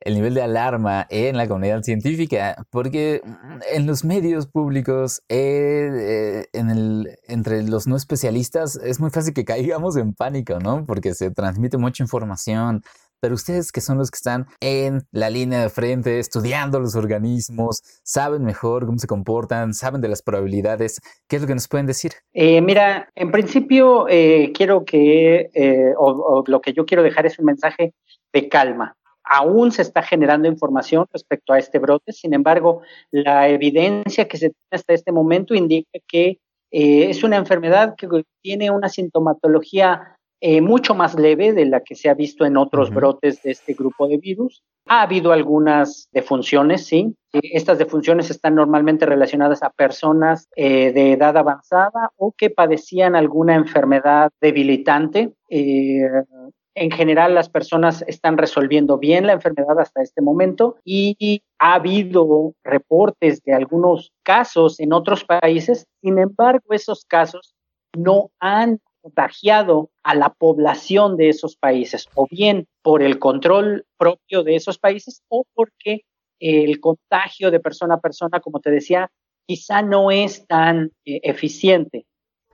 el 0.00 0.14
nivel 0.14 0.34
de 0.34 0.42
alarma 0.42 1.06
en 1.10 1.36
la 1.36 1.48
comunidad 1.48 1.82
científica, 1.82 2.66
porque 2.70 3.22
mm, 3.24 3.60
en 3.74 3.86
los 3.86 4.04
medios 4.04 4.46
públicos, 4.46 5.22
eh, 5.28 5.88
eh, 5.92 6.46
en 6.52 6.70
el, 6.70 7.18
entre 7.26 7.62
los 7.62 7.86
no 7.86 7.96
especialistas, 7.96 8.76
es 8.76 9.00
muy 9.00 9.10
fácil 9.10 9.34
que 9.34 9.44
caigamos 9.44 9.96
en 9.96 10.14
pánico, 10.14 10.58
¿no? 10.60 10.84
Porque 10.86 11.14
se 11.14 11.30
transmite 11.30 11.78
mucha 11.78 12.02
información, 12.02 12.82
pero 13.24 13.36
ustedes 13.36 13.72
que 13.72 13.80
son 13.80 13.96
los 13.96 14.10
que 14.10 14.16
están 14.16 14.48
en 14.60 15.00
la 15.10 15.30
línea 15.30 15.62
de 15.62 15.70
frente, 15.70 16.18
estudiando 16.18 16.78
los 16.78 16.94
organismos, 16.94 17.80
saben 18.02 18.44
mejor 18.44 18.84
cómo 18.84 18.98
se 18.98 19.06
comportan, 19.06 19.72
saben 19.72 20.02
de 20.02 20.08
las 20.08 20.20
probabilidades, 20.20 21.00
¿qué 21.26 21.36
es 21.36 21.40
lo 21.40 21.48
que 21.48 21.54
nos 21.54 21.66
pueden 21.66 21.86
decir? 21.86 22.12
Eh, 22.34 22.60
mira, 22.60 23.08
en 23.14 23.30
principio 23.30 24.06
eh, 24.10 24.52
quiero 24.54 24.84
que, 24.84 25.48
eh, 25.54 25.94
o, 25.96 26.44
lo 26.46 26.60
que 26.60 26.74
yo 26.74 26.84
quiero 26.84 27.02
dejar 27.02 27.24
es 27.24 27.38
un 27.38 27.46
mensaje 27.46 27.94
de 28.30 28.48
calma 28.50 28.94
aún 29.26 29.72
se 29.72 29.80
está 29.80 30.02
generando 30.02 30.46
información 30.46 31.06
respecto 31.10 31.54
a 31.54 31.58
este 31.58 31.78
brote. 31.78 32.12
Sin 32.12 32.34
embargo, 32.34 32.82
la 33.10 33.48
evidencia 33.48 34.28
que 34.28 34.36
se 34.36 34.50
tiene 34.50 34.68
hasta 34.70 34.92
este 34.92 35.12
momento 35.12 35.54
indica 35.54 35.98
que 36.06 36.40
es 36.70 37.24
una 37.24 37.36
enfermedad 37.36 37.94
que 37.96 38.06
tiene 38.42 38.70
una 38.70 38.90
sintomatología 38.90 40.13
eh, 40.46 40.60
mucho 40.60 40.94
más 40.94 41.14
leve 41.18 41.54
de 41.54 41.64
la 41.64 41.80
que 41.80 41.94
se 41.94 42.10
ha 42.10 42.12
visto 42.12 42.44
en 42.44 42.58
otros 42.58 42.90
brotes 42.90 43.42
de 43.42 43.52
este 43.52 43.72
grupo 43.72 44.06
de 44.06 44.18
virus. 44.18 44.62
Ha 44.84 45.00
habido 45.00 45.32
algunas 45.32 46.10
defunciones, 46.12 46.84
sí. 46.84 47.16
Eh, 47.32 47.40
estas 47.54 47.78
defunciones 47.78 48.28
están 48.28 48.54
normalmente 48.54 49.06
relacionadas 49.06 49.62
a 49.62 49.70
personas 49.70 50.46
eh, 50.54 50.92
de 50.92 51.12
edad 51.12 51.38
avanzada 51.38 52.10
o 52.18 52.32
que 52.32 52.50
padecían 52.50 53.16
alguna 53.16 53.54
enfermedad 53.54 54.32
debilitante. 54.38 55.32
en 55.48 56.90
general, 56.90 57.34
las 57.34 57.48
personas 57.48 58.04
están 58.06 58.36
resolviendo 58.36 58.98
bien 58.98 59.26
la 59.26 59.32
enfermedad 59.32 59.80
hasta 59.80 60.02
este 60.02 60.20
momento 60.20 60.76
y 60.84 61.40
ha 61.58 61.76
habido 61.76 62.52
reportes 62.62 63.42
de 63.44 63.54
algunos 63.54 64.12
casos 64.22 64.78
en 64.78 64.92
otros 64.92 65.24
países. 65.24 65.86
Sin 66.02 66.18
embargo, 66.18 66.66
esos 66.68 67.06
casos 67.06 67.54
no 67.96 68.30
han 68.40 68.80
contagiado 69.04 69.90
a 70.02 70.14
la 70.14 70.30
población 70.32 71.18
de 71.18 71.28
esos 71.28 71.56
países, 71.56 72.08
o 72.14 72.26
bien 72.30 72.66
por 72.82 73.02
el 73.02 73.18
control 73.18 73.84
propio 73.98 74.42
de 74.42 74.56
esos 74.56 74.78
países, 74.78 75.22
o 75.28 75.44
porque 75.54 76.00
el 76.40 76.80
contagio 76.80 77.50
de 77.50 77.60
persona 77.60 77.96
a 77.96 78.00
persona, 78.00 78.40
como 78.40 78.60
te 78.60 78.70
decía, 78.70 79.10
quizá 79.46 79.82
no 79.82 80.10
es 80.10 80.46
tan 80.46 80.90
eh, 81.04 81.20
eficiente. 81.22 82.06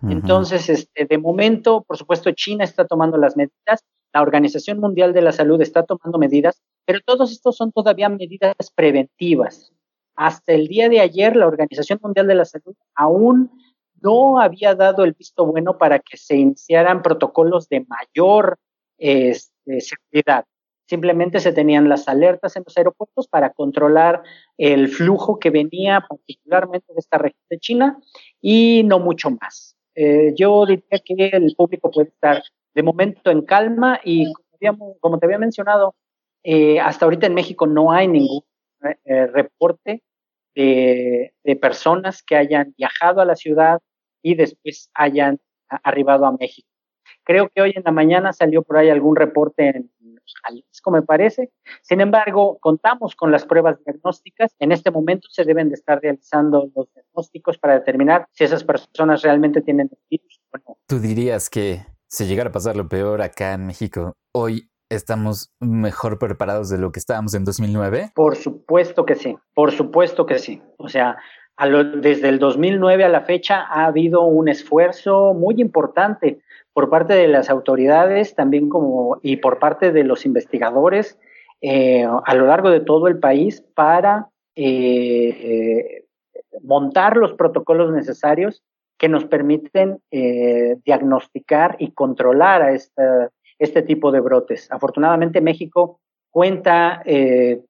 Entonces, 0.02 0.70
este, 0.70 1.04
de 1.04 1.18
momento, 1.18 1.84
por 1.86 1.98
supuesto, 1.98 2.30
China 2.32 2.64
está 2.64 2.86
tomando 2.86 3.18
las 3.18 3.36
medidas, 3.36 3.84
la 4.14 4.22
Organización 4.22 4.80
Mundial 4.80 5.12
de 5.12 5.20
la 5.20 5.30
Salud 5.30 5.60
está 5.60 5.84
tomando 5.84 6.18
medidas, 6.18 6.62
pero 6.86 7.00
todos 7.04 7.30
estos 7.30 7.56
son 7.56 7.70
todavía 7.70 8.08
medidas 8.08 8.54
preventivas. 8.74 9.72
Hasta 10.16 10.54
el 10.54 10.68
día 10.68 10.88
de 10.88 11.00
ayer, 11.00 11.36
la 11.36 11.46
Organización 11.46 12.00
Mundial 12.02 12.26
de 12.26 12.34
la 12.34 12.46
Salud 12.46 12.74
aún 12.94 13.50
no 14.02 14.40
había 14.40 14.74
dado 14.74 15.04
el 15.04 15.12
visto 15.12 15.44
bueno 15.46 15.78
para 15.78 15.98
que 15.98 16.16
se 16.16 16.36
iniciaran 16.36 17.02
protocolos 17.02 17.68
de 17.68 17.86
mayor 17.88 18.58
este, 18.98 19.80
seguridad. 19.80 20.44
Simplemente 20.86 21.38
se 21.38 21.52
tenían 21.52 21.88
las 21.88 22.08
alertas 22.08 22.56
en 22.56 22.64
los 22.66 22.76
aeropuertos 22.76 23.28
para 23.28 23.50
controlar 23.50 24.22
el 24.58 24.88
flujo 24.88 25.38
que 25.38 25.50
venía 25.50 26.04
particularmente 26.08 26.92
de 26.92 26.98
esta 26.98 27.18
región 27.18 27.44
de 27.48 27.58
China 27.58 28.00
y 28.40 28.82
no 28.84 28.98
mucho 28.98 29.30
más. 29.30 29.76
Eh, 29.94 30.32
yo 30.36 30.66
diría 30.66 30.98
que 31.04 31.30
el 31.32 31.54
público 31.56 31.90
puede 31.90 32.08
estar 32.08 32.42
de 32.74 32.82
momento 32.82 33.30
en 33.30 33.42
calma 33.42 34.00
y 34.04 34.32
como, 35.00 35.18
te 35.18 35.26
había 35.26 35.38
mencionado, 35.38 35.94
eh, 36.42 36.80
hasta 36.80 37.04
ahorita 37.06 37.26
en 37.26 37.34
México 37.34 37.66
no 37.66 37.92
hay 37.92 38.08
ningún 38.08 38.42
eh, 39.04 39.26
reporte 39.26 40.02
de, 40.54 41.32
personas 41.60 42.22
que 42.22 42.36
hayan 42.36 42.74
viajado 42.76 43.20
a 43.20 43.24
la 43.24 43.36
ciudad 43.36 43.80
y 44.22 44.35
después 44.35 44.90
hayan 44.94 45.40
arribado 45.68 46.26
a 46.26 46.33
México. 46.33 46.68
Creo 47.24 47.48
que 47.48 47.61
hoy 47.61 47.72
en 47.76 47.83
la 47.85 47.92
mañana 47.92 48.33
salió 48.33 48.62
por 48.62 48.76
ahí 48.76 48.88
algún 48.88 49.16
reporte 49.16 49.68
en 49.68 49.90
Jalisco, 50.42 50.90
me 50.90 51.02
parece. 51.02 51.50
Sin 51.83 52.00
embargo, 52.00 52.59
contamos 52.61 53.14
con 53.16 53.30
las 53.30 53.44
pruebas 53.44 53.83
diagnósticas. 53.85 54.54
En 54.59 54.72
este 54.72 54.90
momento 54.90 55.28
se 55.30 55.44
deben 55.44 55.68
de 55.68 55.74
estar 55.74 56.00
realizando 56.00 56.70
los 56.74 56.92
diagnósticos 56.94 57.59
para 57.59 57.74
determinar 57.74 58.26
si 58.33 58.44
esas 58.44 58.64
personas 58.64 59.22
realmente 59.22 59.61
tienen 59.61 59.90
el 59.90 59.98
virus 60.09 60.40
o 60.52 60.59
no. 60.59 60.78
¿Tú 60.87 60.98
dirías 60.98 61.50
que 61.50 61.85
si 62.09 62.26
llegara 62.26 62.50
a 62.50 62.52
pasar 62.52 62.76
lo 62.76 62.88
peor 62.88 63.22
acá 63.22 63.54
en 63.54 63.66
México, 63.66 64.14
hoy 64.33 64.70
estamos 64.88 65.52
mejor 65.61 66.18
preparados 66.18 66.68
de 66.68 66.78
lo 66.78 66.90
que 66.90 66.98
estábamos 66.98 67.35
en 67.35 67.44
2009? 67.44 68.12
Por 68.14 68.37
supuesto 68.37 69.04
que 69.04 69.14
sí, 69.14 69.37
por 69.54 69.70
supuesto 69.72 70.26
que 70.26 70.38
sí. 70.38 70.62
O 70.78 70.88
sea, 70.88 71.16
desde 71.68 72.28
el 72.28 72.38
2009 72.38 73.04
a 73.04 73.08
la 73.08 73.22
fecha 73.22 73.60
ha 73.60 73.86
habido 73.86 74.22
un 74.22 74.48
esfuerzo 74.48 75.34
muy 75.34 75.60
importante 75.60 76.40
por 76.72 76.88
parte 76.88 77.14
de 77.14 77.28
las 77.28 77.50
autoridades, 77.50 78.34
también 78.34 78.68
como 78.68 79.18
y 79.22 79.36
por 79.36 79.58
parte 79.58 79.92
de 79.92 80.04
los 80.04 80.24
investigadores 80.24 81.18
eh, 81.60 82.06
a 82.24 82.34
lo 82.34 82.46
largo 82.46 82.70
de 82.70 82.80
todo 82.80 83.06
el 83.08 83.18
país 83.18 83.62
para 83.74 84.28
eh, 84.56 85.28
eh, 85.28 86.04
montar 86.62 87.18
los 87.18 87.34
protocolos 87.34 87.92
necesarios 87.92 88.62
que 88.96 89.08
nos 89.08 89.24
permiten 89.24 89.98
diagnosticar 90.10 91.76
y 91.78 91.92
controlar 91.92 92.60
a 92.60 92.72
este 93.58 93.82
tipo 93.82 94.12
de 94.12 94.20
brotes. 94.20 94.70
Afortunadamente 94.70 95.40
México 95.40 96.00
cuenta 96.30 97.02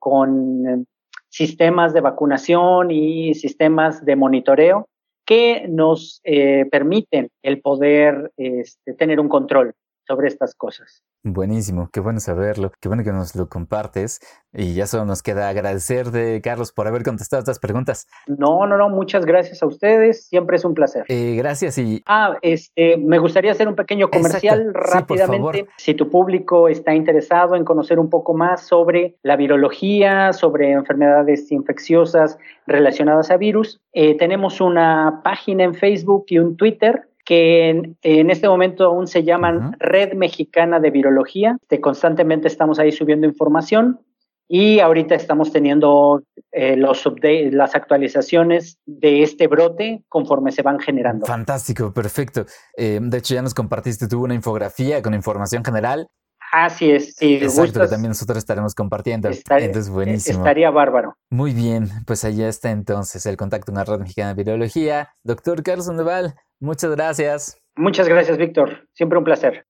con 0.00 0.86
sistemas 1.30 1.94
de 1.94 2.00
vacunación 2.00 2.90
y 2.90 3.34
sistemas 3.34 4.04
de 4.04 4.16
monitoreo 4.16 4.88
que 5.24 5.66
nos 5.68 6.20
eh, 6.24 6.66
permiten 6.70 7.30
el 7.42 7.60
poder 7.60 8.32
este, 8.36 8.94
tener 8.94 9.20
un 9.20 9.28
control 9.28 9.74
sobre 10.06 10.28
estas 10.28 10.54
cosas. 10.54 11.02
Buenísimo, 11.22 11.90
qué 11.92 12.00
bueno 12.00 12.18
saberlo, 12.18 12.72
qué 12.80 12.88
bueno 12.88 13.04
que 13.04 13.12
nos 13.12 13.36
lo 13.36 13.50
compartes 13.50 14.20
y 14.54 14.74
ya 14.74 14.86
solo 14.86 15.04
nos 15.04 15.22
queda 15.22 15.50
agradecerte, 15.50 16.40
Carlos, 16.40 16.72
por 16.72 16.86
haber 16.86 17.02
contestado 17.02 17.40
estas 17.40 17.58
preguntas. 17.58 18.08
No, 18.26 18.66
no, 18.66 18.78
no, 18.78 18.88
muchas 18.88 19.26
gracias 19.26 19.62
a 19.62 19.66
ustedes, 19.66 20.26
siempre 20.26 20.56
es 20.56 20.64
un 20.64 20.72
placer. 20.72 21.04
Eh, 21.08 21.34
gracias 21.36 21.76
y... 21.76 22.02
Ah, 22.06 22.38
este, 22.40 22.96
me 22.96 23.18
gustaría 23.18 23.50
hacer 23.50 23.68
un 23.68 23.76
pequeño 23.76 24.08
comercial 24.08 24.72
rápidamente. 24.72 25.68
si 25.76 25.92
tu 25.92 26.08
público 26.08 26.68
está 26.68 26.94
interesado 26.94 27.54
en 27.54 27.66
conocer 27.66 27.98
un 27.98 28.08
poco 28.08 28.32
más 28.32 28.66
sobre 28.66 29.18
la 29.22 29.36
virología, 29.36 30.32
sobre 30.32 30.72
enfermedades 30.72 31.52
infecciosas 31.52 32.38
relacionadas 32.66 33.30
a 33.30 33.36
virus, 33.36 33.78
eh, 33.92 34.16
tenemos 34.16 34.62
una 34.62 35.20
página 35.22 35.64
en 35.64 35.74
Facebook 35.74 36.24
y 36.28 36.38
un 36.38 36.56
Twitter 36.56 37.09
que 37.30 37.94
en, 38.02 38.30
este 38.30 38.48
momento 38.48 38.86
aún 38.86 39.06
se 39.06 39.22
llaman 39.22 39.76
Red 39.78 40.14
Mexicana 40.14 40.80
de 40.80 40.90
Virología. 40.90 41.58
que 41.68 41.80
constantemente 41.80 42.48
estamos 42.48 42.80
ahí 42.80 42.90
subiendo 42.90 43.24
información 43.24 44.00
y 44.48 44.80
ahorita 44.80 45.14
estamos 45.14 45.52
teniendo 45.52 46.24
eh, 46.50 46.74
los 46.74 47.04
las 47.52 47.76
actualizaciones 47.76 48.80
de 48.84 49.22
este 49.22 49.46
brote 49.46 50.02
conforme 50.08 50.50
se 50.50 50.62
van 50.62 50.80
generando. 50.80 51.24
Fantástico, 51.24 51.92
perfecto. 51.92 52.46
Eh, 52.76 52.98
de 53.00 53.18
hecho, 53.18 53.34
ya 53.34 53.42
nos 53.42 53.54
compartiste 53.54 54.08
tú 54.08 54.24
una 54.24 54.34
infografía 54.34 55.00
con 55.00 55.14
información 55.14 55.64
general. 55.64 56.08
Así 56.50 56.90
es, 56.90 57.14
sí. 57.14 57.36
Exacto, 57.36 57.78
que 57.78 57.86
también 57.86 58.08
nosotros 58.08 58.38
estaremos 58.38 58.74
compartiendo. 58.74 59.28
entonces, 59.28 59.88
buenísimo. 59.88 60.40
Estaría 60.40 60.72
bárbaro. 60.72 61.14
Muy 61.30 61.54
bien, 61.54 61.88
pues 62.06 62.24
allá 62.24 62.48
está 62.48 62.72
entonces 62.72 63.24
el 63.26 63.36
contacto 63.36 63.70
en 63.70 63.76
la 63.76 63.84
Red 63.84 64.00
Mexicana 64.00 64.34
de 64.34 64.42
Virología. 64.42 65.10
Doctor 65.22 65.62
Carlos 65.62 65.86
Sandoval, 65.86 66.34
Muchas 66.60 66.90
gracias. 66.90 67.58
Muchas 67.74 68.06
gracias, 68.06 68.36
Víctor. 68.36 68.86
Siempre 68.92 69.18
un 69.18 69.24
placer. 69.24 69.64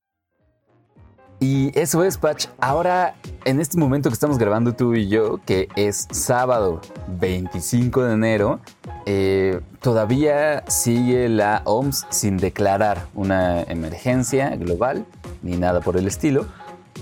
Y 1.39 1.71
eso 1.79 2.05
es, 2.05 2.19
Patch. 2.19 2.49
Ahora, 2.61 3.15
en 3.45 3.61
este 3.61 3.79
momento 3.79 4.11
que 4.11 4.15
estamos 4.15 4.37
grabando 4.37 4.75
tú 4.75 4.95
y 4.95 5.09
yo, 5.09 5.41
que 5.47 5.69
es 5.75 6.07
sábado 6.11 6.83
25 7.19 8.03
de 8.03 8.13
enero, 8.13 8.61
eh, 9.07 9.61
todavía 9.81 10.65
sigue 10.67 11.31
la 11.31 11.63
OMS 11.65 12.07
sin 12.11 12.37
declarar 12.37 13.07
una 13.15 13.63
emergencia 13.63 14.55
global 14.57 15.07
ni 15.43 15.57
nada 15.57 15.81
por 15.81 15.97
el 15.97 16.07
estilo. 16.07 16.47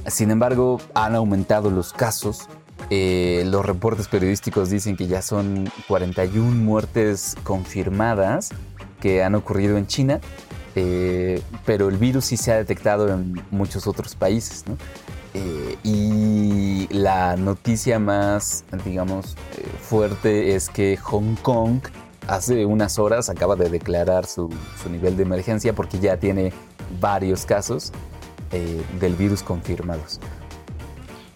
Sin 0.07 0.31
embargo, 0.31 0.81
han 0.95 1.17
aumentado 1.17 1.71
los 1.71 1.93
casos. 1.93 2.49
Eh, 2.91 3.43
los 3.47 3.67
reportes 3.67 4.07
periodísticos 4.07 4.71
dicen 4.71 4.97
que 4.97 5.09
ya 5.09 5.21
son 5.21 5.69
41 5.89 6.55
muertes 6.55 7.35
confirmadas 7.43 8.51
que 9.01 9.23
han 9.23 9.35
ocurrido 9.35 9.77
en 9.77 9.87
China, 9.87 10.21
eh, 10.75 11.43
pero 11.65 11.89
el 11.89 11.97
virus 11.97 12.27
sí 12.27 12.37
se 12.37 12.53
ha 12.53 12.57
detectado 12.57 13.09
en 13.09 13.41
muchos 13.51 13.87
otros 13.87 14.15
países. 14.15 14.65
Eh, 15.35 15.77
y 15.83 16.89
la 16.93 17.37
noticia 17.37 17.99
más, 17.99 18.65
digamos, 18.85 19.37
eh, 19.57 19.67
fuerte 19.81 20.55
es 20.55 20.69
que 20.69 20.97
Hong 20.97 21.37
Kong 21.43 21.81
hace 22.27 22.65
unas 22.67 22.99
horas 22.99 23.29
acaba 23.29 23.57
de 23.57 23.69
declarar 23.69 24.27
su, 24.27 24.51
su 24.83 24.91
nivel 24.91 25.17
de 25.17 25.23
emergencia 25.23 25.73
porque 25.73 25.99
ya 25.99 26.19
tiene 26.19 26.53
varios 27.01 27.45
casos 27.45 27.93
del 28.51 29.15
virus 29.15 29.43
confirmados. 29.43 30.21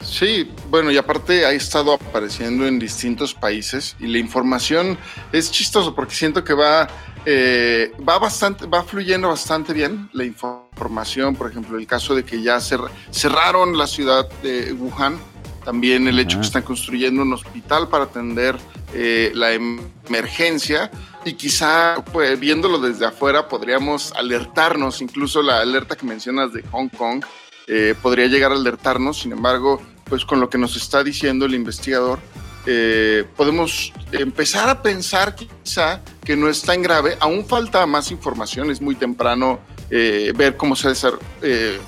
Sí, 0.02 0.50
bueno, 0.68 0.90
y 0.90 0.96
aparte 0.96 1.46
ha 1.46 1.52
estado 1.52 1.94
apareciendo 1.94 2.66
en 2.66 2.78
distintos 2.78 3.34
países 3.34 3.96
y 4.00 4.06
la 4.08 4.18
información 4.18 4.98
es 5.32 5.50
chistoso 5.50 5.94
porque 5.94 6.14
siento 6.14 6.42
que 6.44 6.54
va 6.54 6.88
eh, 7.24 7.92
va 8.06 8.18
bastante, 8.18 8.66
va 8.66 8.82
fluyendo 8.82 9.28
bastante 9.28 9.72
bien 9.72 10.08
la 10.12 10.24
información, 10.24 11.36
por 11.36 11.50
ejemplo, 11.50 11.78
el 11.78 11.86
caso 11.86 12.16
de 12.16 12.24
que 12.24 12.42
ya 12.42 12.58
cerraron 12.60 13.78
la 13.78 13.86
ciudad 13.86 14.28
de 14.42 14.72
Wuhan, 14.72 15.18
también 15.64 16.08
el 16.08 16.18
hecho 16.18 16.38
que 16.38 16.46
están 16.46 16.62
construyendo 16.62 17.22
un 17.22 17.32
hospital 17.32 17.88
para 17.88 18.04
atender 18.04 18.56
eh, 18.92 19.30
la 19.34 19.52
emergencia. 19.52 20.90
Y 21.24 21.34
quizá 21.34 22.04
pues, 22.12 22.40
viéndolo 22.40 22.78
desde 22.80 23.06
afuera 23.06 23.46
podríamos 23.46 24.12
alertarnos, 24.14 25.00
incluso 25.00 25.40
la 25.42 25.60
alerta 25.60 25.94
que 25.94 26.04
mencionas 26.04 26.52
de 26.52 26.64
Hong 26.72 26.88
Kong 26.88 27.24
eh, 27.68 27.94
podría 28.02 28.26
llegar 28.26 28.50
a 28.50 28.56
alertarnos, 28.56 29.20
sin 29.20 29.30
embargo, 29.30 29.80
pues 30.12 30.26
con 30.26 30.40
lo 30.40 30.50
que 30.50 30.58
nos 30.58 30.76
está 30.76 31.02
diciendo 31.02 31.46
el 31.46 31.54
investigador, 31.54 32.18
eh, 32.66 33.24
podemos 33.34 33.94
empezar 34.12 34.68
a 34.68 34.82
pensar 34.82 35.34
quizá 35.34 36.02
que 36.22 36.36
no 36.36 36.50
es 36.50 36.60
tan 36.60 36.82
grave. 36.82 37.16
Aún 37.18 37.46
falta 37.46 37.86
más 37.86 38.10
información, 38.10 38.70
es 38.70 38.82
muy 38.82 38.94
temprano 38.94 39.60
eh, 39.88 40.34
ver 40.36 40.58
cómo 40.58 40.76
se 40.76 40.90
desarrolla 40.90 41.24
eh, 41.40 41.80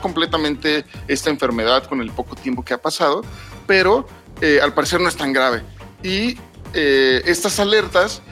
completamente 0.00 0.86
esta 1.06 1.28
enfermedad 1.28 1.84
con 1.84 2.00
el 2.00 2.12
poco 2.12 2.34
tiempo 2.34 2.64
que 2.64 2.72
ha 2.72 2.80
pasado, 2.80 3.20
pero 3.66 4.08
al 4.62 4.72
parecer 4.72 4.98
no 4.98 5.10
es 5.10 5.16
tan 5.16 5.34
grave. 5.34 5.62
Y 6.02 6.38
estas 6.72 7.60
alertas 7.60 8.22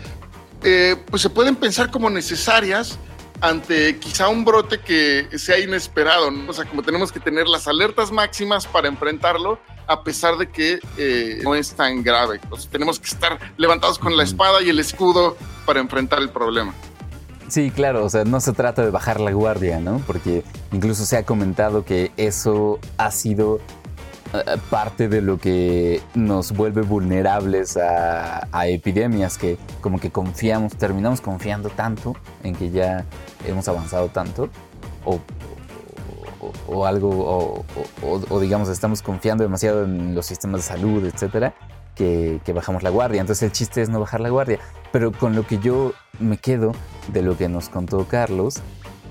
pues 1.10 1.20
se 1.20 1.28
pueden 1.28 1.54
pensar 1.54 1.90
como 1.90 2.08
necesarias 2.08 2.98
ante 3.40 3.98
quizá 3.98 4.28
un 4.28 4.44
brote 4.44 4.80
que 4.80 5.28
sea 5.38 5.58
inesperado, 5.58 6.30
¿no? 6.30 6.50
O 6.50 6.52
sea, 6.52 6.64
como 6.64 6.82
tenemos 6.82 7.12
que 7.12 7.20
tener 7.20 7.46
las 7.46 7.68
alertas 7.68 8.10
máximas 8.10 8.66
para 8.66 8.88
enfrentarlo, 8.88 9.58
a 9.86 10.02
pesar 10.02 10.36
de 10.36 10.48
que 10.48 10.80
eh, 10.98 11.40
no 11.42 11.54
es 11.54 11.72
tan 11.74 12.02
grave. 12.02 12.40
tenemos 12.70 12.98
que 12.98 13.06
estar 13.06 13.38
levantados 13.56 13.98
con 13.98 14.16
la 14.16 14.24
espada 14.24 14.62
y 14.62 14.70
el 14.70 14.78
escudo 14.78 15.36
para 15.64 15.80
enfrentar 15.80 16.20
el 16.20 16.30
problema. 16.30 16.74
Sí, 17.48 17.70
claro, 17.70 18.04
o 18.04 18.10
sea, 18.10 18.24
no 18.24 18.40
se 18.40 18.52
trata 18.52 18.84
de 18.84 18.90
bajar 18.90 19.20
la 19.20 19.30
guardia, 19.30 19.78
¿no? 19.78 20.02
Porque 20.04 20.42
incluso 20.72 21.04
se 21.04 21.16
ha 21.16 21.24
comentado 21.24 21.84
que 21.84 22.10
eso 22.16 22.80
ha 22.98 23.12
sido 23.12 23.60
parte 24.70 25.08
de 25.08 25.22
lo 25.22 25.38
que 25.38 26.02
nos 26.14 26.52
vuelve 26.52 26.82
vulnerables 26.82 27.76
a, 27.76 28.66
epidemias, 28.66 29.38
que 29.38 29.58
como 29.80 29.98
que 29.98 30.10
confiamos, 30.10 30.74
terminamos 30.76 31.20
confiando 31.20 31.68
tanto 31.70 32.14
en 32.42 32.54
que 32.54 32.70
ya 32.70 33.04
hemos 33.46 33.68
avanzado 33.68 34.08
tanto, 34.08 34.48
o, 35.04 35.20
o, 36.68 36.86
algo, 36.86 37.64
o, 38.02 38.40
digamos, 38.40 38.68
estamos 38.68 39.02
confiando 39.02 39.44
demasiado 39.44 39.84
en 39.84 40.14
los 40.14 40.26
sistemas 40.26 40.62
de 40.62 40.66
salud, 40.66 41.04
etcétera, 41.04 41.54
que, 41.94 42.40
bajamos 42.54 42.82
la 42.82 42.90
guardia. 42.90 43.20
Entonces 43.20 43.44
el 43.44 43.52
chiste 43.52 43.82
es 43.82 43.88
no 43.88 44.00
bajar 44.00 44.20
la 44.20 44.28
guardia. 44.28 44.58
Pero 44.92 45.12
con 45.12 45.34
lo 45.34 45.46
que 45.46 45.58
yo 45.58 45.92
me 46.20 46.38
quedo 46.38 46.72
de 47.08 47.22
lo 47.22 47.36
que 47.36 47.48
nos 47.48 47.68
contó 47.68 48.06
Carlos 48.06 48.56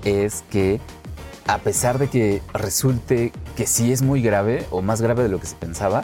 es 0.04 0.44
que 0.50 0.80
a 1.46 1.58
pesar 1.58 1.98
de 1.98 2.08
que 2.08 2.42
resulte 2.52 3.32
que 3.56 3.66
sí 3.66 3.92
es 3.92 4.02
muy 4.02 4.20
grave 4.20 4.66
o 4.70 4.82
más 4.82 5.00
grave 5.00 5.22
de 5.22 5.28
lo 5.28 5.38
que 5.38 5.46
se 5.46 5.56
pensaba, 5.56 6.02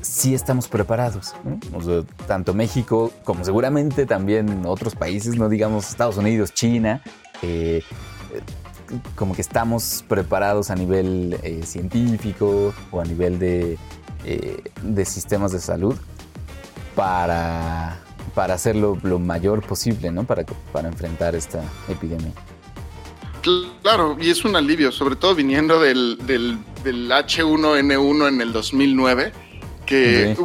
sí 0.00 0.34
estamos 0.34 0.68
preparados. 0.68 1.34
tanto 2.26 2.54
México 2.54 3.12
como 3.24 3.44
seguramente 3.44 4.06
también 4.06 4.64
otros 4.66 4.94
países, 4.94 5.36
no 5.36 5.48
digamos 5.48 5.88
Estados 5.88 6.16
Unidos, 6.16 6.54
China, 6.54 7.02
eh, 7.42 7.82
como 9.14 9.34
que 9.34 9.42
estamos 9.42 10.04
preparados 10.08 10.70
a 10.70 10.74
nivel 10.74 11.38
eh, 11.42 11.62
científico 11.64 12.74
o 12.90 13.00
a 13.00 13.04
nivel 13.04 13.38
de, 13.38 13.78
eh, 14.24 14.62
de 14.82 15.04
sistemas 15.04 15.52
de 15.52 15.60
salud 15.60 15.96
para, 16.94 17.98
para 18.34 18.54
hacerlo 18.54 18.98
lo 19.02 19.18
mayor 19.18 19.62
posible, 19.62 20.10
¿no? 20.10 20.24
Para, 20.24 20.44
para 20.72 20.88
enfrentar 20.88 21.34
esta 21.34 21.62
epidemia. 21.88 22.32
Claro, 23.82 24.16
y 24.20 24.30
es 24.30 24.44
un 24.44 24.54
alivio, 24.56 24.92
sobre 24.92 25.16
todo 25.16 25.34
viniendo 25.34 25.80
del, 25.80 26.16
del, 26.26 26.58
H1N1 27.10 28.28
en 28.28 28.40
el 28.40 28.52
2009, 28.52 29.32
que 29.84 30.30
eh, 30.30 30.36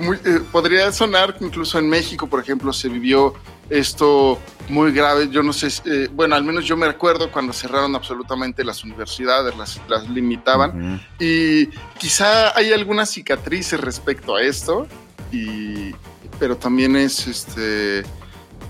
podría 0.52 0.92
sonar 0.92 1.38
incluso 1.40 1.78
en 1.78 1.88
México, 1.88 2.28
por 2.28 2.40
ejemplo, 2.40 2.74
se 2.74 2.90
vivió 2.90 3.36
esto 3.70 4.40
muy 4.70 4.92
grave. 4.92 5.30
Yo 5.30 5.44
no 5.44 5.54
sé, 5.54 5.68
eh, 5.86 6.10
bueno, 6.12 6.36
al 6.36 6.44
menos 6.44 6.66
yo 6.66 6.76
me 6.76 6.88
acuerdo 6.88 7.32
cuando 7.32 7.54
cerraron 7.54 7.96
absolutamente 7.96 8.64
las 8.64 8.84
universidades, 8.84 9.56
las, 9.56 9.80
las 9.88 10.10
limitaban. 10.10 11.02
Y 11.20 11.68
quizá 12.00 12.58
hay 12.58 12.74
algunas 12.74 13.12
cicatrices 13.12 13.80
respecto 13.80 14.36
a 14.36 14.42
esto, 14.42 14.88
y, 15.32 15.92
pero 16.40 16.58
también 16.58 16.96
es, 16.96 17.28
este, 17.28 18.04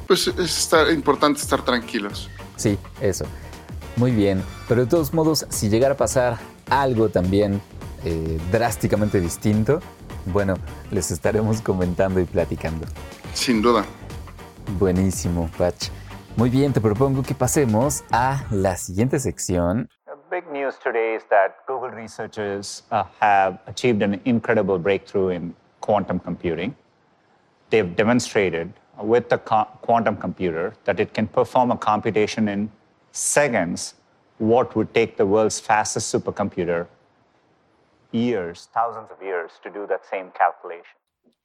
pues 0.06 0.28
es 0.28 0.58
estar, 0.58 0.92
importante 0.92 1.40
estar 1.40 1.64
tranquilos. 1.64 2.30
Sí, 2.58 2.78
eso. 3.02 3.26
Muy 3.98 4.12
bien, 4.12 4.44
pero 4.68 4.82
de 4.82 4.88
todos 4.88 5.12
modos, 5.12 5.48
si 5.50 5.70
llegara 5.70 5.96
a 5.96 5.98
pasar 5.98 6.38
algo 6.70 7.10
también 7.10 7.60
eh, 8.06 8.40
drásticamente 8.52 9.20
distinto, 9.20 9.80
bueno, 10.28 10.54
les 10.92 11.10
estaremos 11.10 11.62
comentando 11.62 12.20
y 12.20 12.26
platicando. 12.26 12.86
Sin 13.34 13.62
duda. 13.62 13.84
Buenísimo, 14.78 15.50
Patch. 15.58 15.90
Muy 16.36 16.52
bien, 16.52 16.74
te 16.74 16.80
propongo 16.80 17.24
que 17.24 17.34
pasemos 17.34 18.04
a 18.12 18.46
la 18.52 18.78
siguiente 18.78 19.20
sección. 19.20 19.90
big 20.30 20.52
news 20.52 20.76
today 20.78 21.16
is 21.16 21.24
that 21.30 21.66
Google 21.68 21.90
researchers 21.90 22.84
uh, 22.92 23.04
have 23.20 23.60
achieved 23.66 24.04
an 24.04 24.20
incredible 24.26 24.78
breakthrough 24.78 25.30
in 25.30 25.56
quantum 25.82 26.20
computing. 26.20 26.76
They've 27.70 27.96
demonstrated 27.96 28.74
with 29.02 29.30
the 29.30 29.38
quantum 29.38 30.18
computer 30.18 30.74
that 30.84 31.00
it 31.00 31.14
can 31.14 31.28
perform 31.28 31.72
a 31.72 31.78
computation 31.78 32.50
in 32.50 32.70
seconds 33.18 33.96
what 34.40 34.76
would 34.76 34.94
take 34.94 35.18
the 35.18 35.26
world's 35.26 35.60
fastest 35.60 36.14
supercomputer 36.14 36.88
years, 38.12 38.70
thousands 38.74 39.10
of 39.12 39.22
years, 39.22 39.52
to 39.64 39.70
do 39.70 39.88
that 39.88 40.06
same 40.10 40.32
calculation. 40.38 40.98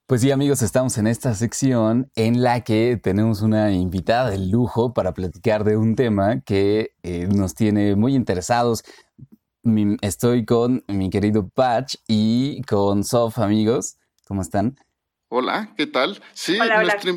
Pues 0.06 0.20
sí, 0.20 0.30
amigos, 0.30 0.60
estamos 0.60 0.98
en 0.98 1.06
esta 1.06 1.34
sección 1.34 2.10
en 2.16 2.42
la 2.42 2.60
que 2.60 2.98
tenemos 3.02 3.40
una 3.40 3.72
invitada 3.72 4.30
de 4.30 4.38
lujo 4.38 4.92
para 4.92 5.14
platicar 5.14 5.64
de 5.64 5.78
un 5.78 5.96
tema 5.96 6.40
que 6.42 6.94
eh, 7.02 7.28
nos 7.28 7.54
tiene 7.54 7.96
muy 7.96 8.14
interesados. 8.14 8.84
estoy 10.02 10.44
con 10.44 10.84
mi 10.88 11.08
querido 11.08 11.48
Patch 11.48 11.94
y 12.08 12.60
con 12.62 13.04
Sof, 13.04 13.38
amigos. 13.38 13.96
¿Cómo 14.26 14.42
están? 14.42 14.76
Hola, 15.28 15.72
¿qué 15.78 15.86
tal? 15.86 16.20
Sí, 16.34 16.58
nuestra 16.58 17.10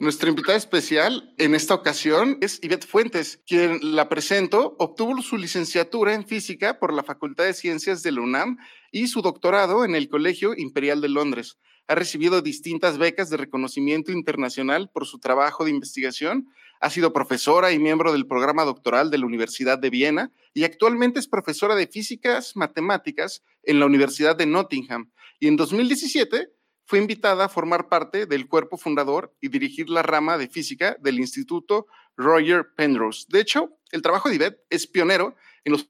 invitada 0.00 0.56
especial 0.56 1.34
en 1.36 1.54
esta 1.54 1.74
ocasión 1.74 2.38
es 2.40 2.58
Ivette 2.62 2.86
Fuentes, 2.86 3.42
quien 3.46 3.78
la 3.94 4.08
presento, 4.08 4.74
obtuvo 4.78 5.20
su 5.20 5.36
licenciatura 5.36 6.14
en 6.14 6.26
física 6.26 6.78
por 6.78 6.94
la 6.94 7.02
Facultad 7.02 7.44
de 7.44 7.52
Ciencias 7.52 8.02
de 8.02 8.12
la 8.12 8.22
UNAM 8.22 8.56
y 8.90 9.08
su 9.08 9.20
doctorado 9.20 9.84
en 9.84 9.94
el 9.94 10.08
Colegio 10.08 10.54
Imperial 10.56 11.02
de 11.02 11.10
Londres. 11.10 11.58
Ha 11.86 11.96
recibido 11.96 12.40
distintas 12.40 12.96
becas 12.96 13.28
de 13.28 13.36
reconocimiento 13.36 14.10
internacional 14.10 14.90
por 14.90 15.04
su 15.04 15.18
trabajo 15.18 15.66
de 15.66 15.70
investigación, 15.70 16.48
ha 16.80 16.88
sido 16.88 17.12
profesora 17.12 17.70
y 17.72 17.78
miembro 17.78 18.10
del 18.10 18.26
programa 18.26 18.64
doctoral 18.64 19.10
de 19.10 19.18
la 19.18 19.26
Universidad 19.26 19.78
de 19.78 19.90
Viena 19.90 20.32
y 20.54 20.64
actualmente 20.64 21.20
es 21.20 21.28
profesora 21.28 21.74
de 21.74 21.86
físicas 21.86 22.56
matemáticas 22.56 23.42
en 23.64 23.78
la 23.80 23.84
Universidad 23.84 24.34
de 24.34 24.46
Nottingham. 24.46 25.10
Y 25.38 25.48
en 25.48 25.56
2017 25.56 26.48
fue 26.90 26.98
invitada 26.98 27.44
a 27.44 27.48
formar 27.48 27.88
parte 27.88 28.26
del 28.26 28.48
cuerpo 28.48 28.76
fundador 28.76 29.32
y 29.40 29.46
dirigir 29.46 29.88
la 29.88 30.02
rama 30.02 30.36
de 30.36 30.48
física 30.48 30.96
del 30.98 31.20
Instituto 31.20 31.86
Roger 32.16 32.74
Penrose. 32.74 33.26
De 33.28 33.38
hecho, 33.38 33.78
el 33.92 34.02
trabajo 34.02 34.28
de 34.28 34.34
Yvette 34.34 34.66
es 34.70 34.88
pionero 34.88 35.36
en 35.62 35.70
los 35.70 35.88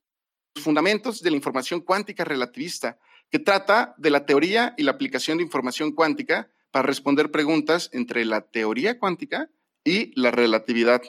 fundamentos 0.56 1.22
de 1.22 1.30
la 1.30 1.36
información 1.36 1.80
cuántica 1.80 2.22
relativista, 2.26 2.98
que 3.30 3.38
trata 3.38 3.94
de 3.96 4.10
la 4.10 4.26
teoría 4.26 4.74
y 4.76 4.82
la 4.82 4.90
aplicación 4.90 5.38
de 5.38 5.44
información 5.44 5.92
cuántica 5.92 6.50
para 6.70 6.86
responder 6.86 7.30
preguntas 7.30 7.88
entre 7.94 8.26
la 8.26 8.42
teoría 8.42 8.98
cuántica 8.98 9.48
y 9.82 10.12
la 10.20 10.30
relatividad. 10.30 11.00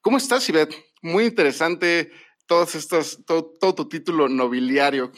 ¿Cómo 0.00 0.16
estás? 0.16 0.50
Muy 1.02 1.24
interesante 1.24 2.10
todos 2.46 2.74
estos, 2.74 3.24
todo, 3.24 3.74
tu 3.76 3.88
título 3.88 4.28
nobiliario. 4.28 5.12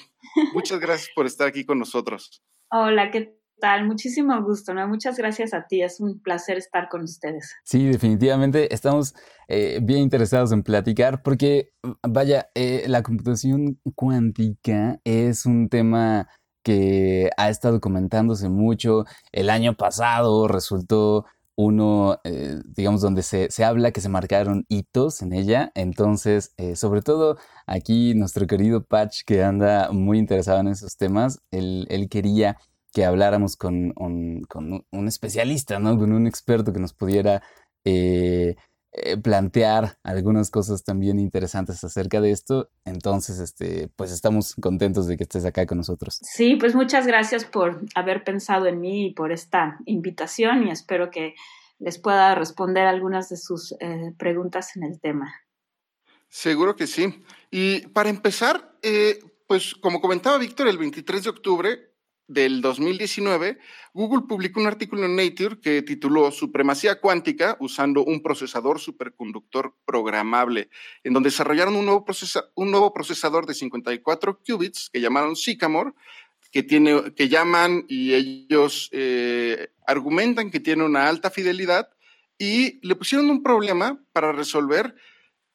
Muchas 0.53 0.81
gracias 0.81 1.09
por 1.15 1.25
estar 1.25 1.49
aquí 1.49 1.65
con 1.65 1.79
nosotros. 1.79 2.43
Hola, 2.71 3.11
¿qué 3.11 3.38
tal? 3.61 3.87
Muchísimo 3.87 4.41
gusto, 4.43 4.75
¿no? 4.75 4.87
Muchas 4.89 5.17
gracias 5.17 5.55
a 5.55 5.67
ti, 5.67 5.83
es 5.83 6.01
un 6.01 6.21
placer 6.21 6.57
estar 6.59 6.89
con 6.89 7.03
ustedes. 7.03 7.55
Sí, 7.65 7.87
definitivamente 7.87 8.73
estamos 8.73 9.15
eh, 9.49 9.81
bien 9.83 10.01
interesados 10.01 10.53
en 10.53 10.63
platicar 10.63 11.23
porque, 11.23 11.71
vaya, 12.07 12.51
eh, 12.55 12.85
la 12.87 13.03
computación 13.03 13.81
cuántica 13.95 15.01
es 15.05 15.47
un 15.47 15.69
tema 15.69 16.29
que 16.63 17.31
ha 17.37 17.49
estado 17.49 17.81
comentándose 17.81 18.49
mucho. 18.49 19.05
El 19.33 19.49
año 19.49 19.75
pasado 19.75 20.49
resultó 20.49 21.25
uno, 21.57 22.21
eh, 22.25 22.61
digamos, 22.67 23.01
donde 23.01 23.23
se, 23.23 23.49
habla 23.65 23.91
que 23.91 24.01
se 24.01 24.09
marcaron 24.09 24.65
hitos 24.69 25.23
en 25.23 25.33
ella. 25.33 25.73
Entonces, 25.75 26.55
sobre 26.75 27.03
todo 27.03 27.37
aquí 27.67 28.15
nuestro 28.15 28.47
querido 28.47 28.85
Patch, 28.85 29.23
que 29.27 29.43
anda 29.43 29.91
muy 29.91 30.19
interesado 30.19 30.61
en 30.61 30.69
esos 30.69 30.97
temas, 30.97 31.41
él, 31.51 31.87
quería 32.11 32.57
que 32.93 33.05
habláramos 33.05 33.57
con 33.57 33.93
un, 33.97 34.43
con 34.49 34.85
un, 34.91 35.09
especialista, 35.09 35.79
¿no? 35.79 35.99
Con 35.99 36.13
un 36.13 36.27
experto 36.27 36.73
que 36.73 36.81
nos 36.81 36.95
pudiera 36.95 37.43
eh, 37.85 38.57
eh, 38.93 39.19
plantear 39.19 39.99
algunas 40.03 40.51
cosas 40.51 40.83
también 40.83 41.19
interesantes 41.19 41.85
acerca 41.85 42.21
de 42.21 42.31
esto. 42.31 42.71
Entonces, 42.87 43.39
este, 43.39 43.89
pues 43.97 44.11
estamos 44.11 44.55
contentos 44.55 45.07
de 45.07 45.17
que 45.17 45.25
estés 45.25 45.45
acá 45.45 45.67
con 45.67 45.79
nosotros. 45.79 46.19
Sí, 46.23 46.57
pues 46.57 46.75
muchas 46.75 47.07
gracias 47.07 47.45
por 47.45 47.83
haber 47.95 48.25
pensado 48.25 48.67
en 48.67 48.81
mí 48.81 49.09
y 49.09 49.15
por 49.15 49.31
esta 49.31 49.79
invitación 49.85 50.67
y 50.67 50.71
espero 50.71 51.11
que 51.11 51.35
les 51.79 51.99
pueda 51.99 52.35
responder 52.35 52.87
algunas 52.87 53.29
de 53.29 53.37
sus 53.37 53.73
eh, 53.81 54.15
preguntas 54.19 54.75
en 54.77 54.85
el 54.85 55.01
tema. 55.01 55.35
Seguro 56.29 56.75
que 56.75 56.87
sí. 56.87 57.23
Y 57.51 57.87
para 57.89 58.09
empezar, 58.09 58.79
eh, 58.83 59.19
pues 59.47 59.75
como 59.75 60.01
comentaba 60.01 60.39
Víctor, 60.39 60.67
el 60.69 60.79
23 60.79 61.25
de 61.25 61.31
octubre 61.31 61.88
del 62.29 62.61
2019, 62.61 63.59
Google 63.95 64.27
publicó 64.29 64.61
un 64.61 64.67
artículo 64.67 65.07
en 65.07 65.17
Nature 65.17 65.59
que 65.61 65.83
tituló 65.83 66.31
Supremacía 66.31 67.01
cuántica 67.01 67.57
usando 67.59 68.05
un 68.05 68.23
procesador 68.23 68.79
superconductor 68.79 69.75
programable, 69.85 70.69
en 71.03 71.15
donde 71.15 71.31
desarrollaron 71.31 71.75
un 71.75 71.87
nuevo, 71.87 72.05
un 72.55 72.71
nuevo 72.71 72.93
procesador 72.93 73.47
de 73.47 73.55
54 73.55 74.41
qubits 74.47 74.91
que 74.93 75.01
llamaron 75.01 75.37
Sycamore, 75.37 75.93
que, 76.53 76.63
tiene, 76.63 77.15
que 77.15 77.29
llaman 77.29 77.85
y 77.89 78.15
ellos 78.15 78.91
eh, 78.93 79.69
argumentan 79.87 80.51
que 80.51 80.61
tiene 80.61 80.85
una 80.85 81.09
alta 81.09 81.31
fidelidad 81.31 81.89
y 82.39 82.87
le 82.87 82.95
pusieron 82.95 83.31
un 83.31 83.43
problema 83.43 84.01
para 84.13 84.33
resolver 84.33 84.95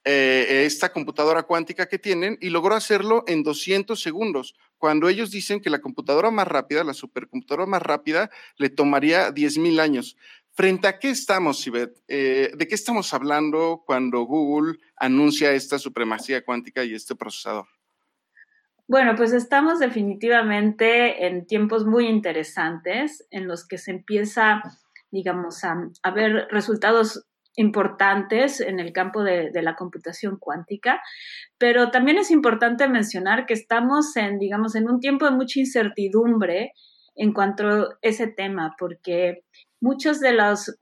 eh, 0.05 0.63
esta 0.65 0.91
computadora 0.91 1.43
cuántica 1.43 1.87
que 1.87 1.97
tienen 1.97 2.37
y 2.41 2.49
logró 2.49 2.75
hacerlo 2.75 3.23
en 3.27 3.41
200 3.43 4.01
segundos, 4.01 4.55
cuando 4.77 5.07
ellos 5.07 5.31
dicen 5.31 5.61
que 5.61 5.69
la 5.69 5.79
computadora 5.79 6.29
más 6.29 6.47
rápida, 6.47 6.83
la 6.83 6.93
supercomputadora 6.93 7.65
más 7.65 7.81
rápida, 7.81 8.29
le 8.57 8.69
tomaría 8.69 9.33
10.000 9.33 9.79
años. 9.79 10.17
¿Frente 10.51 10.87
a 10.87 10.99
qué 10.99 11.09
estamos, 11.09 11.61
Sibet? 11.61 11.97
Eh, 12.07 12.51
¿De 12.55 12.67
qué 12.67 12.75
estamos 12.75 13.13
hablando 13.13 13.83
cuando 13.85 14.21
Google 14.23 14.77
anuncia 14.97 15.51
esta 15.53 15.79
supremacía 15.79 16.43
cuántica 16.43 16.83
y 16.83 16.93
este 16.93 17.15
procesador? 17.15 17.65
Bueno, 18.85 19.15
pues 19.15 19.31
estamos 19.31 19.79
definitivamente 19.79 21.25
en 21.25 21.47
tiempos 21.47 21.85
muy 21.85 22.07
interesantes 22.07 23.25
en 23.31 23.47
los 23.47 23.65
que 23.65 23.77
se 23.77 23.91
empieza, 23.91 24.61
digamos, 25.09 25.63
a, 25.63 25.89
a 26.03 26.11
ver 26.11 26.47
resultados 26.51 27.25
importantes 27.55 28.59
en 28.59 28.79
el 28.79 28.91
campo 28.93 29.23
de, 29.23 29.51
la 29.53 29.75
computación 29.75 30.37
cuántica, 30.39 31.01
pero 31.57 31.91
también 31.91 32.17
es 32.17 32.31
importante 32.31 32.87
mencionar 32.87 33.45
que 33.45 33.53
estamos 33.53 34.15
en, 34.15 34.39
digamos, 34.39 34.75
en 34.75 34.89
un 34.89 34.99
tiempo 34.99 35.25
de 35.25 35.31
mucha 35.31 35.59
incertidumbre 35.59 36.73
en 37.15 37.33
cuanto 37.33 37.67
a 37.67 37.97
ese 38.01 38.27
tema, 38.27 38.75
porque 38.77 39.43
muchos 39.79 40.19
de 40.19 40.33
los, 40.33 40.75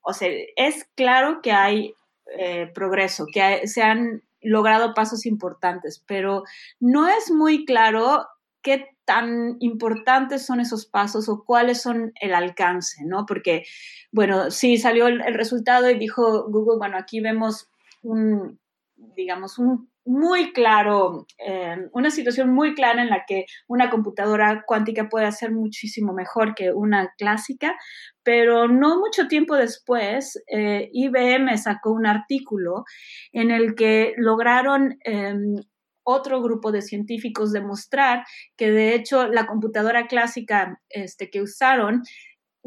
o 0.00 0.12
sea, 0.12 0.28
es 0.56 0.88
claro 0.94 1.40
que 1.42 1.52
hay 1.52 1.94
eh, 2.38 2.70
progreso, 2.74 3.26
que 3.32 3.66
se 3.66 3.82
han 3.82 4.22
logrado 4.40 4.94
pasos 4.94 5.26
importantes, 5.26 6.02
pero 6.06 6.44
no 6.80 7.08
es 7.08 7.30
muy 7.30 7.64
claro 7.64 8.26
qué 8.62 8.95
tan 9.06 9.56
importantes 9.60 10.44
son 10.44 10.60
esos 10.60 10.84
pasos 10.84 11.28
o 11.28 11.44
cuáles 11.44 11.80
son 11.80 12.12
el 12.20 12.34
alcance, 12.34 13.04
¿no? 13.06 13.24
Porque, 13.24 13.64
bueno, 14.12 14.50
sí 14.50 14.76
salió 14.76 15.06
el, 15.06 15.22
resultado 15.34 15.88
y 15.88 15.98
dijo 15.98 16.50
Google, 16.50 16.78
bueno, 16.78 16.98
aquí 16.98 17.20
vemos 17.20 17.70
un, 18.02 18.58
digamos, 19.16 19.58
un 19.58 19.88
muy 20.04 20.52
claro, 20.52 21.26
eh, 21.38 21.88
una 21.92 22.10
situación 22.10 22.52
muy 22.52 22.74
clara 22.74 23.02
en 23.02 23.10
la 23.10 23.24
que 23.26 23.46
una 23.66 23.90
computadora 23.90 24.64
cuántica 24.66 25.08
puede 25.08 25.26
hacer 25.26 25.50
muchísimo 25.50 26.12
mejor 26.12 26.54
que 26.54 26.72
una 26.72 27.12
clásica, 27.18 27.76
pero 28.22 28.68
no 28.68 29.00
mucho 29.00 29.26
tiempo 29.26 29.56
después, 29.56 30.42
eh, 30.46 30.90
IBM 30.92 31.56
sacó 31.58 31.92
un 31.92 32.06
artículo 32.06 32.84
en 33.32 33.50
el 33.50 33.74
que 33.74 34.14
lograron 34.16 34.96
em, 35.04 35.56
otro 36.06 36.40
grupo 36.40 36.70
de 36.70 36.82
científicos 36.82 37.52
demostrar 37.52 38.24
que 38.56 38.70
de 38.70 38.94
hecho 38.94 39.26
la 39.26 39.46
computadora 39.46 40.06
clásica 40.06 40.80
este, 40.88 41.30
que 41.30 41.42
usaron 41.42 42.02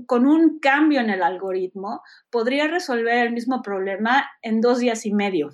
con 0.06 0.28
un 0.28 0.60
cambio 0.60 1.00
en 1.00 1.10
el 1.10 1.24
algoritmo 1.24 2.02
podría 2.30 2.68
resolver 2.68 3.26
el 3.26 3.34
mismo 3.34 3.62
problema 3.62 4.30
en 4.42 4.62
dos 4.62 4.80
días 4.80 5.06
y 5.06 5.14
medio. 5.14 5.50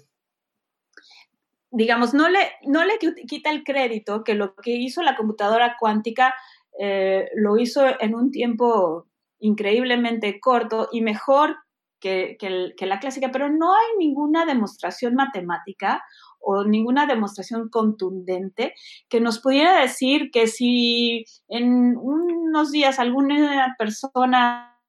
Digamos, 1.71 2.13
no 2.13 2.28
le, 2.28 2.39
no 2.63 2.86
le 2.86 2.98
quita 3.28 3.52
el 3.52 3.63
crédito 3.63 4.24
que 4.24 4.34
lo 4.34 4.56
que 4.56 4.71
hizo 4.71 5.04
la 5.04 5.15
computadora 5.15 5.76
cuántica 5.80 6.34
eh, 6.80 7.30
lo 7.36 7.58
hizo 7.58 7.86
en 8.00 8.15
un 8.15 8.32
tiempo 8.32 9.08
increíblemente 9.39 10.39
corto 10.39 10.89
y 10.91 11.02
mejor 11.02 11.58
que, 12.00 12.38
que, 12.39 12.86
la 12.86 13.00
clásica, 13.00 13.32
pero 13.32 13.50
no 13.50 13.74
hay 13.74 13.98
ninguna 13.98 14.45
demostración 14.45 15.15
matemática 15.15 16.04
o 16.46 16.64
ninguna 16.64 17.08
demostración 17.08 17.70
contundente 17.70 18.76
que 19.10 19.20
nos 19.20 19.40
pudiera 19.40 19.82
decir 19.82 20.30
que 20.32 20.48
si 20.48 21.26
en 21.48 21.98
unos 21.98 22.72
días 22.72 23.00
alguna 23.00 23.76
persona 23.80 24.80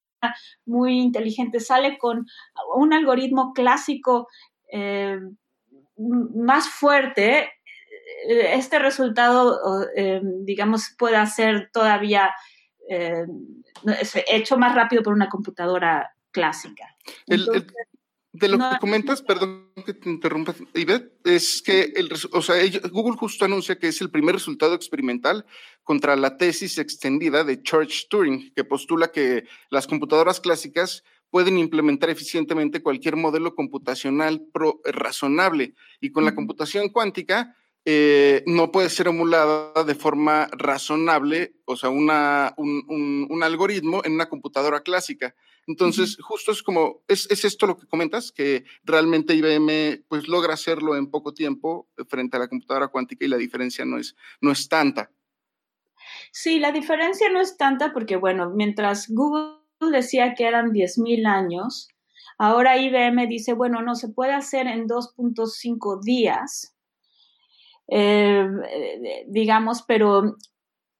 muy 0.66 1.00
inteligente 1.00 1.60
sale 1.60 1.98
con 1.98 2.26
un 2.74 2.92
algoritmo 2.92 3.52
clásico 3.54 4.28
eh, 4.70 5.18
más 5.96 6.68
fuerte, 6.68 7.48
eh, 8.28 8.54
este 8.54 8.78
resultado, 8.78 9.58
eh, 9.96 10.20
digamos, 10.22 10.94
pueda 10.98 11.24
ser 11.26 11.70
todavía 11.72 12.32
hecho 14.28 14.56
más 14.58 14.74
rápido 14.76 15.02
por 15.02 15.12
una 15.12 15.28
computadora 15.28 16.14
clásica. 16.30 16.94
De 18.38 18.48
lo 18.48 18.58
que 18.58 18.78
comentas, 18.80 19.22
perdón 19.22 19.72
que 19.84 19.94
te 19.94 20.10
interrumpa, 20.10 20.54
Ivette, 20.74 21.12
es 21.24 21.62
que 21.62 21.92
el, 21.96 22.10
o 22.32 22.42
sea, 22.42 22.56
Google 22.90 23.16
justo 23.16 23.44
anuncia 23.44 23.78
que 23.78 23.88
es 23.88 24.00
el 24.00 24.10
primer 24.10 24.34
resultado 24.34 24.74
experimental 24.74 25.46
contra 25.84 26.16
la 26.16 26.36
tesis 26.36 26.78
extendida 26.78 27.44
de 27.44 27.62
Church 27.62 28.08
Turing, 28.08 28.52
que 28.54 28.64
postula 28.64 29.10
que 29.10 29.44
las 29.70 29.86
computadoras 29.86 30.40
clásicas 30.40 31.02
pueden 31.30 31.58
implementar 31.58 32.10
eficientemente 32.10 32.82
cualquier 32.82 33.16
modelo 33.16 33.54
computacional 33.54 34.46
razonable 34.84 35.74
y 36.00 36.10
con 36.10 36.24
la 36.24 36.34
computación 36.34 36.90
cuántica 36.90 37.56
eh, 37.88 38.42
no 38.46 38.72
puede 38.72 38.90
ser 38.90 39.06
emulada 39.06 39.84
de 39.84 39.94
forma 39.94 40.48
razonable, 40.50 41.54
o 41.66 41.76
sea, 41.76 41.88
una, 41.88 42.52
un, 42.56 43.40
algoritmo 43.44 44.02
en 44.04 44.14
una 44.14 44.28
computadora 44.28 44.80
clásica. 44.80 45.36
Entonces, 45.68 46.18
justo 46.20 46.50
es 46.50 46.64
como, 46.64 47.04
es, 47.06 47.28
esto 47.30 47.68
lo 47.68 47.76
que 47.76 47.86
comentas, 47.86 48.32
que 48.32 48.64
realmente 48.82 49.34
IBM 49.34 50.02
pues 50.08 50.26
logra 50.26 50.54
hacerlo 50.54 50.96
en 50.96 51.12
poco 51.12 51.32
tiempo 51.32 51.88
frente 52.08 52.36
a 52.36 52.40
la 52.40 52.48
computadora 52.48 52.88
cuántica 52.88 53.24
y 53.24 53.28
la 53.28 53.36
diferencia 53.36 53.84
no 53.84 53.98
es, 53.98 54.16
no 54.40 54.50
es 54.50 54.68
tanta. 54.68 55.12
Sí, 56.32 56.58
la 56.58 56.72
diferencia 56.72 57.28
no 57.30 57.40
es 57.40 57.56
tanta 57.56 57.92
porque, 57.92 58.16
bueno, 58.16 58.50
mientras 58.50 59.08
Google 59.08 59.60
decía 59.92 60.34
que 60.34 60.42
eran 60.42 60.72
10.000 60.72 61.24
años, 61.24 61.88
ahora 62.36 62.78
IBM 62.78 63.28
dice, 63.28 63.52
bueno, 63.52 63.80
no, 63.82 63.94
se 63.94 64.08
puede 64.08 64.32
hacer 64.32 64.66
en 64.66 64.88
2.5 64.88 66.02
días 66.02 66.75
eh, 67.88 68.46
digamos, 69.28 69.84
pero 69.86 70.36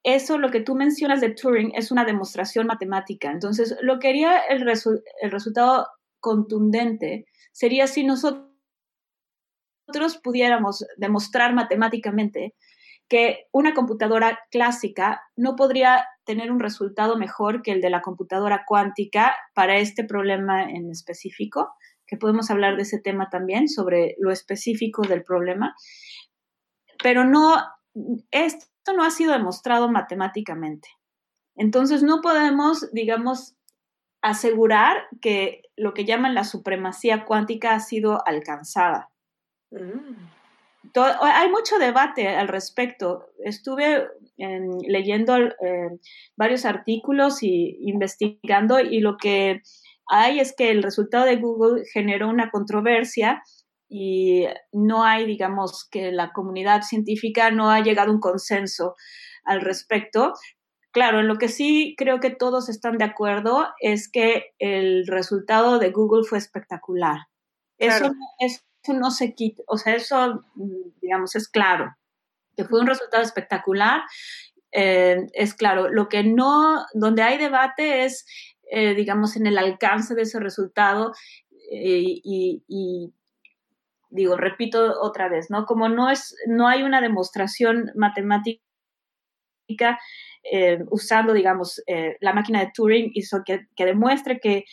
eso, 0.03 0.39
lo 0.39 0.51
que 0.51 0.61
tú 0.61 0.77
mencionas 0.77 1.21
de 1.21 1.31
Turing, 1.31 1.73
es 1.75 1.91
una 1.91 2.05
demostración 2.05 2.67
matemática. 2.67 3.31
Entonces, 3.31 3.77
lo 3.83 3.99
que 3.99 4.09
haría 4.09 4.39
el, 4.39 4.63
el 4.63 5.31
resultado 5.31 5.89
contundente 6.21 7.27
sería 7.53 7.87
si 7.87 8.05
nosotros 8.05 8.47
pudiéramos 10.23 10.85
demostrar 10.97 11.55
matemáticamente 11.55 12.55
que 13.09 13.47
una 13.53 13.75
computadora 13.75 14.41
clásica 14.51 15.23
no 15.37 15.57
podría 15.57 16.07
tener 16.25 16.51
un 16.51 16.61
resultado 16.61 17.17
mejor 17.17 17.63
que 17.63 17.73
el 17.73 17.81
de 17.81 17.91
la 17.91 18.03
computadora 18.03 18.65
cuántica 18.67 19.37
para 19.55 19.79
este 19.79 20.05
problema 20.05 20.65
en 20.65 20.91
específico, 20.91 21.73
que 22.07 22.17
podemos 22.17 22.51
hablar 22.51 22.77
de 22.77 22.83
ese 22.83 23.01
tema 23.01 23.29
también, 23.31 23.69
sobre 23.69 24.17
lo 24.19 24.31
específico 24.31 25.03
del 25.03 25.23
problema 25.23 25.75
pero 27.07 27.23
no, 27.23 27.55
esto 28.33 28.93
no 28.93 29.05
ha 29.05 29.13
sido 29.13 29.31
demostrado 29.31 29.89
matemáticamente. 29.89 30.89
Entonces 31.55 32.03
no 32.03 32.21
podemos, 32.21 32.93
digamos, 32.93 33.55
asegurar 34.23 35.07
que 35.21 35.63
lo 35.77 35.95
que 35.95 36.05
llaman 36.05 36.35
la 36.35 36.43
supremacía 36.43 37.25
cuántica 37.25 37.77
ha 37.77 37.79
sido 37.79 38.27
alcanzada. 38.27 39.09
Mm. 39.71 40.17
hay 41.23 41.49
mucho 41.49 41.79
debate 41.79 42.27
al 42.27 42.49
respecto. 42.49 43.29
Estuve 43.39 44.09
leyendo 44.37 45.37
eh, 45.37 46.01
varios 46.37 46.65
artículos 46.65 47.41
y 47.45 47.77
investigando 47.83 48.81
y 48.81 48.99
lo 48.99 49.17
que 49.17 49.63
hay 50.09 50.41
es 50.41 50.57
que 50.57 50.73
el 50.73 50.83
resultado 50.83 51.25
de 51.25 51.37
Google 51.37 51.85
generó 51.85 52.29
una 52.29 52.51
controversia 52.51 53.45
y 53.89 54.47
no 54.73 55.05
hay, 55.05 55.27
digamos, 55.27 55.89
que 55.91 56.13
la 56.13 56.33
comunidad 56.33 56.83
científica 56.83 57.51
no 57.51 57.71
ha 57.71 57.81
llegado 57.81 58.11
a 58.11 58.15
un 58.15 58.21
consenso 58.21 58.95
al 59.45 59.61
respecto. 59.61 60.33
Claro, 60.93 61.21
en 61.21 61.29
lo 61.29 61.37
que 61.37 61.49
sí 61.49 61.95
creo 61.97 62.21
que 62.21 62.31
todos 62.31 62.69
están 62.69 62.99
de 62.99 63.05
acuerdo 63.05 63.69
es 63.81 64.11
que 64.11 64.55
el 64.59 65.07
resultado 65.07 65.79
de 65.79 65.91
Google 65.91 66.25
fue 66.25 66.39
espectacular. 66.39 67.27
Eso, 67.79 68.11
eso 68.39 68.63
no 68.95 69.11
se 69.11 69.35
quita, 69.35 69.63
o 69.67 69.77
sea, 69.77 69.95
eso, 69.95 70.45
digamos, 71.03 71.35
es 71.35 71.49
claro, 71.49 71.95
que 72.57 72.65
fue 72.65 72.81
un 72.81 72.87
resultado 72.87 73.23
espectacular. 73.23 74.03
Eh, 74.73 75.27
es 75.33 75.55
claro, 75.55 75.89
lo 75.89 76.09
que 76.09 76.25
no, 76.25 76.85
donde 76.95 77.23
hay 77.23 77.39
debate 77.39 78.05
es, 78.05 78.27
eh, 78.71 78.95
digamos, 78.95 79.37
en 79.37 79.47
el 79.47 79.59
alcance 79.59 80.15
de 80.15 80.23
ese 80.23 80.41
resultado 80.41 81.13
eh, 81.71 82.03
y, 82.03 83.13
digo, 84.11 84.37
repito 84.37 84.95
otra 85.01 85.29
vez, 85.29 85.47
¿no? 85.51 85.67
Como 85.67 85.89
no 85.89 86.11
es, 86.11 86.35
no 86.47 86.69
hay 86.69 86.83
una 86.83 87.01
demostración 87.01 87.91
matemática 87.95 88.61
eh, 90.51 90.79
usando, 90.91 91.33
digamos, 91.33 91.83
eh, 91.87 92.17
la 92.21 92.33
máquina 92.33 92.61
de 92.61 92.71
Turing 92.73 93.11
hizo 93.15 93.39
que, 93.45 93.67
que, 93.75 93.85
demuestre 93.85 94.39
que 94.41 94.65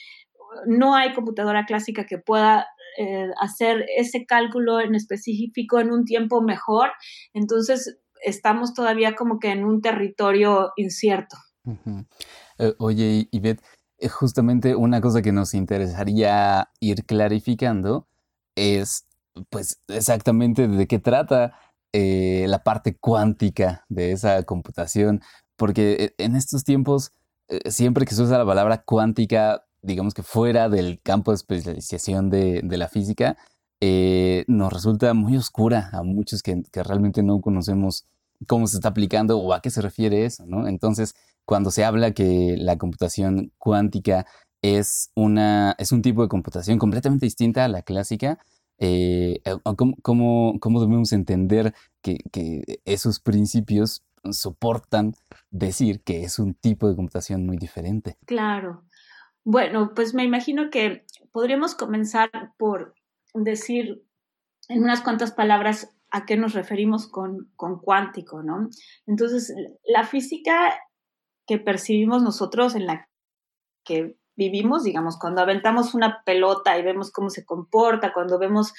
no 0.68 0.96
hay 0.96 1.14
computadora 1.14 1.66
clásica 1.66 2.06
que 2.06 2.20
pueda 2.20 2.68
eh, 3.00 3.28
hacer 3.42 3.86
ese 3.98 4.26
cálculo 4.26 4.80
en 4.80 4.94
específico 4.94 5.80
en 5.80 5.92
un 5.92 6.06
tiempo 6.06 6.42
mejor. 6.42 6.92
Entonces, 7.34 7.98
estamos 8.24 8.74
todavía 8.74 9.16
como 9.16 9.40
que 9.40 9.50
en 9.50 9.66
un 9.66 9.82
territorio 9.82 10.72
incierto. 10.76 11.38
oye, 12.78 13.28
Ivette, 13.32 13.64
justamente 14.10 14.76
una 14.76 15.02
cosa 15.02 15.22
que 15.22 15.32
nos 15.32 15.54
interesaría 15.56 16.70
ir 16.80 17.06
clarificando 17.06 18.08
es 18.56 19.08
pues 19.50 19.80
exactamente 19.88 20.68
de 20.68 20.88
qué 20.88 21.00
trata 21.00 21.54
eh, 21.96 22.46
la 22.48 22.64
parte 22.64 22.98
cuántica 22.98 23.86
de 23.88 24.14
esa 24.14 24.42
computación, 24.44 25.22
porque 25.56 25.94
eh, 26.00 26.16
en 26.18 26.36
estos 26.36 26.64
tiempos, 26.64 27.12
eh, 27.50 27.70
siempre 27.70 28.06
que 28.06 28.16
se 28.16 28.24
usa 28.24 28.40
la 28.40 28.46
palabra 28.46 28.84
cuántica, 28.84 29.66
digamos 29.84 30.16
que 30.16 30.24
fuera 30.24 30.70
del 30.70 31.02
campo 31.04 31.32
de 31.32 31.36
especialización 31.36 32.30
de, 32.32 32.64
la 32.64 32.88
física, 32.88 33.38
nos 34.48 34.74
resulta 34.74 35.14
muy 35.14 35.36
oscura 35.38 35.90
a 35.94 36.04
muchos 36.04 36.42
que, 36.42 36.64
realmente 36.74 37.22
no 37.22 37.42
conocemos 37.42 38.06
cómo 38.48 38.66
se 38.68 38.78
está 38.78 38.90
aplicando 38.90 39.38
o 39.40 39.54
a 39.54 39.62
qué 39.62 39.70
se 39.70 39.82
refiere 39.82 40.26
eso, 40.26 40.46
¿no? 40.48 40.68
Entonces, 40.68 41.16
cuando 41.46 41.70
se 41.70 41.84
habla 41.84 42.12
que 42.12 42.56
la 42.58 42.78
computación 42.78 43.52
cuántica 43.58 44.26
es, 44.64 45.12
una, 45.16 45.76
es 45.78 45.92
un 45.92 46.02
tipo 46.02 46.24
de 46.24 46.30
computación 46.30 46.80
completamente 46.80 47.26
distinta 47.26 47.66
a 47.66 47.68
la 47.68 47.82
clásica, 47.84 48.40
eh, 48.80 49.42
¿cómo, 50.02 50.80
debemos 50.80 51.14
entender 51.14 51.74
que, 52.02 52.18
esos 52.86 53.20
principios 53.20 54.04
soportan 54.32 55.14
decir 55.52 56.02
que 56.04 56.24
es 56.24 56.40
un 56.40 56.54
tipo 56.54 56.88
de 56.88 56.96
computación 56.96 57.46
muy 57.46 57.58
diferente? 57.58 58.18
Claro. 58.26 58.84
Bueno, 59.44 59.94
pues 59.94 60.14
me 60.14 60.24
imagino 60.24 60.70
que 60.70 61.06
podríamos 61.32 61.76
comenzar 61.76 62.30
por 62.58 62.96
decir 63.34 64.04
en 64.70 64.84
unas 64.84 65.02
cuantas 65.02 65.32
palabras 65.32 65.90
a 66.12 66.26
qué 66.26 66.38
nos 66.38 66.54
referimos 66.54 67.08
con, 67.08 67.52
con 67.56 67.80
cuántico, 67.80 68.44
¿no? 68.44 68.70
Entonces, 69.08 69.54
la 69.84 70.06
física 70.06 70.74
que 71.46 71.58
percibimos 71.58 72.24
nosotros 72.24 72.76
en 72.76 72.86
la 72.86 73.10
que 73.84 74.16
vivimos, 74.36 74.84
digamos, 74.84 75.18
cuando 75.18 75.42
aventamos 75.42 75.94
una 75.94 76.24
pelota 76.26 76.78
y 76.78 76.84
vemos 76.84 77.12
cómo 77.12 77.30
se 77.30 77.46
comporta, 77.46 78.14
cuando 78.14 78.40
vemos 78.40 78.74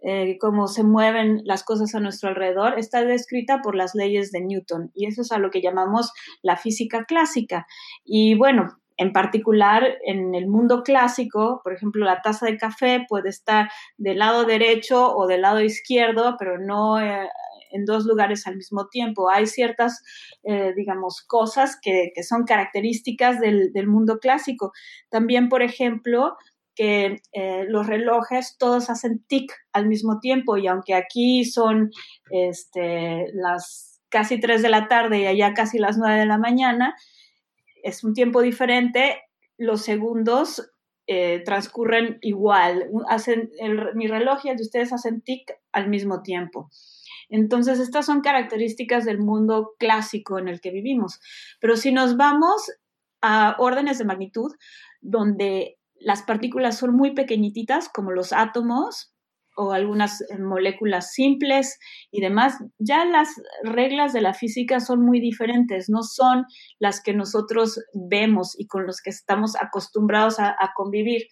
eh, 0.00 0.36
cómo 0.38 0.68
se 0.68 0.84
mueven 0.84 1.40
las 1.44 1.64
cosas 1.64 1.94
a 1.94 2.00
nuestro 2.00 2.28
alrededor, 2.28 2.78
está 2.78 3.02
descrita 3.04 3.62
por 3.62 3.74
las 3.74 3.94
leyes 3.94 4.32
de 4.32 4.42
Newton 4.42 4.90
y 4.94 5.06
eso 5.06 5.22
es 5.22 5.32
a 5.32 5.38
lo 5.38 5.50
que 5.50 5.62
llamamos 5.62 6.12
la 6.42 6.56
física 6.56 7.04
clásica. 7.06 7.66
Y 8.04 8.34
bueno, 8.34 8.78
en 8.96 9.12
particular, 9.12 9.96
en 10.04 10.34
el 10.34 10.46
mundo 10.46 10.82
clásico, 10.82 11.60
por 11.64 11.72
ejemplo, 11.72 12.04
la 12.04 12.20
taza 12.20 12.46
de 12.46 12.58
café 12.58 13.06
puede 13.08 13.30
estar 13.30 13.70
del 13.96 14.18
lado 14.18 14.44
derecho 14.44 15.16
o 15.16 15.26
del 15.26 15.42
lado 15.42 15.60
izquierdo, 15.60 16.36
pero 16.38 16.58
no 16.58 17.00
eh, 17.00 17.28
en 17.74 17.84
dos 17.84 18.06
lugares 18.06 18.46
al 18.46 18.56
mismo 18.56 18.88
tiempo. 18.88 19.28
Hay 19.30 19.46
ciertas, 19.46 20.02
eh, 20.44 20.72
digamos, 20.76 21.22
cosas 21.26 21.78
que, 21.82 22.12
son 22.22 22.44
características 22.44 23.40
del, 23.40 23.72
mundo 23.86 24.18
clásico. 24.18 24.72
También, 25.10 25.48
por 25.48 25.62
ejemplo, 25.62 26.36
que 26.74 27.20
eh, 27.32 27.64
los 27.68 27.86
relojes 27.86 28.56
todos 28.58 28.90
hacen 28.90 29.24
tic 29.26 29.52
al 29.72 29.86
mismo 29.86 30.18
tiempo 30.20 30.56
y 30.56 30.66
aunque 30.66 30.94
aquí 30.94 31.44
son 31.44 31.90
este, 32.30 33.26
las 33.34 34.00
casi 34.08 34.40
3 34.40 34.62
de 34.62 34.68
la 34.70 34.88
tarde 34.88 35.20
y 35.20 35.26
allá 35.26 35.54
casi 35.54 35.78
las 35.78 35.98
9 35.98 36.20
de 36.20 36.26
la 36.26 36.38
mañana, 36.38 36.94
es 37.82 38.02
un 38.02 38.14
tiempo 38.14 38.40
diferente, 38.40 39.20
los 39.58 39.82
segundos 39.82 40.72
eh, 41.06 41.42
transcurren 41.44 42.18
igual, 42.22 42.88
hacen 43.08 43.50
mi 43.94 44.06
reloj 44.06 44.40
y 44.44 44.48
el 44.48 44.56
de 44.56 44.62
ustedes 44.62 44.92
hacen 44.92 45.20
tic 45.20 45.52
al 45.70 45.88
mismo 45.88 46.22
tiempo. 46.22 46.70
Entonces, 47.28 47.78
estas 47.80 48.06
son 48.06 48.20
características 48.20 49.04
del 49.04 49.18
mundo 49.18 49.72
clásico 49.78 50.38
en 50.38 50.48
el 50.48 50.60
que 50.60 50.70
vivimos. 50.70 51.20
Pero 51.60 51.76
si 51.76 51.92
nos 51.92 52.16
vamos 52.16 52.70
a 53.22 53.56
órdenes 53.58 53.98
de 53.98 54.04
magnitud, 54.04 54.52
donde 55.00 55.78
las 55.94 56.22
partículas 56.22 56.78
son 56.78 56.94
muy 56.94 57.14
pequeñitas, 57.14 57.88
como 57.88 58.10
los 58.10 58.32
átomos 58.32 59.14
o 59.56 59.72
algunas 59.72 60.20
eh, 60.20 60.38
moléculas 60.38 61.12
simples 61.12 61.78
y 62.10 62.20
demás, 62.20 62.58
ya 62.78 63.04
las 63.04 63.28
reglas 63.62 64.12
de 64.12 64.20
la 64.20 64.34
física 64.34 64.80
son 64.80 65.04
muy 65.04 65.20
diferentes, 65.20 65.88
no 65.88 66.02
son 66.02 66.44
las 66.78 67.00
que 67.00 67.14
nosotros 67.14 67.80
vemos 67.94 68.58
y 68.58 68.66
con 68.66 68.86
los 68.86 69.00
que 69.00 69.10
estamos 69.10 69.54
acostumbrados 69.56 70.38
a, 70.38 70.56
convivir. 70.74 71.22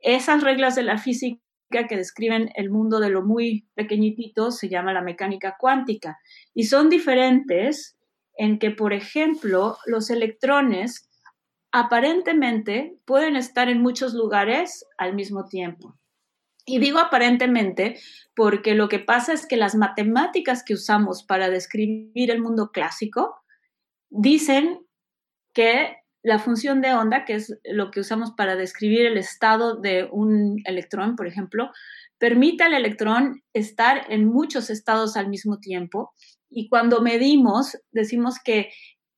Esas 0.00 0.42
reglas 0.42 0.74
de 0.74 0.82
la 0.82 0.98
física 0.98 1.40
que 1.70 1.96
describen 1.96 2.50
el 2.54 2.70
mundo 2.70 3.00
de 3.00 3.10
lo 3.10 3.22
muy 3.22 3.68
pequeñitito 3.74 4.50
se 4.50 4.68
llama 4.68 4.92
la 4.92 5.02
mecánica 5.02 5.56
cuántica 5.58 6.18
y 6.52 6.64
son 6.64 6.90
diferentes 6.90 7.96
en 8.36 8.58
que, 8.58 8.70
por 8.70 8.92
ejemplo, 8.92 9.78
los 9.86 10.10
electrones 10.10 11.08
aparentemente 11.72 12.96
pueden 13.04 13.36
estar 13.36 13.68
en 13.68 13.80
muchos 13.80 14.14
lugares 14.14 14.84
al 14.98 15.14
mismo 15.14 15.44
tiempo. 15.44 15.96
Y 16.66 16.78
digo 16.78 16.98
aparentemente 16.98 17.98
porque 18.34 18.74
lo 18.74 18.88
que 18.88 18.98
pasa 18.98 19.32
es 19.32 19.46
que 19.46 19.56
las 19.56 19.74
matemáticas 19.74 20.64
que 20.64 20.74
usamos 20.74 21.22
para 21.22 21.48
describir 21.48 22.30
el 22.30 22.42
mundo 22.42 22.70
clásico 22.72 23.36
dicen 24.08 24.84
que 25.52 25.99
la 26.22 26.38
función 26.38 26.80
de 26.80 26.92
onda, 26.92 27.24
que 27.24 27.34
es 27.34 27.58
lo 27.64 27.90
que 27.90 28.00
usamos 28.00 28.32
para 28.36 28.56
describir 28.56 29.06
el 29.06 29.16
estado 29.16 29.80
de 29.80 30.08
un 30.10 30.56
electrón, 30.64 31.16
por 31.16 31.26
ejemplo, 31.26 31.70
permite 32.18 32.64
al 32.64 32.74
electrón 32.74 33.42
estar 33.54 34.04
en 34.10 34.26
muchos 34.26 34.68
estados 34.68 35.16
al 35.16 35.28
mismo 35.28 35.58
tiempo. 35.58 36.12
Y 36.50 36.68
cuando 36.68 37.00
medimos, 37.00 37.78
decimos 37.92 38.36
que 38.44 38.70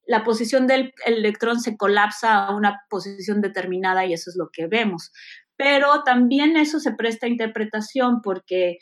la 0.07 0.25
posición 0.25 0.67
del 0.67 0.93
electrón 1.07 1.61
se 1.61 1.77
colapsa 1.77 2.47
a 2.47 2.55
una 2.55 2.81
posición 2.89 3.41
determinada 3.41 4.05
y 4.07 4.13
eso 4.13 4.31
es 4.31 4.37
lo 4.37 4.51
que 4.53 4.67
vemos. 4.67 5.11
Pero 5.57 6.03
también 6.05 6.57
eso 6.57 6.81
se 6.81 6.93
presta 6.93 7.27
a 7.27 7.31
interpretación 7.31 8.21
porque 8.23 8.79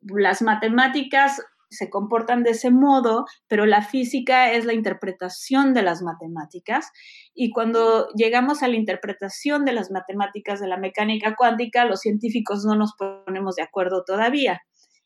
las 0.00 0.42
matemáticas 0.42 1.42
se 1.70 1.88
comportan 1.88 2.42
de 2.42 2.50
ese 2.50 2.70
modo, 2.70 3.26
pero 3.46 3.64
la 3.64 3.82
física 3.82 4.52
es 4.52 4.64
la 4.64 4.74
interpretación 4.74 5.72
de 5.72 5.82
las 5.82 6.02
matemáticas. 6.02 6.90
Y 7.32 7.50
cuando 7.50 8.08
llegamos 8.16 8.62
a 8.62 8.68
la 8.68 8.76
interpretación 8.76 9.64
de 9.64 9.72
las 9.72 9.90
matemáticas 9.90 10.60
de 10.60 10.66
la 10.66 10.76
mecánica 10.76 11.36
cuántica, 11.36 11.84
los 11.84 12.00
científicos 12.00 12.64
no 12.64 12.74
nos 12.74 12.94
ponemos 12.96 13.54
de 13.54 13.62
acuerdo 13.62 14.02
todavía. 14.04 14.60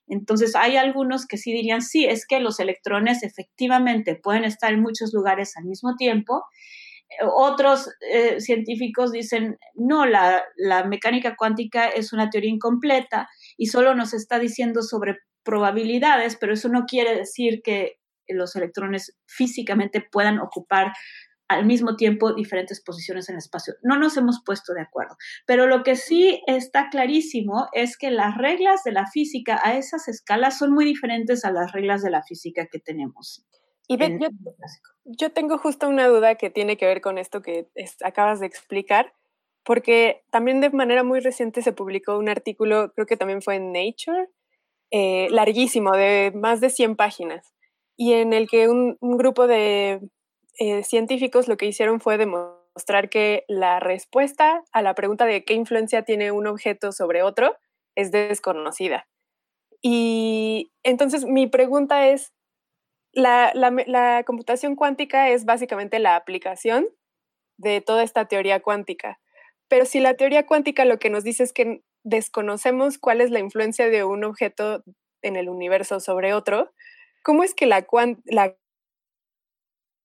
Entonces, 0.06 0.54
hay 0.56 0.76
algunos 0.76 1.26
que 1.26 1.36
sí 1.36 1.52
dirían, 1.52 1.82
sí, 1.82 2.04
es 2.04 2.26
que 2.26 2.40
los 2.40 2.60
electrones 2.60 3.22
efectivamente 3.22 4.16
pueden 4.16 4.44
estar 4.44 4.72
en 4.72 4.82
muchos 4.82 5.12
lugares 5.14 5.56
al 5.56 5.64
mismo 5.64 5.96
tiempo. 5.96 6.44
Otros 7.36 7.90
eh, 8.10 8.40
científicos 8.40 9.12
dicen, 9.12 9.58
no, 9.74 10.04
la, 10.06 10.42
la 10.56 10.84
mecánica 10.84 11.36
cuántica 11.36 11.86
es 11.86 12.12
una 12.12 12.28
teoría 12.30 12.50
incompleta 12.50 13.28
y 13.56 13.66
solo 13.66 13.94
nos 13.94 14.14
está 14.14 14.38
diciendo 14.38 14.82
sobre 14.82 15.18
probabilidades, 15.44 16.36
pero 16.36 16.54
eso 16.54 16.68
no 16.68 16.84
quiere 16.86 17.14
decir 17.14 17.62
que 17.62 18.00
los 18.28 18.56
electrones 18.56 19.16
físicamente 19.26 20.00
puedan 20.00 20.38
ocupar 20.38 20.92
al 21.48 21.66
mismo 21.66 21.96
tiempo 21.96 22.32
diferentes 22.32 22.82
posiciones 22.82 23.28
en 23.28 23.34
el 23.34 23.38
espacio. 23.38 23.74
No 23.82 23.98
nos 23.98 24.16
hemos 24.16 24.42
puesto 24.44 24.72
de 24.72 24.80
acuerdo, 24.80 25.16
pero 25.46 25.66
lo 25.66 25.82
que 25.82 25.96
sí 25.96 26.42
está 26.46 26.88
clarísimo 26.90 27.68
es 27.72 27.98
que 27.98 28.10
las 28.10 28.36
reglas 28.36 28.82
de 28.84 28.92
la 28.92 29.06
física 29.06 29.60
a 29.62 29.76
esas 29.76 30.08
escalas 30.08 30.58
son 30.58 30.72
muy 30.72 30.84
diferentes 30.84 31.44
a 31.44 31.52
las 31.52 31.72
reglas 31.72 32.02
de 32.02 32.10
la 32.10 32.22
física 32.22 32.66
que 32.66 32.78
tenemos. 32.78 33.46
Y 33.86 33.98
yo, 33.98 34.28
yo, 35.04 35.32
tengo 35.32 35.58
justo 35.58 35.86
una 35.88 36.06
duda 36.06 36.36
que 36.36 36.48
tiene 36.48 36.78
que 36.78 36.86
ver 36.86 37.02
con 37.02 37.18
esto 37.18 37.42
que 37.42 37.68
acabas 38.02 38.40
de 38.40 38.46
explicar, 38.46 39.12
porque 39.62 40.24
también 40.30 40.62
de 40.62 40.70
manera 40.70 41.04
muy 41.04 41.20
reciente 41.20 41.60
se 41.60 41.72
publicó 41.72 42.16
un 42.16 42.30
artículo, 42.30 42.92
creo 42.94 43.06
que 43.06 43.18
también 43.18 43.42
fue 43.42 43.56
en 43.56 43.72
Nature, 43.72 44.30
eh, 44.90 45.28
larguísimo, 45.30 45.92
de 45.92 46.32
más 46.34 46.60
de 46.60 46.70
100 46.70 46.96
páginas, 46.96 47.54
y 47.96 48.14
en 48.14 48.32
el 48.32 48.48
que 48.48 48.68
un, 48.68 48.96
grupo 49.00 49.46
de 49.46 50.00
eh, 50.58 50.82
científicos 50.84 51.48
lo 51.48 51.56
que 51.56 51.66
hicieron 51.66 52.00
fue 52.00 52.18
demostrar 52.18 53.08
que 53.08 53.44
la 53.48 53.80
respuesta 53.80 54.62
a 54.72 54.82
la 54.82 54.94
pregunta 54.94 55.26
de 55.26 55.44
qué 55.44 55.54
influencia 55.54 56.02
tiene 56.02 56.32
un 56.32 56.46
objeto 56.46 56.92
sobre 56.92 57.22
otro 57.22 57.56
es 57.94 58.10
desconocida. 58.10 59.06
Y 59.80 60.72
entonces 60.82 61.24
mi 61.24 61.46
pregunta 61.46 62.08
es, 62.08 62.32
la, 63.12 63.52
la, 63.54 64.24
computación 64.24 64.74
cuántica 64.74 65.28
es 65.28 65.44
básicamente 65.44 65.98
la 65.98 66.16
aplicación 66.16 66.88
de 67.58 67.80
toda 67.80 68.02
esta 68.02 68.26
teoría 68.26 68.60
cuántica. 68.60 69.20
Pero 69.68 69.84
si 69.84 70.00
la 70.00 70.14
teoría 70.14 70.46
cuántica 70.46 70.84
lo 70.84 70.98
que 70.98 71.10
nos 71.10 71.22
dice 71.22 71.44
es 71.44 71.52
que 71.52 71.82
desconocemos 72.04 72.98
cuál 72.98 73.20
es 73.20 73.30
la 73.30 73.40
influencia 73.40 73.88
de 73.88 74.04
un 74.04 74.24
objeto 74.24 74.84
en 75.22 75.36
el 75.36 75.48
universo 75.48 76.00
sobre 76.00 76.34
otro, 76.34 76.72
¿cómo 77.22 77.42
es 77.42 77.54
que 77.54 77.66
la, 77.66 77.86
la 78.26 78.56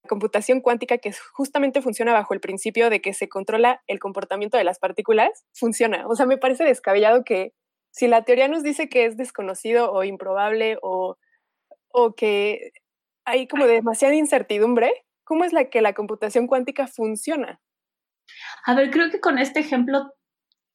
computación 0.08 0.62
cuántica, 0.62 0.98
que 0.98 1.14
justamente 1.34 1.82
funciona 1.82 2.14
bajo 2.14 2.34
el 2.34 2.40
principio 2.40 2.90
de 2.90 3.02
que 3.02 3.14
se 3.14 3.30
controla 3.30 3.84
el 3.88 4.00
comportamiento 4.00 4.58
de 4.58 4.64
las 4.64 4.80
partículas, 4.80 5.46
funciona? 5.54 6.08
O 6.08 6.16
sea, 6.16 6.26
me 6.26 6.38
parece 6.38 6.64
descabellado 6.64 7.24
que 7.24 7.54
si 7.92 8.08
la 8.08 8.24
teoría 8.24 8.48
nos 8.48 8.64
dice 8.64 8.88
que 8.88 9.06
es 9.06 9.18
desconocido 9.18 9.92
o 9.92 10.04
improbable 10.04 10.78
o, 10.82 11.18
o 11.90 12.16
que 12.16 12.72
hay 13.26 13.48
como 13.48 13.68
demasiada 13.68 14.16
incertidumbre, 14.16 15.06
¿cómo 15.26 15.44
es 15.44 15.54
la 15.54 15.66
que 15.70 15.82
la 15.82 15.94
computación 15.94 16.48
cuántica 16.48 16.88
funciona? 16.88 17.60
A 18.66 18.76
ver, 18.76 18.90
creo 18.90 19.10
que 19.12 19.20
con 19.20 19.38
este 19.38 19.60
ejemplo 19.60 20.14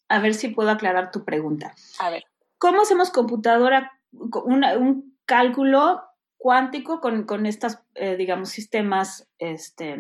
a 0.09 0.21
ver 0.21 0.35
si 0.35 0.49
puedo 0.49 0.71
aclarar 0.71 1.11
tu 1.11 1.25
pregunta. 1.25 1.75
A 1.99 2.11
ver. 2.11 2.25
¿Cómo 2.59 2.83
hacemos 2.83 3.11
computadora, 3.11 3.93
un 4.13 5.17
cálculo 5.27 6.03
cuántico 6.45 7.01
con, 7.01 7.25
con 7.25 7.47
estos, 7.47 7.79
eh, 7.95 8.17
digamos, 8.17 8.51
sistemas 8.51 9.27
este, 9.39 9.99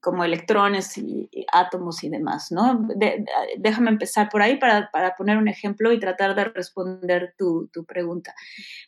como 0.00 0.24
electrones 0.24 0.98
y, 0.98 1.30
átomos 1.52 2.02
y 2.02 2.08
demás, 2.08 2.50
¿no? 2.50 2.88
déjame 3.58 3.90
empezar 3.90 4.28
por 4.28 4.42
ahí 4.42 4.56
para, 4.56 4.90
para, 4.90 5.14
poner 5.14 5.38
un 5.38 5.46
ejemplo 5.46 5.92
y 5.92 6.00
tratar 6.00 6.34
de 6.34 6.44
responder 6.44 7.34
tu, 7.38 7.68
tu 7.72 7.84
pregunta. 7.84 8.34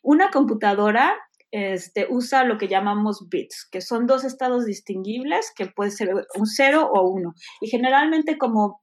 Una 0.02 0.30
computadora 0.30 1.14
este, 1.52 2.08
usa 2.10 2.42
lo 2.42 2.58
que 2.58 2.66
llamamos 2.66 3.28
bits, 3.28 3.68
que 3.70 3.80
son 3.80 4.08
dos 4.08 4.24
estados 4.24 4.66
distinguibles, 4.66 5.52
que 5.54 5.66
puede 5.66 5.92
ser 5.92 6.12
un 6.12 6.46
cero 6.46 6.90
o 6.92 7.08
uno. 7.08 7.34
Y 7.60 7.68
generalmente 7.68 8.36
como 8.36 8.82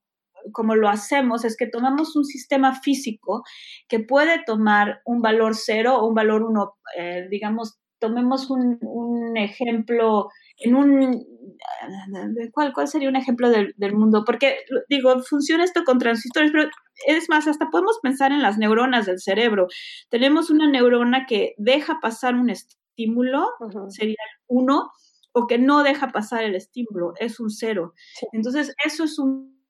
como 0.51 0.75
lo 0.75 0.89
hacemos 0.89 1.45
es 1.45 1.57
que 1.57 1.67
tomamos 1.67 2.15
un 2.15 2.25
sistema 2.25 2.79
físico 2.81 3.43
que 3.87 3.99
puede 3.99 4.43
tomar 4.45 5.01
un 5.05 5.21
valor 5.21 5.55
cero 5.55 5.97
o 5.97 6.07
un 6.07 6.15
valor 6.15 6.43
uno, 6.43 6.75
eh, 6.97 7.27
digamos, 7.29 7.79
tomemos 7.99 8.49
un, 8.49 8.79
ejemplo 9.37 10.29
en 10.57 10.75
un... 10.75 11.25
¿cuál, 12.51 12.73
¿Cuál 12.73 12.87
sería 12.87 13.07
un 13.07 13.15
ejemplo 13.15 13.49
del, 13.49 13.73
del, 13.77 13.93
mundo? 13.93 14.23
Porque, 14.25 14.57
digo, 14.89 15.21
funciona 15.21 15.63
esto 15.63 15.83
con 15.85 15.99
transistores, 15.99 16.51
pero 16.51 16.67
es 17.07 17.29
más, 17.29 17.47
hasta 17.47 17.69
podemos 17.69 17.99
pensar 18.01 18.31
en 18.31 18.41
las 18.41 18.57
neuronas 18.57 19.05
del 19.05 19.19
cerebro. 19.19 19.67
Tenemos 20.09 20.49
una 20.49 20.67
neurona 20.67 21.25
que 21.27 21.53
deja 21.57 21.99
pasar 22.01 22.35
un 22.35 22.49
estímulo, 22.49 23.47
sería 23.89 24.15
el 24.15 24.45
uno, 24.47 24.91
o 25.33 25.47
que 25.47 25.57
no 25.57 25.83
deja 25.83 26.09
pasar 26.09 26.43
el 26.43 26.55
estímulo, 26.55 27.13
es 27.19 27.39
un 27.39 27.49
cero. 27.49 27.93
Entonces, 28.33 28.75
eso 28.83 29.03
es 29.03 29.17
un 29.17 29.60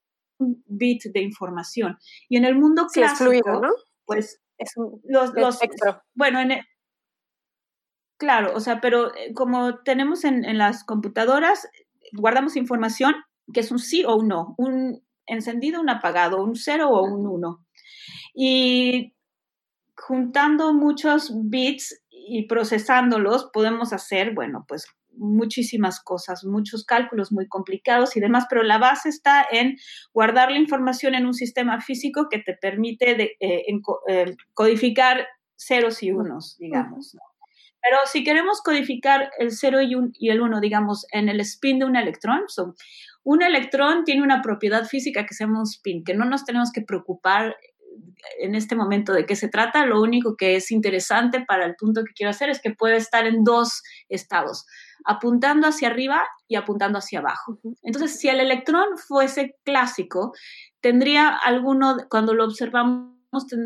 bit 0.66 1.04
de 1.06 1.22
información. 1.22 1.98
Y 2.30 2.38
en 2.38 2.46
el 2.46 2.56
mundo 2.56 2.88
clásico, 2.88 3.62
pues 4.06 4.42
es 4.58 4.78
un 4.78 5.02
los, 5.04 5.34
los 5.34 5.60
bueno, 6.14 6.39
en 6.39 6.52
e 6.52 6.66
claro, 8.18 8.54
o 8.56 8.60
sea, 8.60 8.82
pero 8.82 9.16
eh, 9.16 9.34
como 9.34 9.80
tenemos 9.80 10.24
en, 10.26 10.46
en, 10.46 10.58
las 10.58 10.84
computadoras, 10.84 11.68
guardamos 12.14 12.56
información 12.56 13.16
que 13.54 13.62
es 13.62 13.72
un 13.72 13.80
sí 13.80 14.04
o 14.06 14.16
un 14.16 14.28
no, 14.28 14.56
un 14.58 15.04
encendido, 15.26 15.82
un 15.82 15.89
apagado, 15.89 16.44
un 16.44 16.56
cero 16.56 16.89
o 16.89 17.04
un 17.04 17.28
uno. 17.28 17.66
Y 18.34 19.14
juntando 19.96 20.74
muchos 20.74 21.32
bits 21.50 22.04
y 22.10 22.48
procesándolos, 22.48 23.50
podemos 23.54 23.94
hacer, 23.94 24.34
bueno, 24.34 24.66
pues 24.68 24.86
muchísimas 25.18 26.01
cosas, 26.01 26.43
muchos 26.43 26.86
cálculos 26.86 27.32
muy 27.32 27.47
complicados 27.47 28.16
y 28.16 28.20
demás, 28.20 28.45
pero 28.49 28.64
la 28.64 28.78
base 28.78 29.09
está 29.09 29.45
en 29.49 29.78
guardar 30.14 30.51
la 30.51 30.57
información 30.57 31.16
en 31.16 31.26
un 31.26 31.34
sistema 31.34 31.82
físico 31.82 32.28
que 32.30 32.39
te 32.39 32.53
permite 32.53 33.16
de, 33.16 33.36
eh, 33.39 33.66
eh, 34.07 34.36
codificar 34.53 35.28
ceros 35.55 36.01
y 36.03 36.12
unos, 36.12 36.57
digamos. 36.57 37.16
Pero 37.82 37.97
si 38.05 38.24
queremos 38.24 38.62
codificar 38.62 39.32
el 39.39 39.51
cero 39.51 39.82
y, 39.82 39.95
y, 40.14 40.30
el 40.30 40.41
uno, 40.41 40.59
digamos, 40.59 41.05
en 41.12 41.30
el 41.30 41.39
spin 41.39 41.80
de 41.80 41.86
un 41.86 41.95
electrón, 41.95 42.41
un 43.24 43.41
electrón 43.41 44.03
tiene 44.03 44.22
una 44.22 44.41
propiedad 44.41 44.86
física 44.86 45.26
que 45.26 45.34
se 45.34 45.43
llama 45.43 45.59
un 45.59 45.68
spin, 45.68 46.03
que 46.03 46.14
no 46.14 46.26
nos 46.26 46.45
tenemos 46.45 46.72
que 46.72 46.82
preocupar 46.82 47.55
en 48.39 48.56
este 48.56 48.76
momento 48.76 49.14
de 49.14 49.26
qué 49.26 49.36
se 49.36 49.50
trata. 49.50 49.86
Lo 49.86 50.02
único 50.02 50.36
que 50.36 50.56
es 50.56 50.72
interesante 50.72 51.44
para 51.48 51.66
el 51.66 51.76
punto 51.76 52.04
que 52.04 52.14
quiero 52.14 52.30
hacer 52.30 52.50
es 52.50 52.62
que 52.62 52.74
puede 52.74 52.98
estar 52.98 53.26
en 53.26 53.44
dos 53.44 53.84
estados 54.10 54.66
apuntando 55.06 55.68
hacia 55.68 55.88
arriba 55.88 56.24
y 56.48 56.56
apuntando 56.56 57.00
hacia 57.00 57.20
abajo. 57.20 57.58
Entonces, 57.82 58.20
si 58.20 58.30
el 58.30 58.39
electrón 58.39 58.98
fuese 58.98 59.56
clásico, 59.64 60.34
tendría 60.80 61.30
alguno, 61.30 61.98
cuando 62.10 62.34
lo 62.34 62.46
observamos, 62.46 63.16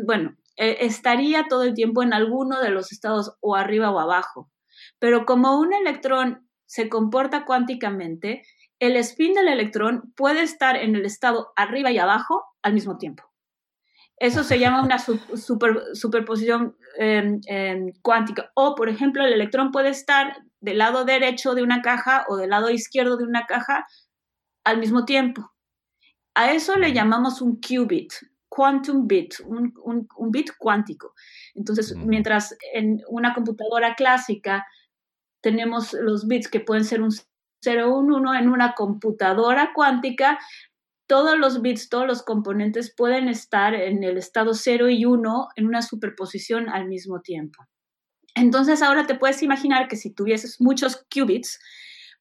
bueno, 0.06 0.36
eh, 0.56 0.78
estaría 0.80 1.46
todo 1.48 1.64
el 1.64 1.74
tiempo 1.74 2.02
en 2.02 2.12
alguno 2.12 2.60
de 2.60 2.70
los 2.70 2.92
estados 2.92 3.36
o 3.40 3.54
arriba 3.54 3.90
o 3.90 3.98
abajo. 3.98 4.50
Pero 4.98 5.26
como 5.26 5.58
un 5.58 5.74
electrón 5.74 6.48
se 6.66 6.88
comporta 6.88 7.44
cuánticamente, 7.44 8.42
el 8.78 8.96
spin 8.96 9.34
del 9.34 9.48
electrón 9.48 10.12
puede 10.16 10.42
estar 10.42 10.76
en 10.76 10.96
el 10.96 11.04
estado 11.04 11.52
arriba 11.56 11.90
y 11.90 11.98
abajo 11.98 12.44
al 12.62 12.74
mismo 12.74 12.98
tiempo. 12.98 13.24
Eso 14.18 14.44
se 14.44 14.58
llama 14.58 14.82
una 14.82 14.98
super, 14.98 15.94
superposición 15.94 16.76
em, 16.98 17.40
em, 17.46 17.92
cuántica. 18.00 18.50
O, 18.54 18.74
por 18.74 18.88
ejemplo, 18.88 19.24
el 19.24 19.32
electrón 19.32 19.70
puede 19.70 19.90
estar 19.90 20.42
del 20.60 20.78
lado 20.78 21.04
derecho 21.04 21.54
de 21.54 21.62
una 21.62 21.82
caja 21.82 22.24
o 22.28 22.36
del 22.36 22.50
lado 22.50 22.70
izquierdo 22.70 23.18
de 23.18 23.24
una 23.24 23.46
caja 23.46 23.86
al 24.64 24.78
mismo 24.78 25.04
tiempo. 25.04 25.52
A 26.34 26.52
eso 26.52 26.76
le 26.76 26.92
llamamos 26.92 27.42
un 27.42 27.60
qubit, 27.60 28.12
quantum 28.48 29.06
bit, 29.06 29.34
un, 29.44 29.74
un, 29.84 30.30
bit 30.30 30.50
cuántico. 30.58 31.14
Entonces, 31.54 31.94
mientras 31.94 32.56
en 32.72 33.02
una 33.08 33.34
computadora 33.34 33.94
clásica 33.94 34.66
tenemos 35.42 35.92
los 35.92 36.26
bits 36.26 36.48
que 36.48 36.60
pueden 36.60 36.84
ser 36.84 37.02
un 37.02 37.10
0, 37.62 37.94
un 37.98 38.12
1, 38.12 38.34
en 38.34 38.48
una 38.48 38.74
computadora 38.74 39.72
cuántica 39.74 40.38
todos 41.06 41.38
los 41.38 41.62
bits, 41.62 41.88
todos 41.88 42.06
los 42.06 42.22
componentes 42.22 42.92
pueden 42.94 43.28
estar 43.28 43.74
en 43.74 44.02
el 44.02 44.16
estado 44.16 44.54
0 44.54 44.90
y 44.90 45.04
1 45.04 45.48
en 45.56 45.66
una 45.66 45.82
superposición 45.82 46.68
al 46.68 46.88
mismo 46.88 47.20
tiempo. 47.20 47.64
Entonces 48.34 48.82
ahora 48.82 49.06
te 49.06 49.14
puedes 49.14 49.42
imaginar 49.42 49.88
que 49.88 49.96
si 49.96 50.12
tuvieses 50.12 50.60
muchos 50.60 51.04
qubits, 51.12 51.58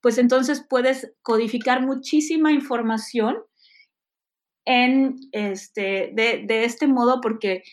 pues 0.01 0.17
entonces 0.17 0.65
puedes 0.69 1.11
codificar 1.21 1.81
muchísima 1.85 2.51
información 2.51 3.37
en 4.65 5.17
este, 5.31 6.11
de, 6.13 6.63
este 6.63 6.87
modo 6.87 7.21
porque, 7.21 7.63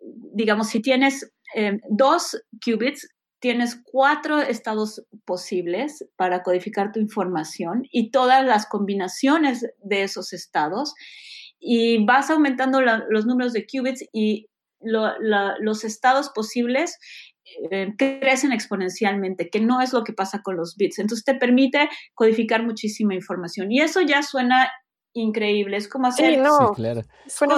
digamos, 0.00 0.68
si 0.68 0.80
tienes 0.80 1.32
eh, 1.54 1.78
dos 1.90 2.40
qubits, 2.64 3.08
tienes 3.40 3.80
cuatro 3.82 4.38
estados 4.38 5.04
posibles 5.24 6.06
para 6.16 6.42
codificar 6.42 6.92
tu 6.92 7.00
información 7.00 7.82
y 7.90 8.10
todas 8.10 8.44
las 8.44 8.66
combinaciones 8.66 9.66
de 9.82 10.02
esos 10.02 10.32
estados 10.32 10.94
y 11.58 12.04
vas 12.04 12.30
aumentando 12.30 12.80
los 12.80 13.26
números 13.26 13.52
de 13.52 13.66
qubits 13.66 14.04
y 14.12 14.46
los 14.80 15.84
estados 15.84 16.30
posibles 16.30 16.98
eh, 17.70 17.94
crecen 17.98 18.52
exponencialmente, 18.52 19.50
que 19.50 19.60
no 19.60 19.80
es 19.80 19.92
lo 19.92 20.04
que 20.04 20.12
pasa 20.12 20.40
con 20.42 20.56
los 20.56 20.76
bits. 20.76 20.98
Entonces 20.98 21.24
te 21.24 21.34
permite 21.34 21.88
codificar 22.14 22.62
muchísima 22.62 23.14
información 23.14 23.72
y 23.72 23.80
eso 23.80 24.00
ya 24.00 24.22
suena 24.22 24.70
increíble. 25.12 25.76
Es 25.76 25.88
como 25.88 26.08
hacer. 26.08 26.34
Sí, 26.34 26.36
no. 26.40 26.74
Suena 27.26 27.56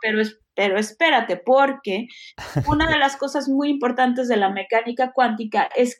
pero, 0.00 0.22
pero 0.54 0.78
espérate, 0.78 1.36
porque 1.36 2.06
una 2.66 2.88
de 2.88 2.98
las 2.98 3.16
cosas 3.16 3.48
muy 3.48 3.70
importantes 3.70 4.28
de 4.28 4.36
la 4.36 4.50
mecánica 4.50 5.12
cuántica 5.12 5.68
es 5.74 5.96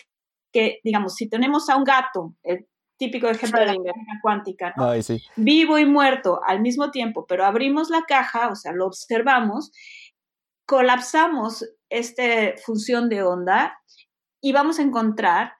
que, 0.53 0.80
digamos, 0.84 1.14
si 1.14 1.28
tenemos 1.28 1.68
a 1.68 1.76
un 1.76 1.84
gato, 1.84 2.34
el 2.42 2.66
típico 2.98 3.28
ejemplo 3.28 3.61
de 3.61 3.66
la 3.66 3.72
mecánica 3.72 4.18
cuántica, 4.20 4.74
¿no? 4.76 4.92
vivo 5.36 5.78
y 5.78 5.86
muerto 5.86 6.40
al 6.46 6.61
mismo 6.61 6.90
tiempo, 6.90 7.24
pero 7.26 7.46
abrimos 7.46 7.88
la 7.88 8.03
caja, 8.07 8.48
o 8.48 8.55
sea, 8.55 8.72
lo 8.72 8.86
observamos, 8.86 9.72
colapsamos 10.66 11.64
esta 11.88 12.22
función 12.62 13.09
de 13.09 13.22
onda 13.22 13.80
y 14.42 14.53
vamos 14.53 14.78
a 14.78 14.82
encontrar 14.82 15.55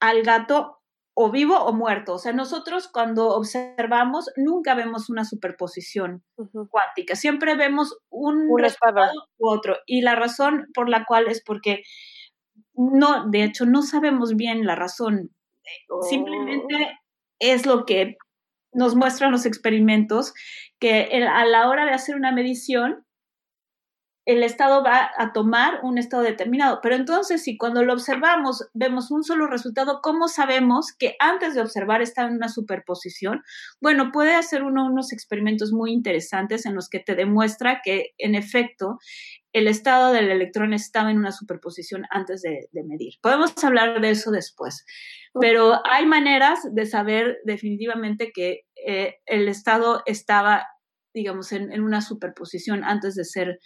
al 0.00 0.22
gato 0.22 0.79
o 1.14 1.30
vivo 1.30 1.56
o 1.58 1.72
muerto. 1.72 2.14
O 2.14 2.18
sea, 2.18 2.32
nosotros 2.32 2.88
cuando 2.88 3.28
observamos 3.30 4.30
nunca 4.36 4.74
vemos 4.74 5.10
una 5.10 5.24
superposición 5.24 6.24
cuántica, 6.70 7.14
siempre 7.16 7.56
vemos 7.56 7.98
un, 8.08 8.48
un 8.48 8.58
resultado 8.58 9.12
u 9.38 9.48
otro. 9.48 9.76
Y 9.86 10.02
la 10.02 10.14
razón 10.14 10.66
por 10.74 10.88
la 10.88 11.04
cual 11.04 11.28
es 11.28 11.42
porque 11.44 11.82
no, 12.74 13.28
de 13.28 13.44
hecho, 13.44 13.66
no 13.66 13.82
sabemos 13.82 14.36
bien 14.36 14.64
la 14.64 14.74
razón. 14.74 15.30
Simplemente 16.08 16.74
oh. 16.74 16.98
es 17.38 17.66
lo 17.66 17.84
que 17.84 18.16
nos 18.72 18.94
muestran 18.96 19.32
los 19.32 19.46
experimentos, 19.46 20.32
que 20.78 21.24
a 21.26 21.44
la 21.44 21.68
hora 21.68 21.84
de 21.84 21.92
hacer 21.92 22.16
una 22.16 22.32
medición, 22.32 23.04
el 24.30 24.44
Estado 24.44 24.84
va 24.84 25.10
a 25.16 25.32
tomar 25.32 25.80
un 25.82 25.98
estado 25.98 26.22
determinado. 26.22 26.78
Pero 26.80 26.94
entonces, 26.94 27.42
si 27.42 27.56
cuando 27.56 27.82
lo 27.82 27.92
observamos 27.92 28.68
vemos 28.74 29.10
un 29.10 29.24
solo 29.24 29.48
resultado, 29.48 29.98
¿cómo 30.02 30.28
sabemos 30.28 30.92
que 30.96 31.16
antes 31.18 31.54
de 31.54 31.60
observar 31.60 32.00
está 32.00 32.26
en 32.26 32.34
una 32.34 32.48
superposición? 32.48 33.42
Bueno, 33.80 34.12
puede 34.12 34.34
hacer 34.34 34.62
uno 34.62 34.86
unos 34.86 35.12
experimentos 35.12 35.72
muy 35.72 35.92
interesantes 35.92 36.64
en 36.64 36.76
los 36.76 36.88
que 36.88 37.00
te 37.00 37.16
demuestra 37.16 37.80
que, 37.82 38.10
en 38.18 38.36
efecto, 38.36 38.98
el 39.52 39.66
estado 39.66 40.12
del 40.12 40.30
electrón 40.30 40.74
estaba 40.74 41.10
en 41.10 41.18
una 41.18 41.32
superposición 41.32 42.04
antes 42.10 42.40
de, 42.42 42.68
medir. 42.84 43.14
Podemos 43.20 43.52
hablar 43.64 44.00
de 44.00 44.10
eso 44.10 44.30
después, 44.30 44.84
pero 45.40 45.80
hay 45.90 46.06
maneras 46.06 46.60
de 46.72 46.86
saber 46.86 47.38
definitivamente 47.44 48.30
que 48.32 48.60
eh, 48.86 49.16
el 49.26 49.48
estado 49.48 50.02
estaba, 50.06 50.68
digamos, 51.12 51.50
en, 51.50 51.72
en 51.72 51.82
una 51.82 52.00
superposición 52.00 52.84
antes 52.84 53.16
de 53.16 53.24
ser 53.24 53.58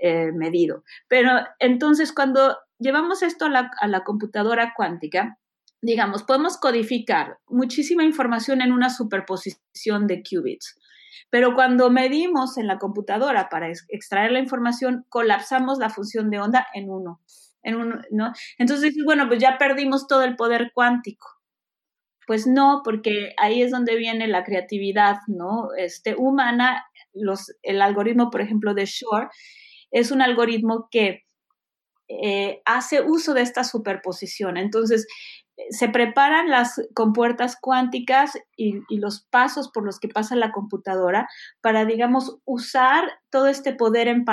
eh, 0.00 0.32
medido. 0.32 0.84
Pero 1.08 1.30
entonces 1.58 2.12
cuando 2.12 2.56
llevamos 2.78 3.22
esto 3.22 3.46
a 3.46 3.50
la, 3.50 3.70
a 3.80 3.86
la 3.88 4.04
computadora 4.04 4.72
cuántica, 4.76 5.38
digamos, 5.82 6.22
podemos 6.22 6.58
codificar 6.58 7.38
muchísima 7.46 8.04
información 8.04 8.60
en 8.60 8.72
una 8.72 8.90
superposición 8.90 10.06
de 10.06 10.22
qubits. 10.22 10.78
Pero 11.30 11.54
cuando 11.54 11.90
medimos 11.90 12.58
en 12.58 12.66
la 12.66 12.78
computadora 12.78 13.48
para 13.48 13.68
extraer 13.88 14.32
la 14.32 14.40
información, 14.40 15.06
colapsamos 15.08 15.78
la 15.78 15.90
función 15.90 16.30
de 16.30 16.40
onda 16.40 16.66
en 16.74 16.90
uno. 16.90 17.20
En 17.62 17.76
uno 17.76 18.00
¿no? 18.10 18.32
Entonces, 18.58 18.94
bueno, 19.04 19.28
pues 19.28 19.40
ya 19.40 19.58
perdimos 19.58 20.06
todo 20.06 20.24
el 20.24 20.36
poder 20.36 20.72
cuántico. 20.74 21.28
Pues 22.26 22.46
no, 22.46 22.82
porque 22.84 23.34
ahí 23.38 23.62
es 23.62 23.70
donde 23.70 23.96
viene 23.96 24.28
la 24.28 24.44
creatividad, 24.44 25.16
¿no? 25.26 25.70
Este, 25.76 26.14
humana, 26.16 26.84
los, 27.12 27.52
el 27.62 27.82
algoritmo, 27.82 28.30
por 28.30 28.40
ejemplo, 28.40 28.74
de 28.74 28.86
Shor, 28.86 29.30
es 29.90 30.10
un 30.10 30.22
algoritmo 30.22 30.88
que 30.90 31.24
eh, 32.08 32.60
hace 32.64 33.02
uso 33.02 33.34
de 33.34 33.42
esta 33.42 33.62
superposición. 33.64 34.56
Entonces, 34.56 35.06
se 35.70 35.88
preparan 35.88 36.48
las 36.48 36.80
compuertas 36.94 37.56
cuánticas 37.60 38.32
y, 38.56 38.80
los 38.88 39.26
pasos 39.30 39.70
por 39.70 39.84
los 39.84 40.00
que 40.00 40.08
pasa 40.08 40.34
la 40.34 40.52
computadora 40.52 41.28
para, 41.60 41.84
digamos, 41.84 42.38
usar 42.44 43.04
todo 43.30 43.46
este 43.46 43.74
poder 43.74 44.08
en, 44.08 44.24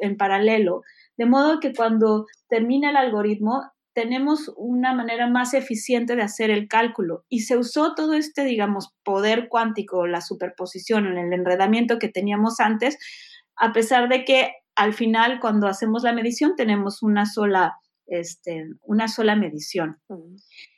en 0.00 0.16
paralelo, 0.16 0.82
de 1.16 1.26
modo 1.26 1.60
que 1.60 1.74
cuando 1.74 2.26
termina 2.48 2.90
el 2.90 2.96
algoritmo 2.96 3.62
tenemos 3.94 4.52
una 4.58 4.92
manera 4.92 5.26
más 5.26 5.54
eficiente 5.54 6.16
de 6.16 6.22
hacer 6.22 6.50
el 6.50 6.68
cálculo 6.68 7.24
y 7.30 7.40
se 7.40 7.56
usó 7.56 7.94
todo 7.94 8.12
este, 8.12 8.44
digamos, 8.44 8.94
poder 9.02 9.48
cuántico, 9.48 10.06
la 10.06 10.20
superposición, 10.20 11.06
el 11.06 11.32
enredamiento 11.32 11.98
que 11.98 12.08
teníamos 12.08 12.60
antes, 12.60 12.98
a 13.56 13.72
pesar 13.72 14.10
de 14.10 14.26
que 14.26 14.52
al 14.76 14.92
final, 14.92 15.40
cuando 15.40 15.66
hacemos 15.66 16.02
la 16.02 16.12
medición, 16.12 16.54
tenemos 16.54 17.02
una 17.02 17.26
sola, 17.26 17.76
este, 18.06 18.68
una 18.82 19.08
sola 19.08 19.34
medición. 19.34 19.98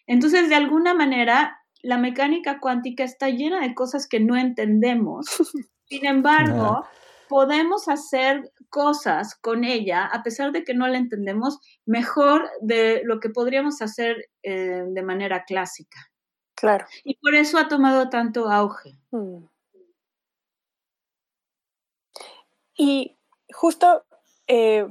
Entonces, 0.06 0.48
de 0.48 0.54
alguna 0.54 0.94
manera, 0.94 1.58
la 1.82 1.98
mecánica 1.98 2.60
cuántica 2.60 3.04
está 3.04 3.28
llena 3.28 3.60
de 3.60 3.74
cosas 3.74 4.08
que 4.08 4.20
no 4.20 4.36
entendemos. 4.36 5.26
Sin 5.88 6.06
embargo, 6.06 6.86
podemos 7.28 7.88
hacer 7.88 8.52
cosas 8.68 9.34
con 9.34 9.64
ella, 9.64 10.06
a 10.06 10.22
pesar 10.22 10.52
de 10.52 10.62
que 10.62 10.74
no 10.74 10.86
la 10.86 10.98
entendemos, 10.98 11.58
mejor 11.84 12.48
de 12.60 13.02
lo 13.04 13.18
que 13.18 13.30
podríamos 13.30 13.82
hacer 13.82 14.28
eh, 14.42 14.84
de 14.86 15.02
manera 15.02 15.44
clásica. 15.44 15.98
Claro. 16.54 16.86
Y 17.04 17.16
por 17.16 17.34
eso 17.34 17.58
ha 17.58 17.68
tomado 17.68 18.10
tanto 18.10 18.48
auge. 18.48 18.98
Mm. 19.10 19.44
Y 22.76 23.17
justo, 23.54 24.04
eh, 24.46 24.86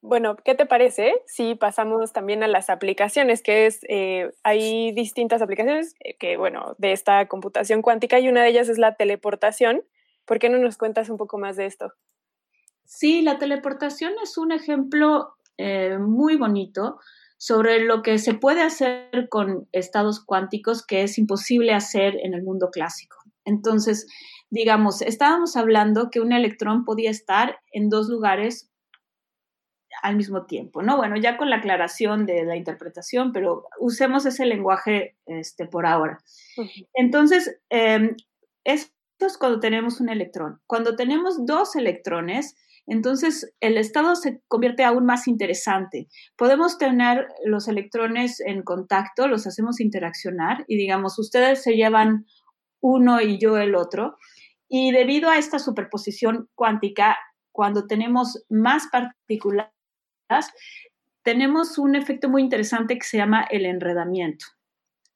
bueno, 0.00 0.36
¿qué 0.36 0.54
te 0.54 0.66
parece 0.66 1.14
si 1.26 1.54
pasamos 1.54 2.12
también 2.12 2.42
a 2.42 2.48
las 2.48 2.70
aplicaciones? 2.70 3.42
Que 3.42 3.66
es, 3.66 3.80
eh, 3.88 4.30
hay 4.42 4.92
distintas 4.92 5.42
aplicaciones 5.42 5.94
eh, 6.00 6.16
que, 6.16 6.36
bueno, 6.36 6.74
de 6.78 6.92
esta 6.92 7.26
computación 7.26 7.82
cuántica 7.82 8.18
y 8.20 8.28
una 8.28 8.42
de 8.42 8.50
ellas 8.50 8.68
es 8.68 8.78
la 8.78 8.94
teleportación. 8.94 9.82
¿Por 10.24 10.38
qué 10.38 10.48
no 10.48 10.58
nos 10.58 10.76
cuentas 10.76 11.08
un 11.08 11.16
poco 11.16 11.38
más 11.38 11.56
de 11.56 11.66
esto? 11.66 11.92
Sí, 12.84 13.22
la 13.22 13.38
teleportación 13.38 14.14
es 14.22 14.38
un 14.38 14.52
ejemplo 14.52 15.34
muy 15.98 16.36
bonito 16.36 17.00
sobre 17.36 17.80
lo 17.80 18.02
que 18.02 18.18
se 18.18 18.34
puede 18.34 18.62
hacer 18.62 19.28
con 19.28 19.68
estados 19.72 20.24
cuánticos 20.24 20.86
que 20.86 21.02
es 21.02 21.18
imposible 21.18 21.72
hacer 21.72 22.16
en 22.22 22.34
el 22.34 22.44
mundo 22.44 22.70
clásico. 22.70 23.16
Entonces, 23.44 24.06
digamos, 24.50 25.02
estábamos 25.02 25.56
hablando 25.56 26.10
que 26.10 26.20
un 26.20 26.32
electrón 26.32 26.84
podía 26.84 27.10
estar 27.10 27.60
en 27.72 27.88
dos 27.88 28.08
lugares 28.08 28.70
al 30.02 30.16
mismo 30.16 30.46
tiempo, 30.46 30.82
¿no? 30.82 30.96
Bueno, 30.96 31.16
ya 31.16 31.36
con 31.36 31.50
la 31.50 31.56
aclaración 31.56 32.24
de 32.26 32.44
la 32.44 32.56
interpretación, 32.56 33.32
pero 33.32 33.64
usemos 33.80 34.26
ese 34.26 34.46
lenguaje 34.46 35.16
este, 35.26 35.66
por 35.66 35.86
ahora. 35.86 36.18
Entonces, 36.94 37.60
eh, 37.70 38.14
esto 38.64 38.92
es 39.20 39.38
cuando 39.38 39.60
tenemos 39.60 40.00
un 40.00 40.08
electrón. 40.08 40.60
Cuando 40.66 40.94
tenemos 40.94 41.44
dos 41.44 41.74
electrones, 41.74 42.54
entonces 42.86 43.52
el 43.60 43.76
estado 43.76 44.14
se 44.14 44.40
convierte 44.48 44.84
aún 44.84 45.04
más 45.04 45.28
interesante. 45.28 46.08
Podemos 46.36 46.78
tener 46.78 47.28
los 47.44 47.68
electrones 47.68 48.40
en 48.40 48.62
contacto, 48.62 49.28
los 49.28 49.46
hacemos 49.46 49.80
interaccionar 49.80 50.64
y 50.68 50.76
digamos, 50.76 51.18
ustedes 51.18 51.62
se 51.62 51.74
llevan 51.74 52.26
uno 52.80 53.20
y 53.20 53.38
yo 53.38 53.58
el 53.58 53.74
otro. 53.74 54.16
Y 54.68 54.92
debido 54.92 55.30
a 55.30 55.38
esta 55.38 55.58
superposición 55.58 56.48
cuántica, 56.54 57.18
cuando 57.52 57.86
tenemos 57.86 58.44
más 58.48 58.88
partículas, 58.92 59.70
tenemos 61.22 61.78
un 61.78 61.96
efecto 61.96 62.28
muy 62.28 62.42
interesante 62.42 62.98
que 62.98 63.04
se 63.06 63.16
llama 63.16 63.46
el 63.50 63.66
enredamiento. 63.66 64.46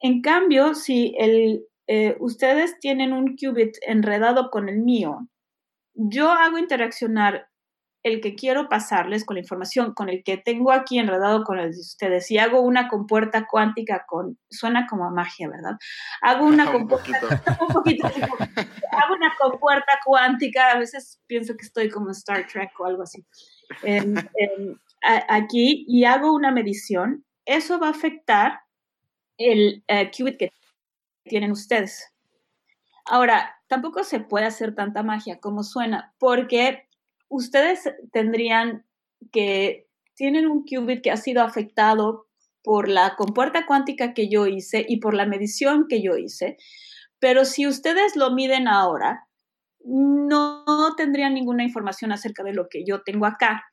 En 0.00 0.20
cambio, 0.20 0.74
si 0.74 1.14
eh, 1.18 1.60
ustedes 2.20 2.78
tienen 2.80 3.12
un 3.12 3.36
qubit 3.36 3.76
enredado 3.86 4.50
con 4.50 4.68
el 4.68 4.80
mío, 4.80 5.28
yo 5.94 6.30
hago 6.30 6.58
interaccionar 6.58 7.46
el 8.04 8.20
que 8.20 8.34
quiero 8.34 8.68
pasarles 8.68 9.24
con 9.24 9.34
la 9.34 9.40
información, 9.40 9.94
con 9.94 10.10
el 10.10 10.22
que 10.22 10.36
tengo 10.36 10.72
aquí 10.72 10.98
enredado 10.98 11.42
con 11.42 11.58
el 11.58 11.72
de 11.72 11.80
ustedes. 11.80 12.26
Si 12.26 12.36
hago 12.36 12.60
una 12.60 12.88
compuerta 12.88 13.46
cuántica 13.50 14.04
con, 14.06 14.38
suena 14.50 14.86
como 14.86 15.06
a 15.06 15.10
magia, 15.10 15.48
¿verdad? 15.48 15.78
Hago 16.20 16.44
una 16.44 16.66
compuerta, 16.72 17.18
un 17.60 17.68
poquito, 17.68 18.06
hago 18.06 19.14
una 19.16 19.34
compuerta 19.40 19.98
cuántica, 20.04 20.72
a 20.72 20.78
veces 20.78 21.18
pienso 21.26 21.56
que 21.56 21.64
estoy 21.64 21.88
como 21.88 22.10
Star 22.10 22.46
Trek 22.46 22.78
o 22.78 22.84
algo 22.84 23.02
así, 23.02 23.24
aquí 25.02 25.86
y 25.88 26.04
hago 26.04 26.34
una 26.34 26.52
medición, 26.52 27.24
eso 27.46 27.80
va 27.80 27.88
a 27.88 27.92
afectar 27.92 28.60
el 29.38 29.82
uh, 29.88 30.10
qubit 30.16 30.38
que 30.38 30.52
tienen 31.24 31.52
ustedes. 31.52 32.12
Ahora, 33.06 33.60
tampoco 33.66 34.04
se 34.04 34.20
puede 34.20 34.46
hacer 34.46 34.74
tanta 34.74 35.02
magia 35.02 35.40
como 35.40 35.62
suena, 35.62 36.14
porque 36.18 36.83
ustedes 37.34 37.90
tendrían 38.12 38.84
que, 39.32 39.88
tienen 40.16 40.46
un 40.46 40.64
qubit 40.64 41.02
que 41.02 41.10
ha 41.10 41.16
sido 41.16 41.42
afectado 41.42 42.26
por 42.62 42.88
la 42.88 43.16
compuerta 43.16 43.66
cuántica 43.66 44.14
que 44.14 44.28
yo 44.28 44.46
hice 44.46 44.84
y 44.88 44.98
por 44.98 45.14
la 45.14 45.26
medición 45.26 45.86
que 45.88 46.02
yo 46.02 46.16
hice, 46.16 46.56
pero 47.18 47.44
si 47.44 47.66
ustedes 47.66 48.16
lo 48.16 48.30
miden 48.32 48.68
ahora, 48.68 49.26
no 49.84 50.64
tendrían 50.96 51.34
ninguna 51.34 51.64
información 51.64 52.12
acerca 52.12 52.42
de 52.42 52.54
lo 52.54 52.68
que 52.70 52.84
yo 52.86 53.02
tengo 53.02 53.26
acá, 53.26 53.64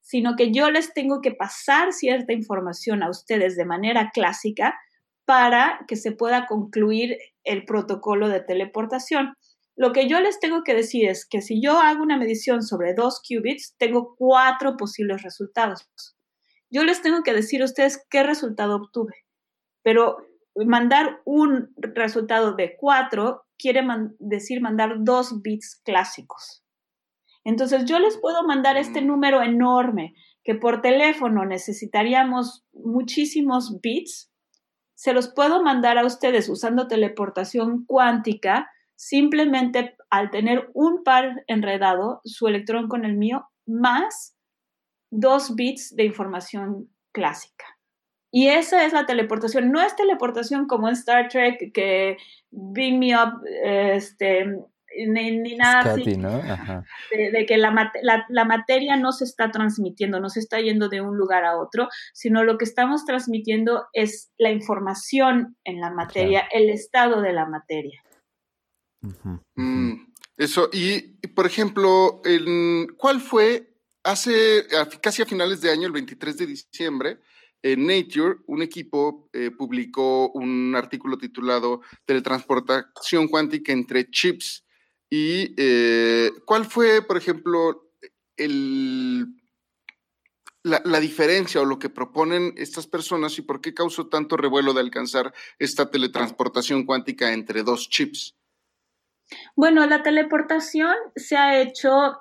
sino 0.00 0.36
que 0.36 0.52
yo 0.52 0.70
les 0.70 0.94
tengo 0.94 1.20
que 1.20 1.32
pasar 1.32 1.92
cierta 1.92 2.32
información 2.32 3.02
a 3.02 3.10
ustedes 3.10 3.56
de 3.56 3.64
manera 3.64 4.10
clásica 4.12 4.78
para 5.24 5.80
que 5.88 5.96
se 5.96 6.12
pueda 6.12 6.46
concluir 6.46 7.18
el 7.44 7.64
protocolo 7.64 8.28
de 8.28 8.40
teleportación. 8.40 9.34
Lo 9.78 9.92
que 9.92 10.08
yo 10.08 10.18
les 10.18 10.40
tengo 10.40 10.64
que 10.64 10.74
decir 10.74 11.08
es 11.08 11.24
que 11.24 11.40
si 11.40 11.62
yo 11.62 11.78
hago 11.78 12.02
una 12.02 12.18
medición 12.18 12.64
sobre 12.64 12.94
dos 12.94 13.22
qubits, 13.22 13.76
tengo 13.78 14.16
cuatro 14.18 14.76
posibles 14.76 15.22
resultados. 15.22 15.88
Yo 16.68 16.82
les 16.82 17.00
tengo 17.00 17.22
que 17.22 17.32
decir 17.32 17.62
a 17.62 17.66
ustedes 17.66 18.04
qué 18.10 18.24
resultado 18.24 18.74
obtuve, 18.74 19.14
pero 19.84 20.16
mandar 20.66 21.20
un 21.24 21.72
resultado 21.76 22.56
de 22.56 22.76
cuatro 22.76 23.44
quiere 23.56 23.86
decir 24.18 24.60
mandar 24.60 24.96
dos 25.04 25.42
bits 25.42 25.80
clásicos. 25.84 26.64
Entonces 27.44 27.84
yo 27.84 28.00
les 28.00 28.18
puedo 28.18 28.42
mandar 28.42 28.76
este 28.76 29.00
número 29.00 29.42
enorme 29.42 30.12
que 30.42 30.56
por 30.56 30.82
teléfono 30.82 31.44
necesitaríamos 31.44 32.66
muchísimos 32.72 33.80
bits. 33.80 34.28
Se 34.96 35.12
los 35.12 35.28
puedo 35.28 35.62
mandar 35.62 35.98
a 35.98 36.04
ustedes 36.04 36.48
usando 36.48 36.88
teleportación 36.88 37.84
cuántica 37.86 38.68
simplemente 38.98 39.96
al 40.10 40.30
tener 40.30 40.70
un 40.74 41.04
par 41.04 41.44
enredado, 41.46 42.20
su 42.24 42.48
electrón 42.48 42.88
con 42.88 43.04
el 43.04 43.16
mío, 43.16 43.48
más 43.64 44.36
dos 45.10 45.54
bits 45.54 45.94
de 45.94 46.04
información 46.04 46.90
clásica. 47.12 47.64
Y 48.30 48.48
esa 48.48 48.84
es 48.84 48.92
la 48.92 49.06
teleportación. 49.06 49.70
No 49.70 49.80
es 49.80 49.94
teleportación 49.94 50.66
como 50.66 50.88
en 50.88 50.94
Star 50.94 51.28
Trek 51.28 51.72
que 51.72 52.16
beam 52.50 52.98
me 52.98 53.14
up, 53.16 53.40
este, 53.64 54.46
ni, 55.06 55.56
nada 55.56 55.92
así. 55.92 56.02
De, 56.04 57.46
que 57.46 57.56
la, 57.56 57.92
la, 58.02 58.44
materia 58.44 58.96
no 58.96 59.12
se 59.12 59.24
está 59.24 59.50
transmitiendo, 59.50 60.18
no 60.18 60.28
se 60.28 60.40
está 60.40 60.60
yendo 60.60 60.88
de 60.88 61.00
un 61.00 61.16
lugar 61.16 61.44
a 61.44 61.56
otro, 61.56 61.88
sino 62.12 62.42
lo 62.42 62.58
que 62.58 62.64
estamos 62.64 63.04
transmitiendo 63.04 63.86
es 63.92 64.32
la 64.38 64.50
información 64.50 65.56
en 65.64 65.80
la 65.80 65.90
materia, 65.90 66.48
el 66.50 66.68
estado 66.68 67.22
de 67.22 67.32
la 67.32 67.46
materia. 67.46 68.02
Mm, 69.54 69.92
eso, 70.36 70.68
y, 70.72 71.00
por 71.28 71.46
ejemplo, 71.46 72.22
¿cuál 72.96 73.20
fue 73.20 73.74
hace 74.04 74.66
casi 75.00 75.22
a 75.22 75.26
finales 75.26 75.60
de 75.60 75.70
año, 75.70 75.86
el 75.86 75.92
23 75.92 76.36
de 76.38 76.46
diciembre, 76.46 77.20
en 77.62 77.86
Nature, 77.86 78.36
un 78.46 78.62
equipo 78.62 79.28
eh, 79.32 79.50
publicó 79.50 80.30
un 80.30 80.74
artículo 80.76 81.18
titulado 81.18 81.80
Teletransportación 82.04 83.26
cuántica 83.28 83.72
entre 83.72 84.08
chips. 84.10 84.64
¿Y 85.10 85.54
eh, 85.56 86.30
cuál 86.44 86.66
fue, 86.66 87.02
por 87.02 87.16
ejemplo, 87.16 87.90
el, 88.36 89.26
la, 90.62 90.80
la, 90.84 91.00
diferencia 91.00 91.60
o 91.60 91.64
lo 91.64 91.78
que 91.78 91.88
proponen 91.88 92.54
estas 92.56 92.86
personas 92.86 93.36
y 93.38 93.42
por 93.42 93.60
qué 93.60 93.74
causó 93.74 94.06
tanto 94.06 94.36
revuelo 94.36 94.72
de 94.72 94.80
alcanzar 94.80 95.34
esta 95.58 95.90
teletransportación 95.90 96.84
cuántica 96.84 97.32
entre 97.32 97.64
dos 97.64 97.88
chips? 97.88 98.37
Bueno, 99.56 99.86
la 99.86 100.02
teleportación 100.02 100.94
se 101.16 101.36
ha 101.36 101.60
hecho 101.60 102.18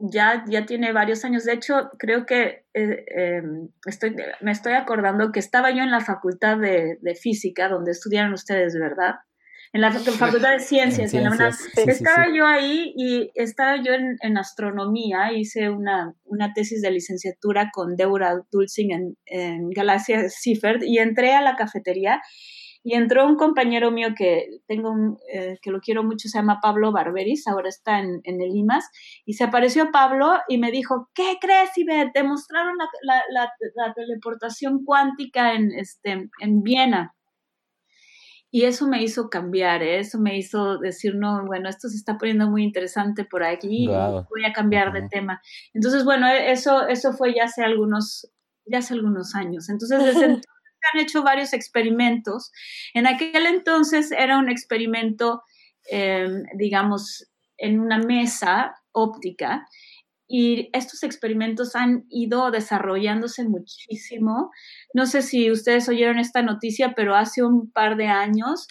ya, 0.00 0.44
ya 0.48 0.66
tiene 0.66 0.92
varios 0.92 1.24
años. 1.24 1.44
De 1.44 1.52
hecho, 1.52 1.90
creo 1.98 2.26
que 2.26 2.64
eh, 2.74 3.04
em, 3.08 3.68
estoy, 3.86 4.16
me 4.40 4.50
estoy 4.50 4.72
acordando 4.72 5.32
que 5.32 5.40
estaba 5.40 5.70
yo 5.70 5.82
en 5.82 5.90
la 5.90 6.00
facultad 6.00 6.58
de, 6.58 6.98
física, 7.20 7.68
donde 7.68 7.92
estudiaron 7.92 8.32
ustedes, 8.32 8.74
¿verdad? 8.78 9.16
en 9.72 9.82
la 9.82 9.92
Facultad 9.92 10.54
de 10.54 10.58
Ciencias, 10.58 11.14
en, 11.14 11.22
la 11.22 11.56
estaba 11.76 12.26
yo 12.34 12.44
ahí 12.44 12.92
y 12.96 13.30
estaba 13.36 13.76
yo 13.80 13.92
en, 13.92 14.36
astronomía, 14.36 15.32
hice 15.32 15.70
una, 15.70 16.12
una, 16.24 16.52
tesis 16.52 16.82
de 16.82 16.90
licenciatura 16.90 17.70
con 17.72 17.94
Deborah 17.94 18.40
Dulcing 18.50 18.90
en, 18.90 19.16
en 19.26 19.70
Galaxia 19.70 20.28
Seifert 20.28 20.82
y 20.82 20.98
entré 20.98 21.34
a 21.34 21.40
la 21.40 21.54
cafetería 21.54 22.20
y 22.82 22.94
entró 22.94 23.26
un 23.26 23.36
compañero 23.36 23.90
mío 23.90 24.08
que 24.16 24.60
tengo 24.66 24.94
eh, 25.32 25.58
que 25.60 25.70
lo 25.70 25.80
quiero 25.80 26.02
mucho, 26.02 26.28
se 26.28 26.38
llama 26.38 26.60
Pablo 26.62 26.92
Barberis, 26.92 27.46
ahora 27.46 27.68
está 27.68 28.00
en, 28.00 28.20
en, 28.24 28.40
el 28.40 28.56
IMAS, 28.56 28.88
y 29.26 29.34
se 29.34 29.44
apareció 29.44 29.90
Pablo 29.90 30.32
y 30.48 30.58
me 30.58 30.70
dijo, 30.70 31.10
¿qué 31.14 31.36
crees, 31.40 31.76
Ivette? 31.76 32.12
Demostraron 32.14 32.76
la, 32.78 33.22
la, 33.30 33.52
la, 33.74 33.94
teleportación 33.94 34.84
cuántica 34.84 35.54
en, 35.54 35.72
este, 35.72 36.30
en 36.40 36.62
Viena. 36.62 37.14
Y 38.52 38.64
eso 38.64 38.88
me 38.88 39.00
hizo 39.02 39.30
cambiar, 39.30 39.82
¿eh? 39.82 40.00
eso 40.00 40.18
me 40.18 40.36
hizo 40.36 40.78
decir, 40.78 41.14
no, 41.14 41.46
bueno, 41.46 41.68
esto 41.68 41.88
se 41.88 41.96
está 41.96 42.18
poniendo 42.18 42.50
muy 42.50 42.64
interesante 42.64 43.24
por 43.24 43.44
aquí, 43.44 43.86
voy 43.86 44.44
a 44.44 44.52
cambiar 44.52 44.92
de 44.92 45.06
tema. 45.08 45.40
Entonces, 45.72 46.04
bueno, 46.04 46.26
eso, 46.28 46.88
eso 46.88 47.12
fue 47.12 47.32
ya 47.32 47.44
hace 47.44 47.62
algunos, 47.62 48.28
ya 48.66 48.78
hace 48.78 48.94
algunos 48.94 49.36
años. 49.36 49.68
Entonces, 49.68 50.04
desde 50.04 50.40
han 50.92 51.00
hecho 51.00 51.22
varios 51.22 51.52
experimentos. 51.52 52.52
En 52.94 53.06
aquel 53.06 53.46
entonces 53.46 54.12
era 54.12 54.38
un 54.38 54.48
experimento, 54.48 55.42
em, 55.90 56.44
digamos, 56.56 57.26
en 57.58 57.80
una 57.80 57.98
mesa 57.98 58.74
óptica 58.92 59.66
y 60.28 60.70
estos 60.72 61.02
experimentos 61.02 61.74
han 61.74 62.04
ido 62.08 62.50
desarrollándose 62.50 63.44
muchísimo. 63.48 64.50
No 64.94 65.06
sé 65.06 65.22
si 65.22 65.50
ustedes 65.50 65.88
oyeron 65.88 66.18
esta 66.18 66.42
noticia, 66.42 66.94
pero 66.94 67.16
hace 67.16 67.42
un 67.42 67.70
par 67.72 67.96
de 67.96 68.06
años 68.06 68.68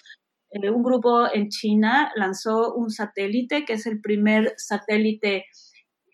eh, 0.52 0.70
un 0.70 0.84
grupo 0.84 1.32
en 1.32 1.50
China 1.50 2.12
lanzó 2.16 2.74
un 2.74 2.90
satélite, 2.90 3.66
que 3.66 3.74
es 3.74 3.86
el 3.86 4.02
primer 4.02 4.54
satélite 4.58 5.46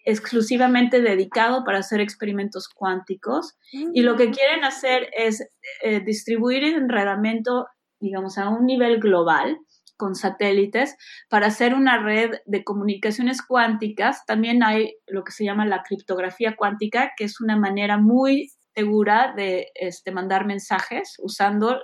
exclusivamente 0.06 1.02
dedicado 1.02 1.64
para 1.66 1.80
hacer 1.80 2.00
experimentos 2.00 2.70
cuánticos 2.70 3.58
y 3.72 4.04
lo 4.04 4.16
que 4.16 4.30
quieren 4.30 4.64
hacer 4.64 5.10
es 5.18 5.44
eh, 5.84 6.00
distribuir 6.00 6.64
enredamiento, 6.64 7.66
digamos, 8.00 8.38
a 8.38 8.50
un 8.50 8.66
nivel 8.68 9.00
global 9.00 9.58
con 9.98 10.14
satélites 10.14 10.96
para 11.30 11.48
hacer 11.48 11.74
una 11.74 11.98
red 11.98 12.36
de 12.46 12.64
comunicaciones 12.64 13.42
cuánticas. 13.42 14.26
También 14.26 14.64
hay 14.64 14.96
lo 15.08 15.24
que 15.24 15.32
se 15.32 15.44
llama 15.44 15.66
la 15.66 15.84
criptografía 15.84 16.56
cuántica, 16.56 17.14
que 17.18 17.24
es 17.24 17.42
una 17.42 17.58
manera 17.58 17.98
muy 17.98 18.52
segura 18.76 19.34
de 19.36 19.72
este, 19.74 20.12
mandar 20.12 20.46
mensajes 20.46 21.16
usando 21.20 21.78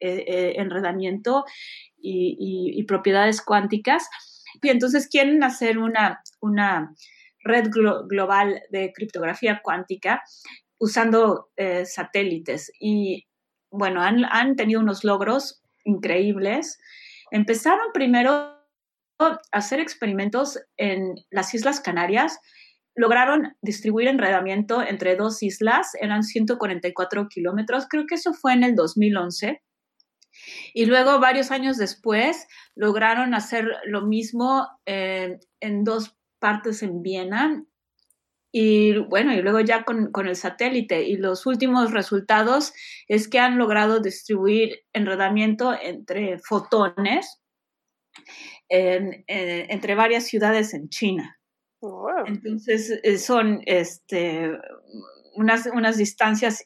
eh, 0.00 0.24
eh, 0.26 0.52
enredamiento 0.56 1.44
y, 1.96 2.72
y, 2.74 2.82
propiedades 2.84 3.42
cuánticas. 3.42 4.08
Y 4.62 4.70
entonces 4.70 5.08
quieren 5.08 5.42
hacer 5.42 5.78
una, 5.78 6.22
una 6.40 6.94
red 7.48 7.68
global 7.70 8.62
de 8.70 8.92
criptografía 8.94 9.60
cuántica 9.62 10.22
usando 10.78 11.50
eh, 11.56 11.84
satélites. 11.84 12.70
Y 12.78 13.26
bueno, 13.70 14.02
han, 14.02 14.24
han, 14.24 14.56
tenido 14.56 14.80
unos 14.80 15.04
logros 15.04 15.62
increíbles. 15.84 16.78
Empezaron 17.30 17.92
primero 17.92 18.30
a 19.18 19.38
hacer 19.52 19.80
experimentos 19.80 20.58
en 20.76 21.14
las 21.30 21.52
Islas 21.54 21.80
Canarias. 21.80 22.38
Lograron 22.94 23.56
distribuir 23.62 24.08
enredamiento 24.08 24.82
entre 24.82 25.16
dos 25.16 25.42
islas, 25.42 25.92
eran 26.00 26.24
144 26.24 27.28
kilómetros, 27.28 27.86
creo 27.88 28.06
que 28.08 28.16
eso 28.16 28.32
fue 28.34 28.54
en 28.54 28.64
el 28.64 28.74
2011. 28.74 29.62
Y 30.74 30.86
luego, 30.86 31.20
varios 31.20 31.50
años 31.50 31.76
después, 31.76 32.46
lograron 32.74 33.34
hacer 33.34 33.66
lo 33.86 34.02
mismo 34.02 34.68
eh, 34.86 35.38
en 35.60 35.84
dos 35.84 36.17
partes 36.38 36.82
en 36.82 37.02
Viena. 37.02 37.64
Y 38.50 38.96
bueno, 38.98 39.34
y 39.34 39.42
luego 39.42 39.60
ya 39.60 39.84
con, 39.84 40.10
el 40.26 40.36
satélite. 40.36 41.02
Y 41.02 41.16
los 41.16 41.46
últimos 41.46 41.92
resultados 41.92 42.72
es 43.06 43.28
que 43.28 43.38
han 43.38 43.58
logrado 43.58 44.00
distribuir 44.00 44.80
enredamiento 44.92 45.74
entre 45.80 46.38
fotones 46.38 47.40
entre 48.70 49.94
varias 49.94 50.24
ciudades 50.26 50.74
en 50.74 50.90
China. 50.90 51.38
Entonces 52.26 52.98
eh, 53.02 53.18
son 53.18 53.60
este, 53.66 54.50
unas, 55.34 55.66
unas 55.66 55.96
distancias 55.96 56.64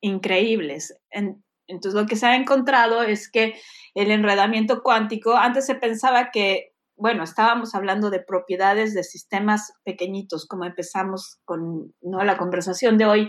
increíbles. 0.00 0.96
entonces 1.10 1.94
lo 1.94 2.06
que 2.06 2.16
se 2.16 2.26
ha 2.26 2.36
encontrado 2.36 3.02
es 3.02 3.30
que 3.30 3.54
el 3.94 4.10
enredamiento 4.10 4.82
cuántico, 4.82 5.36
antes 5.36 5.66
se 5.66 5.74
pensaba 5.74 6.30
que 6.30 6.71
bueno, 7.02 7.24
estábamos 7.24 7.74
hablando 7.74 8.10
de 8.10 8.20
propiedades 8.20 8.94
de 8.94 9.02
sistemas 9.02 9.72
pequeñitos, 9.84 10.46
como 10.46 10.64
empezamos 10.64 11.40
con 11.44 11.92
¿no? 12.00 12.22
la 12.22 12.36
conversación 12.38 12.96
de 12.96 13.06
hoy 13.06 13.28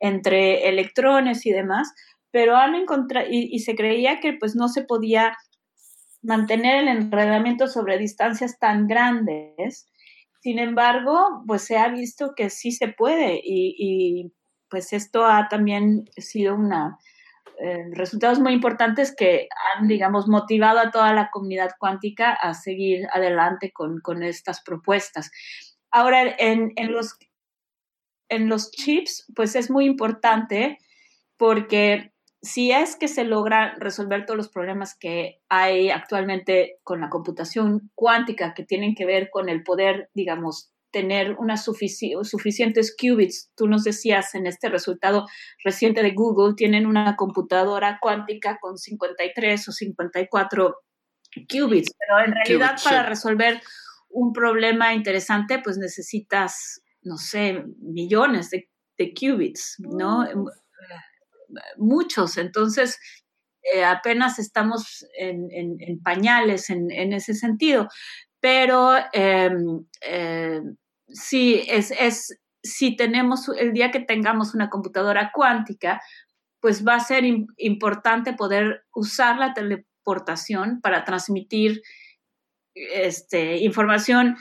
entre 0.00 0.68
electrones 0.68 1.46
y 1.46 1.52
demás, 1.52 1.94
pero 2.32 2.56
han 2.56 2.74
encontrado, 2.74 3.28
y, 3.30 3.56
se 3.60 3.76
creía 3.76 4.18
que 4.18 4.32
pues 4.32 4.56
no 4.56 4.66
se 4.66 4.82
podía 4.82 5.36
mantener 6.22 6.82
el 6.82 6.88
enredamiento 6.88 7.68
sobre 7.68 7.98
distancias 7.98 8.58
tan 8.58 8.88
grandes. 8.88 9.86
Sin 10.40 10.58
embargo, 10.58 11.44
pues 11.46 11.62
se 11.62 11.78
ha 11.78 11.86
visto 11.90 12.32
que 12.34 12.50
sí 12.50 12.72
se 12.72 12.88
puede 12.88 13.40
y, 13.44 13.76
y 13.78 14.32
pues 14.68 14.92
esto 14.92 15.24
ha 15.24 15.46
también 15.48 16.06
sido 16.16 16.56
una, 16.56 16.98
eh, 17.58 17.84
resultados 17.92 18.40
muy 18.40 18.52
importantes 18.52 19.14
que 19.14 19.48
han, 19.74 19.88
digamos, 19.88 20.28
motivado 20.28 20.78
a 20.78 20.90
toda 20.90 21.12
la 21.12 21.30
comunidad 21.30 21.70
cuántica 21.78 22.32
a 22.32 22.54
seguir 22.54 23.06
adelante 23.12 23.72
con, 23.72 24.00
con 24.00 24.22
estas 24.22 24.62
propuestas. 24.62 25.30
Ahora, 25.90 26.22
en, 26.38 26.72
en, 26.76 26.92
los, 26.92 27.16
en 28.28 28.48
los 28.48 28.70
chips, 28.72 29.30
pues 29.34 29.54
es 29.54 29.70
muy 29.70 29.86
importante 29.86 30.78
porque 31.36 32.12
si 32.42 32.72
es 32.72 32.96
que 32.96 33.08
se 33.08 33.24
logra 33.24 33.74
resolver 33.78 34.26
todos 34.26 34.36
los 34.36 34.48
problemas 34.50 34.94
que 34.98 35.40
hay 35.48 35.90
actualmente 35.90 36.78
con 36.82 37.00
la 37.00 37.08
computación 37.08 37.90
cuántica 37.94 38.52
que 38.52 38.64
tienen 38.64 38.94
que 38.94 39.06
ver 39.06 39.30
con 39.30 39.48
el 39.48 39.62
poder, 39.62 40.10
digamos, 40.12 40.73
tener 40.94 41.34
unas 41.40 41.64
suficientes 41.64 42.94
qubits. 42.96 43.50
Tú 43.56 43.66
nos 43.66 43.82
decías 43.82 44.36
en 44.36 44.46
este 44.46 44.68
resultado 44.68 45.26
reciente 45.64 46.04
de 46.04 46.12
Google, 46.12 46.54
tienen 46.54 46.86
una 46.86 47.16
computadora 47.16 47.98
cuántica 48.00 48.58
con 48.60 48.78
53 48.78 49.68
o 49.68 49.72
54 49.72 50.76
qubits, 51.50 51.92
pero 51.98 52.24
en 52.24 52.32
realidad 52.32 52.76
para 52.84 53.02
resolver 53.02 53.60
un 54.08 54.32
problema 54.32 54.94
interesante, 54.94 55.58
pues 55.58 55.78
necesitas, 55.78 56.80
no 57.02 57.16
sé, 57.16 57.64
millones 57.80 58.50
de, 58.50 58.68
qubits, 59.12 59.74
¿no? 59.80 60.22
Mm. 60.22 60.46
Muchos. 61.76 62.38
Entonces, 62.38 63.00
eh, 63.74 63.84
apenas 63.84 64.38
estamos 64.38 65.04
en, 65.18 66.00
pañales 66.04 66.70
en, 66.70 67.12
ese 67.12 67.34
sentido. 67.34 67.88
Pero 68.38 68.94
em, 69.12 69.86
eh, 70.02 70.60
sí, 71.08 71.64
es, 71.68 71.90
es, 71.92 72.38
si 72.62 72.96
tenemos, 72.96 73.48
el 73.48 73.72
día 73.72 73.90
que 73.90 74.00
tengamos 74.00 74.54
una 74.54 74.70
computadora 74.70 75.30
cuántica, 75.32 76.00
pues 76.60 76.86
va 76.86 76.94
a 76.94 77.00
ser 77.00 77.24
importante 77.58 78.32
poder 78.32 78.84
usar 78.94 79.38
la 79.38 79.52
teleportación 79.52 80.80
para 80.80 81.04
transmitir 81.04 81.82
este, 82.74 83.58
información, 83.58 84.36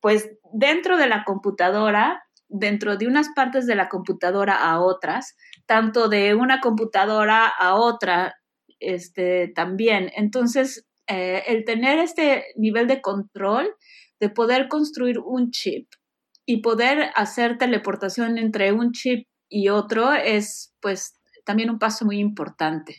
pues 0.00 0.30
dentro 0.52 0.96
de 0.96 1.08
la 1.08 1.24
computadora, 1.24 2.22
dentro 2.48 2.96
de 2.96 3.06
unas 3.06 3.28
partes 3.34 3.66
de 3.66 3.74
la 3.74 3.88
computadora 3.88 4.56
a 4.56 4.80
otras, 4.80 5.36
tanto 5.66 6.08
de 6.08 6.34
una 6.34 6.60
computadora 6.60 7.46
a 7.46 7.74
otra, 7.74 8.36
este, 8.80 9.48
también. 9.48 10.10
Entonces, 10.14 10.86
eh, 11.08 11.42
el 11.46 11.64
tener 11.64 11.98
este 11.98 12.44
nivel 12.56 12.86
de 12.86 13.00
control 13.00 13.74
de 14.20 14.28
poder 14.30 14.68
construir 14.68 15.18
un 15.18 15.50
chip 15.50 15.88
y 16.46 16.62
poder 16.62 17.10
hacer 17.14 17.58
teleportación 17.58 18.38
entre 18.38 18.72
un 18.72 18.92
chip 18.92 19.26
y 19.48 19.68
otro 19.68 20.12
es 20.12 20.74
pues 20.80 21.14
también 21.44 21.70
un 21.70 21.78
paso 21.78 22.04
muy 22.04 22.18
importante. 22.18 22.96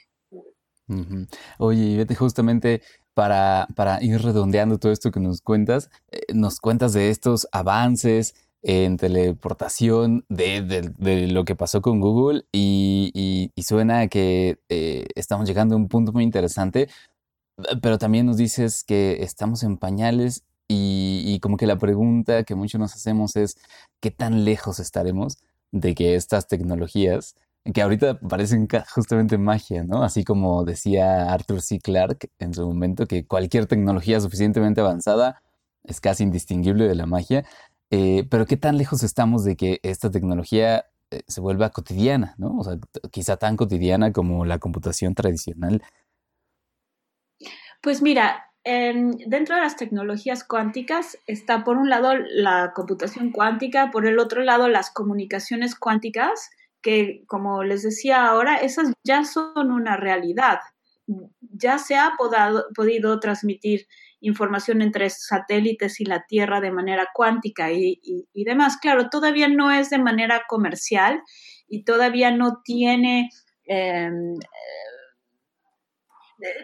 Oye, 1.57 1.97
Oye, 2.01 2.15
justamente 2.15 2.81
para, 3.13 3.67
para, 3.75 4.03
ir 4.03 4.21
redondeando 4.21 4.79
todo 4.79 4.91
esto 4.91 5.11
que 5.11 5.19
nos 5.19 5.41
cuentas, 5.41 5.89
eh, 6.11 6.21
nos 6.33 6.59
cuentas 6.59 6.93
de 6.93 7.09
estos 7.09 7.47
avances 7.51 8.33
en 8.61 8.97
teleportación, 8.97 10.25
de, 10.29 11.27
lo 11.31 11.45
que 11.45 11.55
pasó 11.55 11.81
con 11.81 11.99
Google 11.99 12.45
y, 12.51 13.51
suena 13.57 14.07
que 14.07 14.59
eh, 14.69 15.05
estamos 15.15 15.47
llegando 15.47 15.75
a 15.75 15.77
un 15.77 15.87
punto 15.87 16.11
muy 16.11 16.23
interesante, 16.23 16.89
pero 17.81 17.97
también 17.97 18.25
nos 18.25 18.37
dices 18.37 18.83
que 18.83 19.21
estamos 19.21 19.63
en 19.63 19.77
pañales 19.77 20.43
y, 20.71 21.39
como 21.41 21.57
que 21.57 21.65
la 21.65 21.77
pregunta 21.77 22.43
que 22.43 22.55
muchos 22.55 22.79
nos 22.79 22.93
hacemos 22.95 23.35
es, 23.35 23.55
¿qué 24.01 24.11
tan 24.11 24.45
lejos 24.45 24.79
estaremos 24.79 25.39
de 25.71 25.95
que 25.95 26.15
estas 26.15 26.47
tecnologías 26.47 27.35
que 27.73 27.81
ahorita 27.81 28.19
parecen 28.19 28.67
justamente 28.93 29.37
magia, 29.37 29.83
¿no? 29.83 30.03
Así 30.03 30.23
como 30.23 30.63
decía 30.63 31.31
Arthur 31.33 31.61
C. 31.61 31.79
Clarke 31.79 32.29
en 32.39 32.53
su 32.53 32.65
momento, 32.65 33.05
que 33.07 33.25
cualquier 33.25 33.65
tecnología 33.65 34.21
suficientemente 34.21 34.81
avanzada 34.81 35.41
es 35.83 35.99
casi 35.99 36.23
indistinguible 36.23 36.87
de 36.87 36.95
la 36.95 37.05
magia. 37.05 37.45
Eh, 37.91 38.27
pero 38.29 38.45
qué 38.45 38.57
tan 38.57 38.77
lejos 38.77 39.03
estamos 39.03 39.43
de 39.43 39.55
que 39.55 39.79
esta 39.83 40.11
tecnología 40.11 40.85
eh, 41.11 41.23
se 41.27 41.41
vuelva 41.41 41.71
cotidiana, 41.71 42.35
¿no? 42.37 42.57
O 42.57 42.63
sea, 42.63 42.77
quizá 43.11 43.37
tan 43.37 43.57
cotidiana 43.57 44.11
como 44.13 44.45
la 44.45 44.59
computación 44.59 45.15
tradicional. 45.15 45.81
Pues 47.81 48.01
mira, 48.01 48.48
dentro 48.63 49.55
de 49.55 49.61
las 49.61 49.77
tecnologías 49.77 50.43
cuánticas 50.43 51.17
está 51.25 51.63
por 51.63 51.77
un 51.77 51.89
lado 51.89 52.13
la 52.15 52.73
computación 52.75 53.31
cuántica, 53.31 53.91
por 53.91 54.05
el 54.05 54.19
otro 54.19 54.43
lado 54.43 54.67
las 54.67 54.91
comunicaciones 54.91 55.75
cuánticas, 55.75 56.49
que 56.81 57.23
como 57.27 57.63
les 57.63 57.83
decía 57.83 58.25
ahora, 58.27 58.57
esas 58.57 58.93
ya 59.03 59.23
son 59.25 59.71
una 59.71 59.97
realidad. 59.97 60.59
Ya 61.39 61.79
se 61.79 61.95
ha 61.95 62.13
podido 62.75 63.19
transmitir 63.19 63.87
información 64.21 64.81
entre 64.81 65.09
satélites 65.09 65.99
y 65.99 66.05
la 66.05 66.25
Tierra 66.27 66.61
de 66.61 66.71
manera 66.71 67.07
cuántica 67.13 67.71
y, 67.71 68.27
demás. 68.33 68.77
Claro, 68.77 69.09
todavía 69.09 69.47
no 69.47 69.71
es 69.71 69.89
de 69.89 69.97
manera 69.97 70.43
comercial 70.47 71.21
y 71.67 71.83
todavía 71.83 72.31
no 72.31 72.61
tiene... 72.63 73.29
Em, 73.65 74.35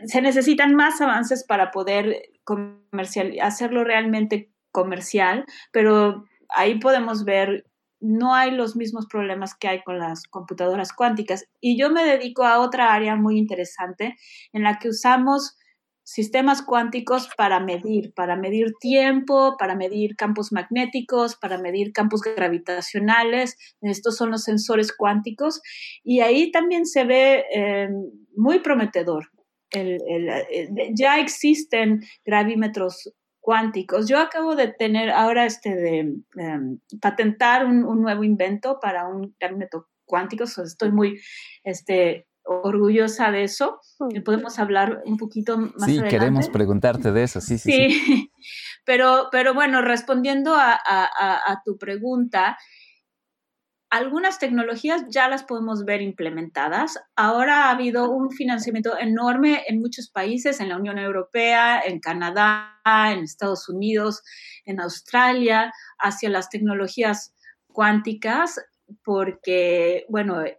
se 0.06 0.22
necesitan 0.22 0.76
más 0.76 1.02
avances 1.02 1.46
para 1.46 1.72
poder 1.72 2.30
comercial, 2.44 3.34
hacerlo 3.42 3.84
realmente 3.84 4.52
comercial, 4.72 5.46
pero 5.72 6.26
ahí 6.50 6.80
podemos 6.80 7.26
ver 7.26 7.66
no 8.00 8.36
hay 8.36 8.52
los 8.52 8.76
mismos 8.76 9.08
problemas 9.08 9.56
que 9.56 9.68
hay 9.68 9.84
con 9.84 9.98
las 9.98 10.24
computadoras 10.28 10.94
cuánticas. 10.94 11.46
Y 11.60 11.78
yo 11.80 11.90
me 11.90 12.04
dedico 12.04 12.44
a 12.44 12.60
otra 12.60 12.94
área 12.94 13.16
muy 13.16 13.38
interesante 13.38 14.16
en 14.54 14.64
la 14.64 14.78
que 14.78 14.90
usamos 14.90 15.58
sistemas 16.04 16.62
cuánticos 16.62 17.30
para 17.36 17.60
medir, 17.60 18.14
para 18.14 18.36
medir 18.36 18.74
tiempo, 18.80 19.56
para 19.58 19.76
medir 19.76 20.16
campos 20.16 20.52
magnéticos, 20.52 21.36
para 21.36 21.58
medir 21.58 21.94
campos 21.94 22.22
gravitacionales. 22.22 23.58
Estos 23.82 24.16
son 24.16 24.30
los 24.30 24.44
sensores 24.44 24.96
cuánticos. 24.96 25.62
Y 26.04 26.20
ahí 26.20 26.52
también 26.52 26.86
se 26.86 27.06
ve 27.06 27.44
eh, 27.52 27.90
muy 28.36 28.60
prometedor. 28.60 29.32
Ya 29.72 31.20
existen 31.20 32.04
gravímetros 32.24 33.14
cuánticos. 33.40 34.08
Yo 34.08 34.20
acabo 34.20 34.56
de 34.56 34.70
tener 34.70 35.12
ahora 35.12 35.46
este 35.46 35.76
de 35.76 36.00
em, 36.38 36.80
patentar 37.02 37.66
un, 37.66 38.02
nuevo 38.02 38.24
invento 38.24 38.80
para 38.82 39.08
un 39.08 39.36
gravímetro 39.40 39.88
cuántico. 40.06 40.46
estoy 40.46 40.92
muy 40.92 41.20
este, 41.64 42.28
orgullosa 42.44 43.32
de 43.32 43.44
eso. 43.44 43.80
Podemos 44.24 44.60
hablar 44.60 45.02
un 45.06 45.18
poquito 45.18 45.58
más 45.58 45.86
sí, 45.86 46.02
queremos 46.10 46.50
preguntarte 46.50 47.12
de 47.12 47.24
eso, 47.24 47.42
sí, 47.42 47.58
sí. 47.58 47.72
Sí, 47.72 48.32
Pero, 48.86 49.30
pero 49.32 49.56
bueno, 49.56 49.82
respondiendo 49.82 50.56
a, 50.56 51.62
tu 51.66 51.78
pregunta, 51.78 52.58
algunas 53.90 54.40
tecnologías 54.40 55.04
ya 55.10 55.30
las 55.30 55.44
podemos 55.44 55.86
ver 55.86 56.02
implementadas. 56.02 57.00
Ahora 57.16 57.66
ha 57.66 57.72
habido 57.72 58.10
un 58.10 58.32
financiamiento 58.32 58.98
enorme 58.98 59.64
en 59.68 59.80
muchos 59.80 60.10
países, 60.10 60.60
en 60.60 60.70
la 60.70 60.78
Unión 60.78 60.98
Europea, 60.98 61.82
en 61.82 62.00
Canadá, 62.00 62.80
en 62.86 63.20
Estados 63.20 63.70
Unidos, 63.70 64.24
en 64.66 64.82
Australia, 64.82 65.72
hacia 65.98 66.30
las 66.30 66.50
tecnologías 66.50 67.34
cuánticas 67.68 68.60
porque, 69.04 70.06
bueno, 70.10 70.44
eh, 70.44 70.56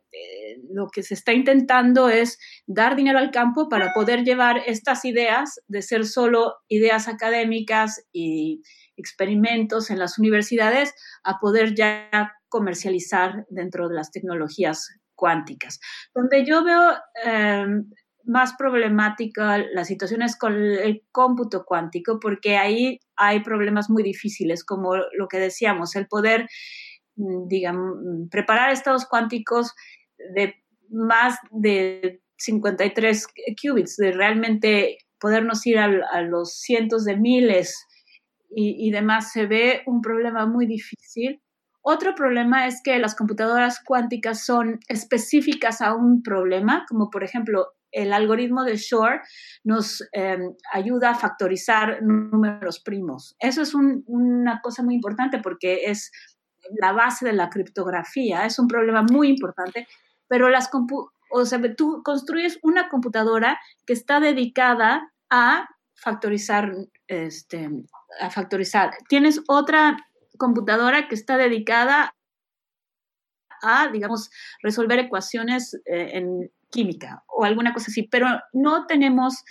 lo 0.71 0.89
que 0.89 1.03
se 1.03 1.15
está 1.15 1.33
intentando 1.33 2.09
es 2.09 2.39
dar 2.67 2.97
dinero 2.97 3.19
al 3.19 3.31
campo 3.31 3.69
para 3.69 3.93
poder 3.93 4.25
llevar 4.25 4.63
estas 4.67 5.05
ideas 5.05 5.61
de 5.69 5.83
ser 5.83 6.05
solo 6.07 6.55
ideas 6.69 7.09
académicas 7.09 8.05
y 8.13 8.63
experimentos 8.97 9.91
en 9.91 9.99
las 9.99 10.19
universidades 10.19 10.95
a 11.23 11.39
poder 11.39 11.75
ya 11.75 12.33
comercializar 12.57 13.47
dentro 13.49 13.89
de 13.89 13.95
las 13.95 14.11
tecnologías 14.11 14.89
cuánticas. 15.15 15.79
Donde 16.15 16.45
yo 16.45 16.65
veo 16.65 16.95
em, 17.25 17.91
más 18.25 18.55
problemática 18.59 19.59
la 19.59 19.85
situación 19.85 20.23
es 20.23 20.37
con 20.37 20.55
el 20.55 21.03
cómputo 21.13 21.65
cuántico, 21.65 22.19
porque 22.21 22.57
ahí 22.57 22.99
hay 23.17 23.41
problemas 23.41 23.89
muy 23.89 24.03
difíciles, 24.03 24.65
como 24.65 24.97
lo 24.97 25.29
que 25.29 25.39
decíamos, 25.39 25.97
el 25.97 26.07
poder 26.07 26.47
Mm, 27.17 27.49
digamos, 27.49 27.99
preparar 28.31 28.71
estados 28.71 29.07
cuánticos 29.07 29.75
de 30.35 30.55
más 30.91 31.39
de 31.51 32.21
53 32.37 33.27
qubits, 33.61 33.97
de 33.97 34.13
realmente 34.13 34.99
podernos 35.19 35.67
ir 35.67 35.79
a, 35.79 35.89
los 36.23 36.61
cientos 36.61 37.05
de 37.05 37.17
miles 37.17 37.75
y, 38.51 38.87
y, 38.87 38.91
demás, 38.91 39.33
se 39.33 39.47
ve 39.47 39.83
un 39.87 40.03
problema 40.03 40.47
muy 40.47 40.67
difícil. 40.67 41.41
Otro 41.89 42.17
problema 42.17 42.67
es 42.67 42.83
que 42.83 42.99
las 42.99 43.15
computadoras 43.15 43.79
cuánticas 43.79 44.45
son 44.45 44.81
específicas 44.89 45.81
a 45.81 45.95
un 45.95 46.21
problema, 46.21 46.85
como 46.89 47.11
por 47.11 47.23
ejemplo 47.23 47.75
el 47.93 48.13
algoritmo 48.13 48.65
de 48.65 48.77
Shor 48.77 49.21
nos 49.63 50.03
em, 50.11 50.53
ayuda 50.73 51.11
a 51.11 51.15
factorizar 51.15 52.03
números 52.03 52.81
primos. 52.81 53.37
Eso 53.39 53.63
es 53.63 53.73
una 53.73 54.61
cosa 54.63 54.83
muy 54.83 54.97
importante 54.97 55.39
porque 55.39 55.85
es 55.85 56.11
la 56.77 56.91
base 56.91 57.25
de 57.25 57.35
la 57.35 57.51
criptografía. 57.51 58.47
Es 58.47 58.59
un 58.59 58.67
problema 58.67 59.05
muy 59.09 59.29
importante, 59.29 59.87
pero 60.27 60.49
las 60.49 60.69
o 61.31 61.45
sea, 61.45 61.61
tú 61.77 62.03
construyes 62.03 62.59
una 62.63 62.89
computadora 62.89 63.61
que 63.87 63.93
está 63.93 64.19
dedicada 64.19 65.13
a 65.31 65.69
factorizar, 65.95 66.73
este, 67.07 67.71
a 68.21 68.29
factorizar. 68.29 68.91
Tienes 69.09 69.41
otra 69.47 69.97
computadora 70.37 71.09
que 71.09 71.15
está 71.15 71.37
dedicada 71.37 72.15
a, 73.63 73.89
digamos, 73.89 74.31
resolver 74.63 74.99
ecuaciones 74.99 75.75
eh, 75.87 76.11
en 76.15 76.51
química 76.71 77.25
o 77.29 77.45
alguna 77.45 77.73
cosa 77.73 77.87
así, 77.91 78.03
pero 78.05 78.27
no 78.53 78.87
tenemos, 78.87 79.45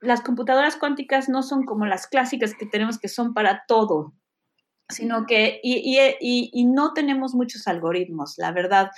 las 0.00 0.20
computadoras 0.20 0.76
cuánticas 0.76 1.28
no 1.28 1.42
son 1.42 1.64
como 1.64 1.86
las 1.86 2.06
clásicas 2.06 2.54
que 2.54 2.66
tenemos 2.66 2.98
que 2.98 3.08
son 3.08 3.34
para 3.34 3.64
todo, 3.66 4.14
sino 4.88 5.26
que, 5.26 5.60
y, 5.62 6.64
no 6.64 6.92
tenemos 6.92 7.34
muchos 7.34 7.66
algoritmos, 7.68 8.34
la 8.38 8.52
verdad, 8.52 8.90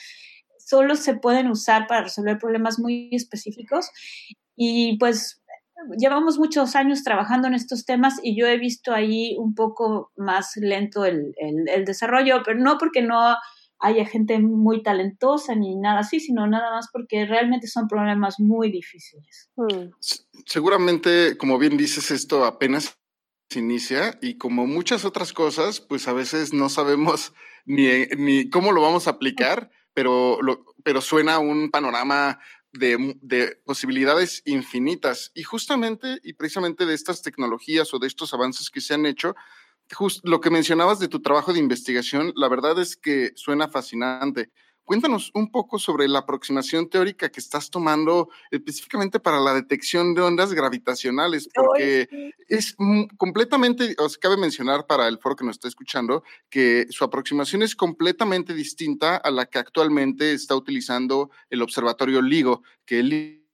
solo 0.59 0.97
se 0.97 1.15
pueden 1.15 1.51
usar 1.51 1.87
para 1.87 2.03
resolver 2.03 2.39
problemas 2.39 2.79
muy 2.79 3.11
específicos 3.13 3.91
y 4.57 4.97
pues 4.99 5.42
llevamos 5.99 6.39
muchos 6.39 6.77
años 6.77 7.03
trabajando 7.03 7.49
en 7.49 7.55
estos 7.55 7.85
temas 7.85 8.21
y 8.23 8.39
yo 8.39 8.47
he 8.47 8.59
visto 8.59 8.93
ahí 8.93 9.37
un 9.39 9.55
poco 9.55 10.13
más 10.17 10.53
lento 10.57 11.05
el, 11.05 11.35
el, 11.39 11.85
desarrollo, 11.85 12.43
pero 12.45 12.59
no 12.59 12.79
porque 12.79 13.03
no 13.03 13.37
haya 13.79 14.07
gente 14.07 14.39
muy 14.39 14.83
talentosa 14.83 15.55
ni 15.55 15.77
nada 15.77 16.01
así, 16.01 16.21
sino 16.21 16.47
nada 16.47 16.71
más 16.71 16.89
porque 16.93 17.27
realmente 17.27 17.67
son 17.67 17.89
problemas 17.89 18.39
muy 18.39 18.71
difíciles. 18.71 19.51
Mm. 19.57 19.91
Seguramente, 20.47 21.37
como 21.37 21.59
bien 21.59 21.77
dices, 21.77 22.11
esto 22.11 22.45
apenas 22.45 22.97
inicia 23.55 24.19
y 24.23 24.39
como 24.39 24.67
muchas 24.67 25.05
otras 25.05 25.33
cosas, 25.33 25.81
pues 25.81 26.09
a 26.09 26.13
veces 26.13 26.53
no 26.53 26.69
sabemos 26.69 27.33
ni, 27.65 27.89
ni 28.17 28.49
cómo 28.49 28.73
lo 28.73 28.83
vamos 28.83 29.07
a 29.07 29.13
aplicar, 29.13 29.71
pero, 29.95 30.41
lo, 30.43 30.65
pero 30.85 31.01
suena 31.01 31.39
un 31.39 31.71
panorama 31.71 32.41
de, 32.73 33.19
de, 33.21 33.57
posibilidades 33.65 34.43
infinitas. 34.45 35.31
Y 35.35 35.43
justamente 35.43 36.19
y 36.23 36.33
precisamente 36.35 36.87
de 36.87 36.95
estas 36.95 37.23
tecnologías 37.23 37.93
o 37.95 37.99
de 37.99 38.07
estos 38.07 38.33
avances 38.35 38.71
que 38.71 38.81
se 38.81 38.95
han 38.95 39.07
hecho, 39.07 39.35
lo 40.23 40.41
que 40.41 40.51
mencionabas 40.51 40.99
de 40.99 41.09
tu 41.09 41.21
trabajo 41.21 41.53
de 41.53 41.59
investigación, 41.59 42.33
la 42.35 42.49
verdad 42.49 42.79
es 42.81 42.97
que 42.97 43.33
suena 43.35 43.69
fascinante. 43.69 44.51
Cuéntanos 44.93 45.31
un 45.33 45.51
poco 45.51 45.79
sobre 45.79 46.07
la 46.07 46.19
aproximación 46.19 46.91
teórica 46.91 47.31
que 47.31 47.41
estás 47.41 47.71
tomando 47.71 48.29
específicamente 48.51 49.21
para 49.21 49.41
la 49.41 49.55
detección 49.55 50.13
de 50.13 50.21
ondas 50.21 50.53
gravitacionales, 50.53 51.49
porque 51.55 52.35
es 52.47 52.77
completamente, 53.17 53.97
os 53.99 54.19
cabe 54.19 54.37
mencionar 54.37 54.87
para 54.87 55.09
el 55.09 55.19
foro 55.19 55.35
que 55.35 55.47
nos 55.47 55.57
está 55.57 55.69
escuchando, 55.69 56.25
que 56.51 56.89
su 56.91 57.05
aproximación 57.05 57.63
es 57.63 57.75
completamente 57.75 58.53
distinta 58.53 59.17
a 59.17 59.31
la 59.31 59.47
que 59.47 59.61
actualmente 59.61 60.35
está 60.35 60.57
utilizando 60.57 61.31
el 61.49 61.63
observatorio 61.63 62.21
LIGO, 62.21 62.63
que 62.85 62.99
el 62.99 63.47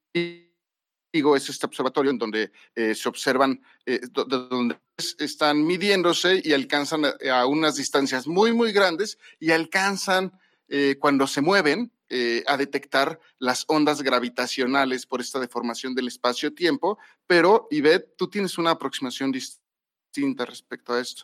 LIGO 1.13 1.37
es 1.37 1.47
este 1.47 1.65
observatorio 1.65 2.11
en 2.11 2.17
donde 2.17 2.51
eh, 2.75 2.93
se 2.93 3.07
observan, 3.07 3.61
eh, 3.85 4.01
donde 4.11 4.77
están 5.17 5.65
midiéndose 5.65 6.41
y 6.43 6.51
alcanzan 6.51 7.05
a 7.05 7.45
unas 7.45 7.77
distancias 7.77 8.27
muy, 8.27 8.51
muy 8.51 8.73
grandes 8.73 9.17
y 9.39 9.51
alcanzan 9.51 10.33
eh, 10.69 10.97
cuando 10.99 11.25
se 11.27 11.41
mueven 11.41 11.91
eh, 12.09 12.43
a 12.47 12.57
detectar 12.57 13.19
las 13.39 13.65
ondas 13.67 14.01
gravitacionales 14.01 15.05
por 15.05 15.21
esta 15.21 15.39
deformación 15.39 15.95
del 15.95 16.07
espacio-tiempo, 16.07 16.97
pero 17.27 17.67
Ivette, 17.71 18.15
tú 18.17 18.29
tienes 18.29 18.57
una 18.57 18.71
aproximación 18.71 19.31
distinta 19.31 20.45
respecto 20.45 20.93
a 20.93 21.01
esto. 21.01 21.23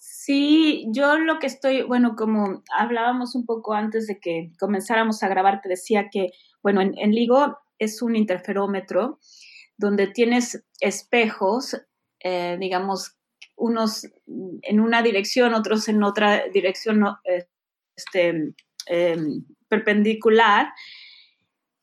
Sí, 0.00 0.86
yo 0.90 1.18
lo 1.18 1.38
que 1.38 1.46
estoy, 1.46 1.82
bueno, 1.82 2.14
como 2.16 2.62
hablábamos 2.76 3.34
un 3.34 3.46
poco 3.46 3.74
antes 3.74 4.06
de 4.06 4.20
que 4.20 4.52
comenzáramos 4.58 5.22
a 5.22 5.28
grabar, 5.28 5.60
te 5.62 5.68
decía 5.68 6.08
que, 6.10 6.32
bueno, 6.62 6.80
en, 6.80 7.12
LIGO 7.12 7.58
es 7.78 8.02
un 8.02 8.14
interferómetro 8.14 9.18
donde 9.76 10.08
tienes 10.08 10.64
espejos, 10.80 11.80
eh, 12.20 12.56
digamos, 12.60 13.16
unos 13.56 14.06
en 14.26 14.80
una 14.80 15.02
dirección, 15.02 15.54
otros 15.54 15.88
en 15.88 16.02
otra 16.02 16.44
dirección 16.52 17.04
este, 17.98 18.54
em, 18.86 19.44
perpendicular. 19.68 20.72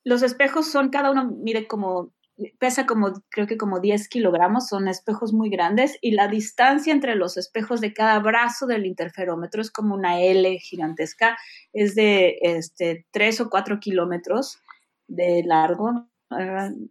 Los 0.03 0.23
espejos 0.23 0.67
son, 0.71 0.89
cada 0.89 1.11
uno 1.11 1.25
mide 1.25 1.67
como, 1.67 2.13
pesa 2.57 2.85
como, 2.85 3.13
creo 3.29 3.47
que 3.47 3.57
como 3.57 3.79
10 3.79 4.07
kilogramos, 4.07 4.67
son 4.67 4.87
espejos 4.87 5.33
muy 5.33 5.49
grandes 5.49 5.97
y 6.01 6.11
la 6.11 6.27
distancia 6.27 6.93
entre 6.93 7.15
los 7.15 7.37
espejos 7.37 7.81
de 7.81 7.93
cada 7.93 8.19
brazo 8.19 8.65
del 8.65 8.85
interferómetro 8.85 9.61
es 9.61 9.71
como 9.71 9.95
una 9.95 10.21
L 10.21 10.57
gigantesca, 10.59 11.37
es 11.73 11.95
de 11.95 12.37
este, 12.41 13.05
3 13.11 13.41
o 13.41 13.49
4 13.49 13.79
kilómetros 13.79 14.59
de 15.07 15.43
largo, 15.45 16.07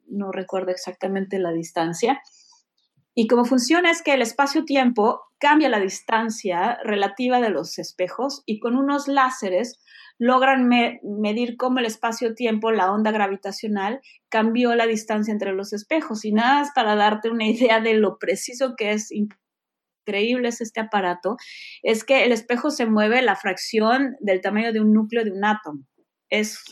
no 0.08 0.32
recuerdo 0.32 0.70
exactamente 0.70 1.38
la 1.38 1.52
distancia. 1.52 2.20
Y 3.14 3.28
cómo 3.28 3.44
funciona 3.44 3.90
es 3.90 4.02
que 4.02 4.12
el 4.12 4.22
espacio-tiempo 4.22 5.20
cambia 5.38 5.68
la 5.68 5.78
distancia 5.78 6.78
relativa 6.82 7.40
de 7.40 7.50
los 7.50 7.78
espejos 7.78 8.42
y 8.46 8.58
con 8.58 8.76
unos 8.76 9.08
láseres 9.08 9.78
logran 10.18 10.68
medir 10.68 11.56
cómo 11.56 11.78
el 11.78 11.86
espacio-tiempo, 11.86 12.70
la 12.70 12.92
onda 12.92 13.10
gravitacional, 13.10 14.00
cambió 14.28 14.74
la 14.74 14.86
distancia 14.86 15.32
entre 15.32 15.52
los 15.52 15.72
espejos. 15.72 16.24
Y 16.24 16.32
nada 16.32 16.60
más 16.60 16.70
para 16.74 16.96
darte 16.96 17.30
una 17.30 17.46
idea 17.46 17.80
de 17.80 17.94
lo 17.94 18.18
preciso 18.18 18.74
que 18.76 18.92
es 18.92 19.10
increíble 19.12 20.48
es 20.48 20.60
este 20.60 20.80
aparato, 20.80 21.36
es 21.82 22.04
que 22.04 22.24
el 22.24 22.32
espejo 22.32 22.70
se 22.70 22.86
mueve 22.86 23.22
la 23.22 23.36
fracción 23.36 24.16
del 24.20 24.40
tamaño 24.40 24.72
de 24.72 24.80
un 24.80 24.92
núcleo 24.92 25.24
de 25.24 25.32
un 25.32 25.44
átomo. 25.44 25.84
Es 26.30 26.64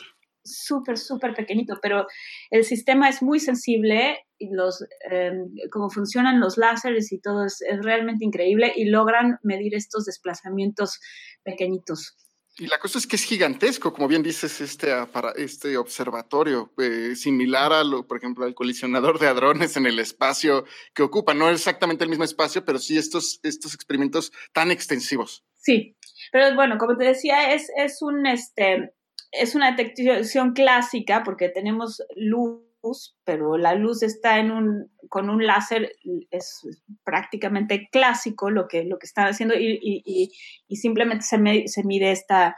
súper, 0.44 0.98
súper 0.98 1.34
pequeñito, 1.34 1.78
pero 1.80 2.06
el 2.50 2.64
sistema 2.64 3.08
es 3.08 3.22
muy 3.22 3.40
sensible 3.40 4.18
y 4.38 4.50
los, 4.50 4.84
eh, 5.10 5.32
cómo 5.70 5.88
funcionan 5.90 6.40
los 6.40 6.56
láseres 6.56 7.12
y 7.12 7.20
todo 7.20 7.46
es, 7.46 7.62
realmente 7.82 8.24
increíble 8.24 8.72
y 8.74 8.86
logran 8.86 9.38
medir 9.42 9.74
estos 9.74 10.04
desplazamientos 10.04 10.98
pequeñitos. 11.44 12.16
Y 12.58 12.66
la 12.66 12.78
cosa 12.78 12.98
es 12.98 13.06
que 13.06 13.16
es 13.16 13.24
gigantesco, 13.24 13.94
como 13.94 14.08
bien 14.08 14.22
dices, 14.22 14.60
este, 14.60 14.88
para 15.06 15.30
este 15.32 15.78
observatorio, 15.78 16.70
eh, 16.76 17.16
similar 17.16 17.72
a 17.72 17.82
lo, 17.82 18.06
por 18.06 18.18
ejemplo, 18.18 18.44
al 18.44 18.54
colisionador 18.54 19.18
de 19.18 19.26
hadrones 19.26 19.78
en 19.78 19.86
el 19.86 19.98
espacio 19.98 20.66
que 20.94 21.02
ocupa. 21.02 21.32
No 21.32 21.48
exactamente 21.48 22.04
el 22.04 22.10
mismo 22.10 22.24
espacio, 22.24 22.62
pero 22.62 22.78
sí 22.78 22.98
estos, 22.98 23.40
estos 23.42 23.74
experimentos 23.74 24.32
tan 24.52 24.70
extensivos. 24.70 25.46
Sí, 25.56 25.96
pero 26.30 26.54
bueno, 26.54 26.76
como 26.76 26.96
te 26.98 27.04
decía, 27.04 27.54
es, 27.54 27.70
es 27.74 28.02
un, 28.02 28.26
este, 28.26 28.92
es 29.32 29.54
una 29.54 29.72
detección 29.72 30.52
clásica 30.52 31.22
porque 31.24 31.48
tenemos 31.48 32.02
luz, 32.14 33.16
pero 33.24 33.56
la 33.56 33.74
luz 33.74 34.02
está 34.02 34.38
en 34.38 34.50
un, 34.50 34.90
con 35.08 35.30
un 35.30 35.46
láser, 35.46 35.92
es 36.30 36.60
prácticamente 37.04 37.88
clásico 37.90 38.50
lo 38.50 38.68
que, 38.68 38.84
lo 38.84 38.98
que 38.98 39.06
están 39.06 39.28
haciendo 39.28 39.54
y, 39.56 40.30
simplemente 40.70 41.24
se, 41.24 41.38
mide 41.38 42.12
este 42.12 42.54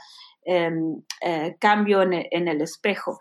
cambio 1.60 2.02
en 2.02 2.48
el, 2.48 2.60
espejo. 2.60 3.18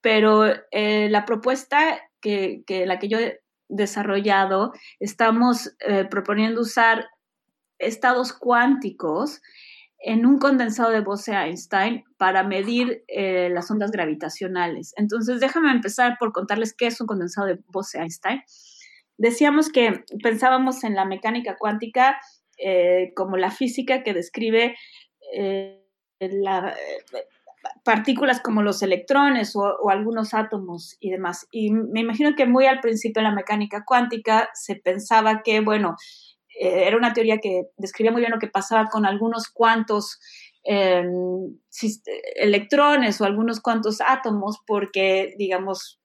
Pero 0.00 0.46
eh, 0.70 1.08
la 1.10 1.26
propuesta 1.26 2.00
que, 2.22 2.64
la 2.86 2.98
que 2.98 3.08
yo 3.08 3.18
he 3.18 3.40
desarrollado, 3.68 4.72
estamos 4.98 5.76
eh, 5.80 6.04
proponiendo 6.04 6.60
usar 6.62 7.08
estados 7.78 8.32
cuánticos 8.32 9.40
en 10.00 10.24
un 10.24 10.38
condensado 10.38 10.90
de 10.90 11.00
Bose-Einstein 11.00 12.04
para 12.16 12.42
medir 12.42 13.04
eh, 13.06 13.50
las 13.50 13.70
ondas 13.70 13.90
gravitacionales. 13.90 14.94
Entonces, 14.96 15.40
déjame 15.40 15.70
empezar 15.70 16.16
por 16.18 16.32
contarles 16.32 16.74
qué 16.74 16.86
es 16.86 17.00
un 17.00 17.06
condensado 17.06 17.46
de 17.46 17.58
Bose-Einstein. 17.68 18.42
Decíamos 19.18 19.70
que 19.70 20.04
pensábamos 20.22 20.82
en 20.84 20.94
la 20.94 21.04
mecánica 21.04 21.56
cuántica 21.58 22.18
eh, 22.56 23.12
como 23.14 23.36
la 23.36 23.50
física 23.50 24.02
que 24.02 24.14
describe 24.14 24.74
eh, 25.34 25.82
partículas 27.84 28.40
como 28.40 28.62
los 28.62 28.82
electrones 28.82 29.54
o, 29.54 29.90
algunos 29.90 30.34
átomos 30.34 30.96
y 31.00 31.10
demás. 31.10 31.46
Y 31.50 31.72
me 31.72 32.00
imagino 32.00 32.34
que 32.34 32.46
muy 32.46 32.66
al 32.66 32.80
principio 32.80 33.20
en 33.20 33.28
la 33.28 33.34
mecánica 33.34 33.84
cuántica 33.86 34.48
se 34.54 34.76
pensaba 34.76 35.42
que, 35.42 35.60
bueno, 35.60 35.96
eh, 36.60 36.86
era 36.86 36.96
una 36.98 37.14
teoría 37.14 37.38
que 37.38 37.70
describía 37.78 38.12
muy 38.12 38.20
bien 38.20 38.32
lo 38.32 38.38
que 38.38 38.46
pasaba 38.46 38.90
con 38.90 39.06
algunos 39.06 39.48
cuantos 39.48 40.20
em, 40.62 41.58
electrones 42.36 43.18
o 43.18 43.24
algunos 43.24 43.60
cuantos 43.60 44.02
átomos, 44.06 44.58
porque, 44.66 45.34
digamos, 45.38 46.02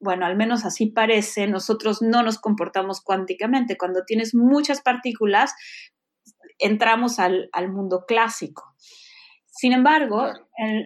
bueno, 0.00 0.24
al 0.24 0.34
menos 0.34 0.64
así 0.64 0.86
parece, 0.86 1.46
nosotros 1.46 2.00
no 2.00 2.22
nos 2.22 2.38
comportamos 2.38 3.02
cuánticamente. 3.02 3.76
Cuando 3.76 4.04
tienes 4.06 4.34
muchas 4.34 4.80
partículas, 4.80 5.52
entramos 6.58 7.18
al, 7.18 7.50
mundo 7.70 8.04
clásico. 8.08 8.64
Sin 9.46 9.72
embargo, 9.72 10.32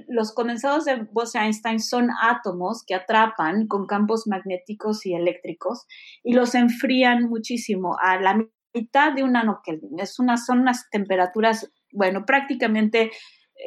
los 0.08 0.34
condensados 0.34 0.86
de 0.86 1.06
Bose-Einstein 1.12 1.78
son 1.78 2.08
átomos 2.22 2.82
que 2.84 2.94
atrapan 2.94 3.68
con 3.68 3.86
campos 3.86 4.26
magnéticos 4.26 5.06
y 5.06 5.14
eléctricos 5.14 5.86
y 6.24 6.32
los 6.32 6.54
enfrían 6.54 7.28
muchísimo 7.28 7.98
a 8.02 8.18
la 8.18 8.34
mitad 8.74 9.12
de 9.12 9.22
un 9.22 9.32
nanokelvin. 9.32 9.98
Es 9.98 10.18
una, 10.18 10.36
son 10.36 10.60
unas 10.60 10.88
temperaturas, 10.90 11.70
bueno, 11.92 12.24
prácticamente 12.24 13.10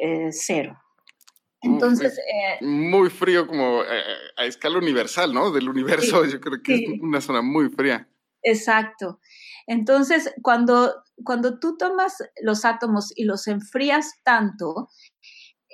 eh, 0.00 0.28
cero. 0.30 0.78
Entonces. 1.62 2.18
Eh, 2.18 2.64
muy 2.64 3.10
frío, 3.10 3.46
como 3.46 3.82
eh, 3.82 4.02
a 4.36 4.44
escala 4.44 4.78
universal, 4.78 5.32
¿no? 5.32 5.50
Del 5.50 5.68
universo, 5.68 6.24
yo 6.24 6.40
creo 6.40 6.62
que 6.62 6.74
es 6.74 7.00
una 7.00 7.20
zona 7.20 7.42
muy 7.42 7.68
fría. 7.70 8.08
Exacto. 8.42 9.20
Entonces, 9.66 10.32
cuando, 10.42 10.94
cuando 11.24 11.58
tú 11.58 11.76
tomas 11.76 12.18
los 12.40 12.64
átomos 12.64 13.12
y 13.16 13.24
los 13.24 13.48
enfrías 13.48 14.12
tanto, 14.22 14.88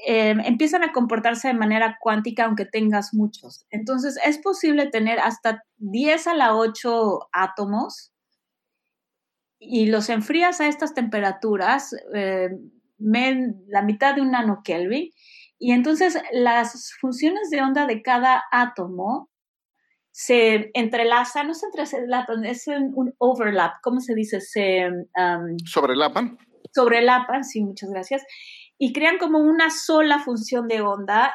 empiezan 0.04 0.82
a 0.82 0.92
comportarse 0.92 1.48
de 1.48 1.54
manera 1.54 1.98
cuántica 2.00 2.46
aunque 2.46 2.64
tengas 2.64 3.12
muchos. 3.12 3.66
Entonces, 3.70 4.18
es 4.24 4.38
posible 4.38 4.86
tener 4.86 5.20
hasta 5.20 5.62
10 5.76 6.26
a 6.26 6.34
la 6.34 6.56
8 6.56 7.28
átomos 7.32 8.11
y 9.64 9.86
los 9.86 10.08
enfrías 10.08 10.60
a 10.60 10.66
estas 10.66 10.92
temperaturas, 10.92 11.94
eh, 12.14 12.50
la 12.98 13.82
mitad 13.82 14.14
de 14.14 14.20
un 14.20 14.32
nanokelvin, 14.32 15.10
y 15.58 15.72
entonces 15.72 16.20
las 16.32 16.92
funciones 17.00 17.48
de 17.50 17.62
onda 17.62 17.86
de 17.86 18.02
cada 18.02 18.42
átomo 18.50 19.30
se 20.10 20.70
entrelazan, 20.74 21.46
no 21.46 21.54
se 21.54 21.66
entrelazan, 21.66 22.44
es 22.44 22.66
un 22.66 23.14
overlap, 23.18 23.74
¿cómo 23.82 24.00
se 24.00 24.14
dice? 24.14 24.40
Se 24.40 24.88
sobrelapan. 25.64 26.36
Sobrelapan, 26.74 27.44
sí, 27.44 27.62
muchas 27.62 27.90
gracias. 27.90 28.22
Y 28.76 28.92
crean 28.92 29.18
como 29.18 29.38
una 29.38 29.70
sola 29.70 30.18
función 30.18 30.66
de 30.66 30.80
onda 30.80 31.32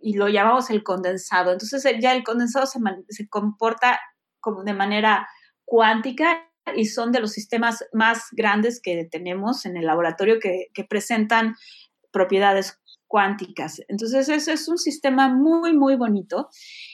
y 0.00 0.16
lo 0.16 0.28
llamamos 0.28 0.70
el 0.70 0.82
condensado. 0.82 1.52
Entonces 1.52 1.84
ya 2.00 2.12
el 2.14 2.24
condensado 2.24 2.66
se, 2.66 2.80
se 3.08 3.28
comporta 3.28 4.00
como 4.40 4.64
de 4.64 4.74
manera 4.74 5.28
cuántica 5.64 6.42
y 6.74 6.86
son 6.86 7.12
de 7.12 7.20
los 7.20 7.32
sistemas 7.32 7.84
más 7.92 8.28
grandes 8.32 8.80
que 8.80 9.06
tenemos 9.10 9.66
en 9.66 9.76
el 9.76 9.86
laboratorio 9.86 10.38
que, 10.40 10.68
presentan 10.88 11.56
propiedades 12.10 12.80
cuánticas. 13.06 13.80
Entonces, 13.88 14.28
ese 14.28 14.52
es 14.52 14.68
un 14.68 14.78
sistema 14.78 15.28
muy, 15.28 15.76
muy 15.76 15.96
bonito. 15.96 16.48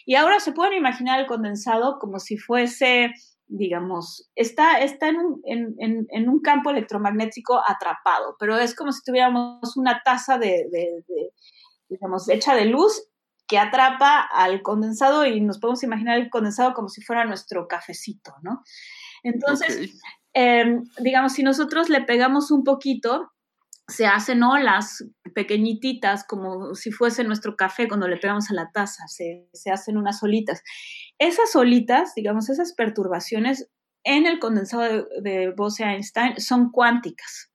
Y 0.04 0.14
ahora 0.14 0.40
se 0.40 0.52
pueden 0.52 0.74
imaginar 0.74 1.20
el 1.20 1.26
condensado 1.26 1.98
como 1.98 2.18
si 2.18 2.36
fuese, 2.36 3.12
digamos, 3.46 4.30
está, 4.34 4.80
está 4.80 5.08
en, 5.08 5.16
un, 5.16 5.42
en, 5.44 6.28
un 6.28 6.40
campo 6.40 6.70
electromagnético 6.70 7.60
atrapado, 7.66 8.36
pero 8.38 8.58
es 8.58 8.74
como 8.74 8.92
si 8.92 9.02
tuviéramos 9.04 9.76
una 9.76 10.02
taza 10.04 10.38
de, 10.38 10.66
digamos, 11.88 12.28
hecha 12.28 12.54
de 12.54 12.66
luz 12.66 13.06
que 13.46 13.58
atrapa 13.58 14.20
al 14.20 14.62
condensado 14.62 15.26
y 15.26 15.40
nos 15.40 15.58
podemos 15.58 15.82
imaginar 15.82 16.18
el 16.18 16.30
condensado 16.30 16.72
como 16.72 16.88
si 16.88 17.02
fuera 17.02 17.24
nuestro 17.24 17.66
cafecito, 17.66 18.32
¿no? 18.42 18.62
Entonces, 19.22 20.00
em, 20.32 20.84
digamos, 20.98 21.32
si 21.32 21.42
nosotros 21.42 21.88
le 21.88 22.02
pegamos 22.02 22.50
un 22.50 22.64
poquito, 22.64 23.32
se 23.88 24.06
hacen 24.06 24.42
olas 24.42 25.04
pequeñititas, 25.34 26.24
como 26.24 26.74
si 26.74 26.92
fuese 26.92 27.24
nuestro 27.24 27.56
café 27.56 27.88
cuando 27.88 28.08
le 28.08 28.16
pegamos 28.16 28.50
a 28.50 28.54
la 28.54 28.70
taza, 28.72 29.06
se, 29.08 29.48
hacen 29.70 29.96
unas 29.96 30.22
olitas. 30.22 30.62
Esas 31.18 31.54
olitas, 31.56 32.14
digamos, 32.14 32.48
esas 32.48 32.72
perturbaciones 32.72 33.68
en 34.04 34.26
el 34.26 34.38
condensado 34.38 34.82
de, 34.82 35.04
de 35.22 35.52
Bose-Einstein 35.52 36.40
son 36.40 36.70
cuánticas 36.70 37.50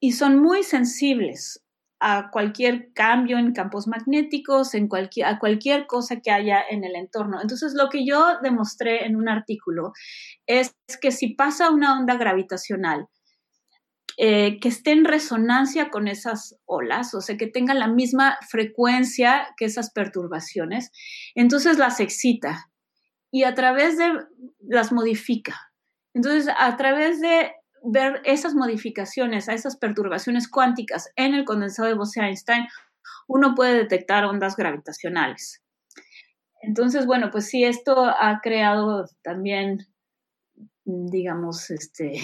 y 0.00 0.12
son 0.12 0.38
muy 0.38 0.62
sensibles. 0.62 1.62
A 1.98 2.30
cualquier 2.30 2.92
cambio 2.92 3.38
en 3.38 3.52
campos 3.52 3.86
magnéticos, 3.86 4.74
en 4.74 4.88
cualquier, 4.88 5.26
a 5.26 5.38
cualquier 5.38 5.86
cosa 5.86 6.20
que 6.20 6.30
haya 6.30 6.62
en 6.68 6.84
el 6.84 6.94
entorno. 6.94 7.40
Entonces, 7.40 7.74
lo 7.74 7.88
que 7.88 8.04
yo 8.06 8.38
demostré 8.42 9.06
en 9.06 9.16
un 9.16 9.28
artículo 9.28 9.92
es 10.46 10.74
que 11.00 11.10
si 11.10 11.34
pasa 11.34 11.70
una 11.70 11.98
onda 11.98 12.16
gravitacional 12.16 13.08
eh, 14.18 14.58
que 14.60 14.68
esté 14.68 14.92
en 14.92 15.04
resonancia 15.04 15.90
con 15.90 16.08
esas 16.08 16.58
olas, 16.64 17.14
o 17.14 17.20
sea, 17.20 17.36
que 17.36 17.46
tenga 17.46 17.74
la 17.74 17.88
misma 17.88 18.38
frecuencia 18.48 19.48
que 19.56 19.66
esas 19.66 19.90
perturbaciones, 19.90 20.90
entonces 21.34 21.78
las 21.78 22.00
excita 22.00 22.70
y 23.30 23.44
a 23.44 23.54
través 23.54 23.98
de 23.98 24.12
las 24.60 24.92
modifica. 24.92 25.70
Entonces, 26.14 26.48
a 26.58 26.76
través 26.78 27.20
de 27.20 27.52
ver 27.88 28.20
esas 28.24 28.54
modificaciones, 28.54 29.48
a 29.48 29.54
esas 29.54 29.76
perturbaciones 29.76 30.48
cuánticas 30.48 31.10
en 31.16 31.34
el 31.34 31.44
condensado 31.44 31.88
de 31.88 31.94
Bose-Einstein, 31.94 32.66
uno 33.28 33.54
puede 33.54 33.74
detectar 33.74 34.24
ondas 34.24 34.56
gravitacionales. 34.56 35.62
Entonces, 36.62 37.06
bueno, 37.06 37.30
pues 37.30 37.48
sí, 37.48 37.64
esto 37.64 38.06
ha 38.06 38.40
creado 38.42 39.06
también, 39.22 39.86
digamos, 40.84 41.70
este, 41.70 42.20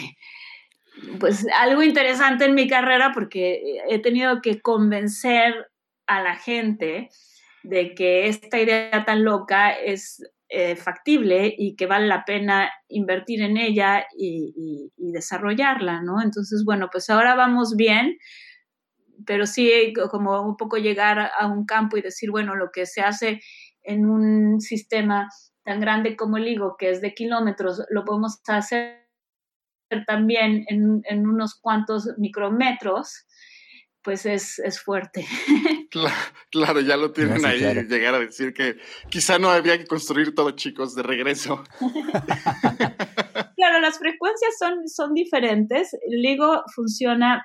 pues 1.20 1.46
algo 1.58 1.82
interesante 1.82 2.44
en 2.46 2.54
mi 2.54 2.68
carrera 2.68 3.12
porque 3.14 3.78
he 3.88 4.00
tenido 4.00 4.40
que 4.42 4.60
convencer 4.60 5.70
a 6.06 6.22
la 6.22 6.36
gente 6.36 7.08
de 7.62 7.94
que 7.94 8.26
esta 8.26 8.60
idea 8.60 9.04
tan 9.04 9.24
loca 9.24 9.70
es 9.70 10.22
eh, 10.54 10.76
factible 10.76 11.54
y 11.56 11.76
que 11.76 11.86
vale 11.86 12.06
la 12.06 12.26
pena 12.26 12.70
invertir 12.86 13.40
en 13.40 13.56
ella 13.56 14.04
y, 14.14 14.92
desarrollarla, 14.98 16.02
¿no? 16.02 16.20
Entonces, 16.20 16.62
bueno, 16.66 16.90
pues 16.92 17.08
ahora 17.08 17.34
vamos 17.34 17.74
bien, 17.74 18.18
pero 19.24 19.46
sí 19.46 19.94
como 20.10 20.42
un 20.42 20.58
poco 20.58 20.76
llegar 20.76 21.30
a 21.38 21.46
un 21.46 21.64
campo 21.64 21.96
y 21.96 22.02
decir, 22.02 22.30
bueno, 22.30 22.54
lo 22.54 22.70
que 22.70 22.84
se 22.84 23.00
hace 23.00 23.40
en 23.82 24.04
un 24.04 24.60
sistema 24.60 25.30
tan 25.64 25.80
grande 25.80 26.16
como 26.16 26.36
el 26.36 26.46
higo, 26.46 26.76
que 26.78 26.90
es 26.90 27.00
de 27.00 27.14
kilómetros, 27.14 27.82
lo 27.88 28.04
podemos 28.04 28.38
hacer 28.46 29.08
también 30.06 30.66
en, 30.68 31.26
unos 31.26 31.58
cuantos 31.58 32.10
micrometros 32.18 33.26
pues 34.02 34.26
es, 34.26 34.58
es 34.58 34.78
fuerte. 34.78 35.24
Claro, 36.50 36.80
ya 36.80 36.96
lo 36.96 37.12
tienen 37.12 37.44
ahí, 37.44 37.60
llegar 37.60 38.14
a 38.14 38.18
decir 38.18 38.54
que 38.54 38.78
quizá 39.10 39.38
no 39.38 39.50
había 39.50 39.76
que 39.76 39.86
construir 39.86 40.34
todo, 40.34 40.52
chicos, 40.52 40.94
de 40.94 41.02
regreso. 41.02 41.62
claro, 43.56 43.80
las 43.80 43.98
frecuencias 43.98 44.54
son, 44.58 44.88
son 44.88 45.12
diferentes. 45.12 45.92
El 45.92 46.22
LIGO 46.22 46.64
funciona 46.74 47.44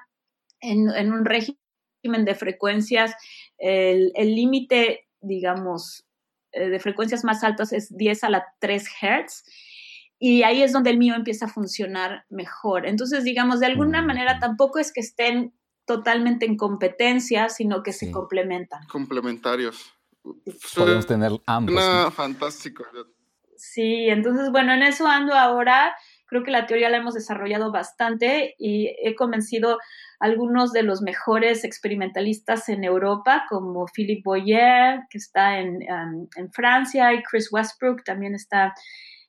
en, 0.61 0.89
en 0.95 1.11
un 1.11 1.25
régimen 1.25 1.57
de 2.23 2.35
frecuencias. 2.35 3.13
El 3.57 4.13
límite, 4.15 5.07
digamos, 5.19 6.07
eh, 6.53 6.69
de 6.69 6.79
frecuencias 6.79 7.23
más 7.23 7.43
altas 7.43 7.73
es 7.73 7.95
10 7.95 8.23
a 8.23 8.29
la 8.29 8.45
3 8.59 8.87
Hz 9.01 9.43
y 10.19 10.43
ahí 10.43 10.63
es 10.63 10.73
donde 10.73 10.89
el 10.89 10.97
mío 10.97 11.15
empieza 11.15 11.45
a 11.45 11.49
funcionar 11.49 12.25
mejor. 12.29 12.87
Entonces, 12.87 13.23
digamos, 13.23 13.59
de 13.59 13.67
alguna 13.67 14.01
mm. 14.01 14.05
manera 14.05 14.39
tampoco 14.39 14.79
es 14.79 14.91
que 14.91 15.01
estén 15.01 15.53
totalmente 15.87 16.45
en 16.45 16.57
competencia, 16.57 17.49
sino 17.49 17.81
que 17.81 17.93
se 17.93 18.11
complementan. 18.11 18.85
Complementarios. 18.87 19.93
Podemos 20.75 21.07
tener 21.07 21.31
ambos. 21.47 22.13
fantástico. 22.13 22.85
Sí, 23.55 24.09
entonces, 24.09 24.51
bueno, 24.51 24.73
en 24.73 24.83
eso 24.83 25.07
ando 25.07 25.33
ahora. 25.33 25.95
Creo 26.27 26.43
que 26.43 26.51
la 26.51 26.67
teoría 26.67 26.89
la 26.89 26.97
hemos 26.97 27.13
desarrollado 27.13 27.71
bastante 27.71 28.53
y 28.59 28.93
he 29.01 29.15
convencido 29.15 29.79
a 30.19 30.25
algunos 30.25 30.73
de 30.73 30.83
los 30.83 31.01
mejores 31.01 31.63
experimentalistas 31.63 32.67
en 32.67 32.83
Europa, 32.83 33.45
como 33.49 33.85
Philippe 33.87 34.23
Boyer, 34.25 34.99
que 35.09 35.17
está 35.17 35.59
en, 35.59 35.81
en 35.83 36.51
Francia, 36.51 37.13
y 37.13 37.23
Chris 37.23 37.49
Westbrook 37.49 38.03
también 38.03 38.35
está 38.35 38.73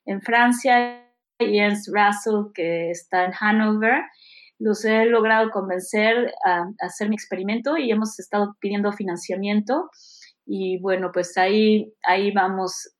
en 0.05 0.21
Francia, 0.21 1.05
y 1.39 1.57
Jens 1.57 1.89
Russell, 1.89 2.51
que 2.53 2.91
está 2.91 3.23
en 3.23 3.31
Hanover 3.39 4.03
los 4.59 4.85
he 4.85 5.05
logrado 5.05 5.49
convencer 5.51 6.33
a, 6.45 6.65
hacer 6.81 7.09
mi 7.09 7.15
experimento 7.15 7.77
y 7.77 7.91
hemos 7.91 8.19
estado 8.19 8.55
pidiendo 8.59 8.91
financiamiento. 8.91 9.89
Y 10.45 10.79
bueno, 10.79 11.11
pues 11.13 11.37
ahí, 11.37 11.93
ahí 12.03 12.31
vamos, 12.31 12.93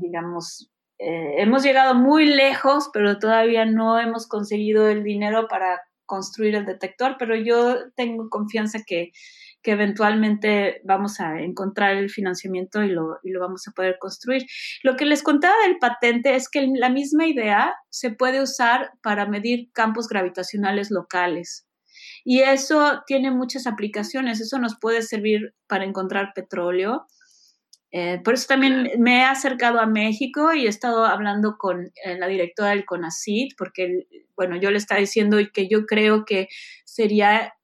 digamos, 0.00 0.70
eh, 0.98 1.42
hemos 1.42 1.62
llegado 1.62 1.94
muy 1.94 2.26
lejos, 2.26 2.88
pero 2.92 3.18
todavía 3.18 3.64
no 3.64 3.98
hemos 3.98 4.26
conseguido 4.26 4.88
el 4.88 5.02
dinero 5.02 5.48
para 5.48 5.80
construir 6.06 6.54
el 6.54 6.66
detector, 6.66 7.16
pero 7.18 7.36
yo 7.36 7.90
tengo 7.96 8.28
confianza 8.30 8.80
que 8.86 9.10
que 9.64 9.72
eventualmente 9.72 10.82
vamos 10.84 11.20
a 11.20 11.40
encontrar 11.40 11.96
el 11.96 12.10
financiamiento 12.10 12.84
y 12.84 12.90
lo, 12.90 13.18
y 13.24 13.30
lo 13.30 13.40
vamos 13.40 13.66
a 13.66 13.72
poder 13.72 13.96
construir. 13.98 14.42
Lo 14.82 14.94
que 14.94 15.06
les 15.06 15.22
contaba 15.22 15.54
del 15.66 15.78
patente 15.78 16.36
es 16.36 16.50
que 16.50 16.68
la 16.74 16.90
misma 16.90 17.26
idea 17.26 17.74
se 17.88 18.10
puede 18.10 18.42
usar 18.42 18.90
para 19.02 19.26
medir 19.26 19.70
campos 19.72 20.06
gravitacionales 20.06 20.90
locales. 20.90 21.66
Y 22.24 22.40
eso 22.40 23.02
tiene 23.06 23.30
muchas 23.30 23.66
aplicaciones. 23.66 24.40
Eso 24.40 24.58
nos 24.58 24.78
puede 24.78 25.00
servir 25.00 25.54
para 25.66 25.84
encontrar 25.84 26.32
petróleo. 26.34 27.06
Eh, 27.90 28.20
por 28.22 28.34
eso 28.34 28.46
también 28.48 28.90
me 28.98 29.18
he 29.18 29.22
acercado 29.22 29.78
a 29.78 29.86
México 29.86 30.52
y 30.52 30.66
he 30.66 30.68
estado 30.68 31.06
hablando 31.06 31.56
con 31.58 31.92
eh, 32.04 32.18
la 32.18 32.26
directora 32.26 32.70
del 32.70 32.84
CONACIT, 32.84 33.52
porque, 33.56 34.08
bueno, 34.36 34.56
yo 34.56 34.70
le 34.70 34.78
estaba 34.78 35.00
diciendo 35.00 35.38
que 35.52 35.68
yo 35.68 35.86
creo 35.86 36.24
que 36.24 36.48
sería 36.84 37.54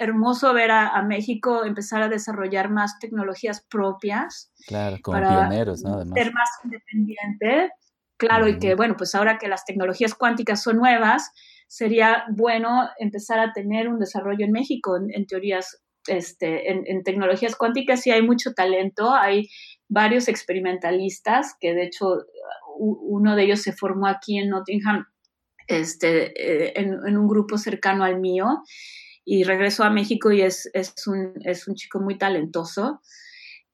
hermoso 0.00 0.54
ver 0.54 0.70
a, 0.70 1.02
México 1.02 1.64
empezar 1.64 2.02
a 2.02 2.08
desarrollar 2.08 2.70
más 2.70 2.98
tecnologías 2.98 3.64
propias. 3.68 4.50
Claro, 4.66 4.96
como 5.02 5.18
pioneros, 5.18 5.82
¿no? 5.82 6.02
Ser 6.14 6.32
más 6.32 6.48
independiente. 6.64 7.70
Claro, 8.16 8.48
y 8.48 8.58
que, 8.58 8.74
bueno, 8.74 8.96
pues 8.96 9.14
ahora 9.14 9.38
que 9.38 9.48
las 9.48 9.64
tecnologías 9.66 10.14
cuánticas 10.14 10.62
son 10.62 10.76
nuevas, 10.76 11.30
sería 11.68 12.24
bueno 12.30 12.88
empezar 12.98 13.38
a 13.40 13.52
tener 13.52 13.88
un 13.88 13.98
desarrollo 13.98 14.44
en 14.44 14.52
México 14.52 14.96
en, 14.96 15.26
teorías, 15.26 15.82
este, 16.06 16.70
en, 16.70 17.02
tecnologías 17.02 17.54
cuánticas 17.54 18.00
sí 18.00 18.10
hay 18.10 18.22
mucho 18.22 18.54
talento, 18.54 19.14
hay 19.14 19.48
varios 19.88 20.28
experimentalistas, 20.28 21.54
que 21.60 21.74
de 21.74 21.84
hecho 21.84 22.24
uno 22.78 23.36
de 23.36 23.44
ellos 23.44 23.60
se 23.60 23.72
formó 23.72 24.06
aquí 24.06 24.38
en 24.38 24.48
Nottingham, 24.48 25.04
este, 25.66 26.32
eh, 26.36 26.72
en, 26.76 26.94
en, 27.06 27.18
un 27.18 27.28
grupo 27.28 27.58
cercano 27.58 28.04
al 28.04 28.18
mío, 28.18 28.46
y 29.32 29.44
regresó 29.44 29.84
a 29.84 29.90
México 29.90 30.32
y 30.32 30.42
es, 30.42 30.68
es, 30.74 31.06
un, 31.06 31.34
es 31.44 31.68
un 31.68 31.76
chico 31.76 32.00
muy 32.00 32.18
talentoso. 32.18 33.00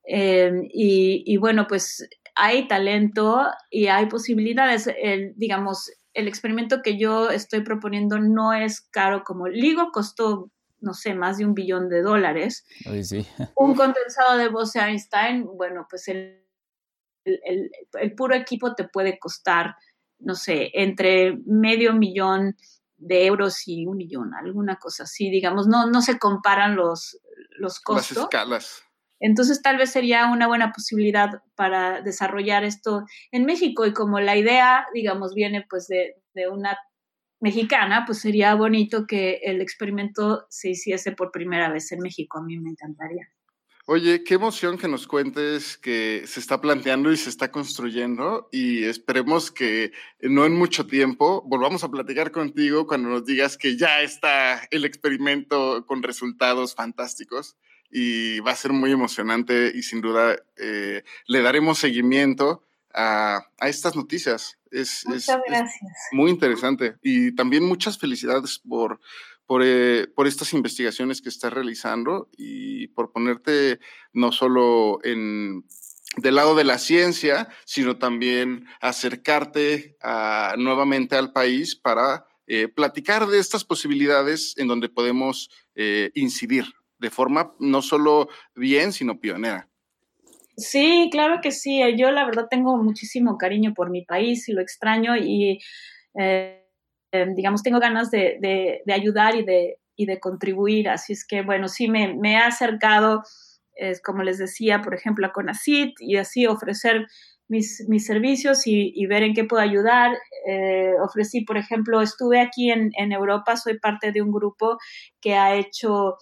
Eh, 0.07 0.53
y, 0.70 1.23
y, 1.24 1.39
bueno, 1.39 1.66
pues 1.66 2.07
hay 2.35 2.69
talento 2.69 3.41
y 3.70 3.87
hay 3.87 4.05
posibilidades. 4.05 4.87
El, 4.87 5.33
digamos, 5.35 5.91
el 6.12 6.28
experimento 6.28 6.83
que 6.83 6.99
yo 6.99 7.31
estoy 7.31 7.62
proponiendo 7.62 8.19
no 8.19 8.53
es 8.53 8.83
caro 8.83 9.24
como 9.24 9.49
LIGO, 9.49 9.93
costó, 9.93 10.51
no 10.83 10.93
sé, 10.93 11.15
más 11.15 11.39
de 11.39 11.47
un 11.47 11.55
billón 11.55 11.89
de 11.89 12.03
dólares. 12.03 12.66
sí. 13.03 13.27
Un 13.55 13.74
condensado 13.74 14.37
de 14.37 14.51
Bose-Einstein, 14.51 15.47
bueno, 15.57 15.87
pues 15.89 16.07
el, 16.09 16.45
el, 17.24 17.70
el, 17.95 18.15
puro 18.15 18.35
equipo 18.35 18.74
te 18.74 18.89
puede 18.89 19.19
costar, 19.19 19.74
no 20.19 20.35
sé, 20.35 20.70
entre 20.74 21.39
medio 21.47 21.95
millón 21.95 22.57
de 22.98 23.27
euros 23.27 23.66
y 23.68 23.86
un 23.86 23.97
millón, 23.97 24.35
alguna 24.35 24.77
cosa 24.77 25.05
así, 25.05 25.31
digamos, 25.31 25.66
no, 25.66 25.86
no 25.86 26.02
se 26.02 26.18
comparan 26.18 26.77
los, 26.77 27.20
los 27.59 27.81
costos. 27.81 28.16
Las 28.16 28.24
escalas. 28.24 28.82
Entonces 29.18 29.62
tal 29.62 29.78
vez 29.78 29.90
sería 29.90 30.27
una 30.27 30.47
buena 30.47 30.73
posibilidad 30.73 31.43
para 31.55 32.02
desarrollar 32.02 32.64
esto 32.64 33.05
en 33.32 33.47
México 33.47 33.86
y 33.86 33.93
como 33.93 34.20
la 34.20 34.36
idea, 34.36 34.86
digamos, 34.93 35.35
viene 35.35 35.66
pues 35.68 35.86
de, 35.89 36.16
de 36.35 36.48
una 36.48 36.77
mexicana, 37.40 38.05
pues 38.06 38.18
sería 38.18 38.55
bonito 38.55 39.06
que 39.06 39.40
el 39.43 39.60
experimento 39.60 40.47
se 40.51 40.70
hiciese 40.70 41.12
por 41.12 41.31
primera 41.31 41.70
vez 41.70 41.93
en 41.93 42.01
México. 42.01 42.39
A 42.39 42.43
mí 42.43 42.59
me 42.59 42.70
encantaría. 42.70 43.28
Oye, 43.89 44.25
qué 44.25 44.35
emoción 44.35 44.79
que 44.79 44.89
nos 44.89 45.07
cuentes 45.07 45.77
que 45.77 46.25
se 46.27 46.41
está 46.41 46.61
planteando 46.61 47.13
y 47.13 47.17
se 47.17 47.31
está 47.31 47.53
construyendo 47.53 48.49
y 48.51 48.83
esperemos 48.83 49.53
que 49.53 49.93
no 50.23 50.45
en 50.45 50.55
mucho 50.55 50.89
tiempo 50.89 51.45
volvamos 51.47 51.85
a 51.85 51.89
platicar 51.89 52.33
contigo 52.33 52.89
cuando 52.89 53.11
nos 53.11 53.25
digas 53.25 53.57
que 53.57 53.77
ya 53.77 54.03
está 54.03 54.67
el 54.73 54.85
experimento 54.85 55.87
con 55.87 56.03
resultados 56.03 56.75
fantásticos 56.75 57.57
y 57.89 58.41
va 58.41 58.51
a 58.51 58.57
ser 58.57 58.73
muy 58.73 58.91
emocionante 58.91 59.71
y 59.73 59.85
sin 59.85 60.01
duda 60.01 60.37
eh, 60.57 61.05
le 61.29 61.43
daremos 61.43 61.79
seguimiento 61.79 62.65
a, 62.93 63.47
estas 63.61 63.95
noticias. 63.95 64.59
Es, 64.73 65.05
Muchas 65.07 65.39
gracias. 65.47 65.93
muy 66.11 66.33
interesante 66.33 66.97
y 67.03 67.37
también 67.37 67.63
muchas 67.63 67.99
felicidades 67.99 68.59
por 68.69 68.99
eh, 69.62 70.06
por, 70.14 70.27
estas 70.27 70.52
investigaciones 70.52 71.23
que 71.23 71.28
estás 71.28 71.52
realizando 71.52 72.28
y 72.36 72.89
por 72.89 73.12
ponerte 73.12 73.78
no 74.12 74.32
solo 74.32 74.98
en, 75.05 75.64
del 76.16 76.35
lado 76.35 76.55
de 76.55 76.64
la 76.64 76.78
ciencia, 76.78 77.48
sino 77.64 77.98
también 77.98 78.66
acercarte 78.81 79.97
nuevamente 80.56 81.16
al 81.16 81.32
país 81.32 81.77
para 81.77 82.27
eh, 82.48 82.68
platicar 82.68 83.27
de 83.27 83.40
estas 83.40 83.64
posibilidades 83.64 84.55
en 84.56 84.68
donde 84.68 84.89
podemos 84.89 85.51
eh, 85.74 86.10
incidir 86.14 86.64
de 86.98 87.10
forma 87.10 87.52
no 87.59 87.82
solo 87.82 88.28
bien, 88.55 88.93
sino 88.93 89.18
pionera. 89.18 89.68
Sí, 90.56 91.09
claro 91.10 91.40
que 91.43 91.51
sí. 91.51 91.81
Yo 91.98 92.12
la 92.12 92.24
verdad 92.24 92.47
tengo 92.48 92.77
muchísimo 92.77 93.36
cariño 93.36 93.74
por 93.74 93.90
mi 93.90 94.02
país 94.02 94.48
y 94.48 94.52
lo 94.52 94.62
extraño 94.62 95.16
y 95.16 95.59
eh, 96.18 96.65
em, 97.22 97.34
digamos 97.34 97.62
tengo 97.62 97.80
ganas 97.80 98.10
de, 98.10 98.38
de, 98.40 98.93
ayudar 98.93 99.34
y 99.36 99.44
de, 99.44 99.78
y 99.97 100.06
de 100.06 100.20
contribuir. 100.20 100.88
Así 100.88 101.12
es 101.12 101.26
que 101.26 101.43
bueno, 101.43 101.68
sí 101.68 101.88
me, 101.88 102.14
me 102.14 102.32
he 102.34 102.36
acercado, 102.36 103.22
como 104.05 104.22
les 104.22 104.38
decía, 104.38 104.80
por 104.80 104.94
ejemplo, 104.94 105.26
a 105.26 105.32
CONACIT 105.32 106.01
y 106.01 106.16
así 106.16 106.47
ofrecer 106.47 107.06
mis, 107.48 107.84
mis 107.88 108.06
servicios 108.06 108.66
y, 108.66 108.93
y, 108.94 109.06
ver 109.06 109.22
en 109.22 109.34
qué 109.34 109.44
puedo 109.44 109.62
ayudar. 109.62 110.16
Eh, 110.47 110.93
ofrecí, 111.02 111.43
por 111.43 111.56
ejemplo, 111.56 112.01
estuve 112.01 112.40
aquí 112.40 112.70
en, 112.70 112.90
en 112.97 113.12
Europa, 113.12 113.56
soy 113.56 113.78
parte 113.78 114.12
de 114.12 114.22
un 114.22 114.32
grupo 114.32 114.78
que 115.20 115.34
ha 115.34 115.55
hecho 115.55 116.16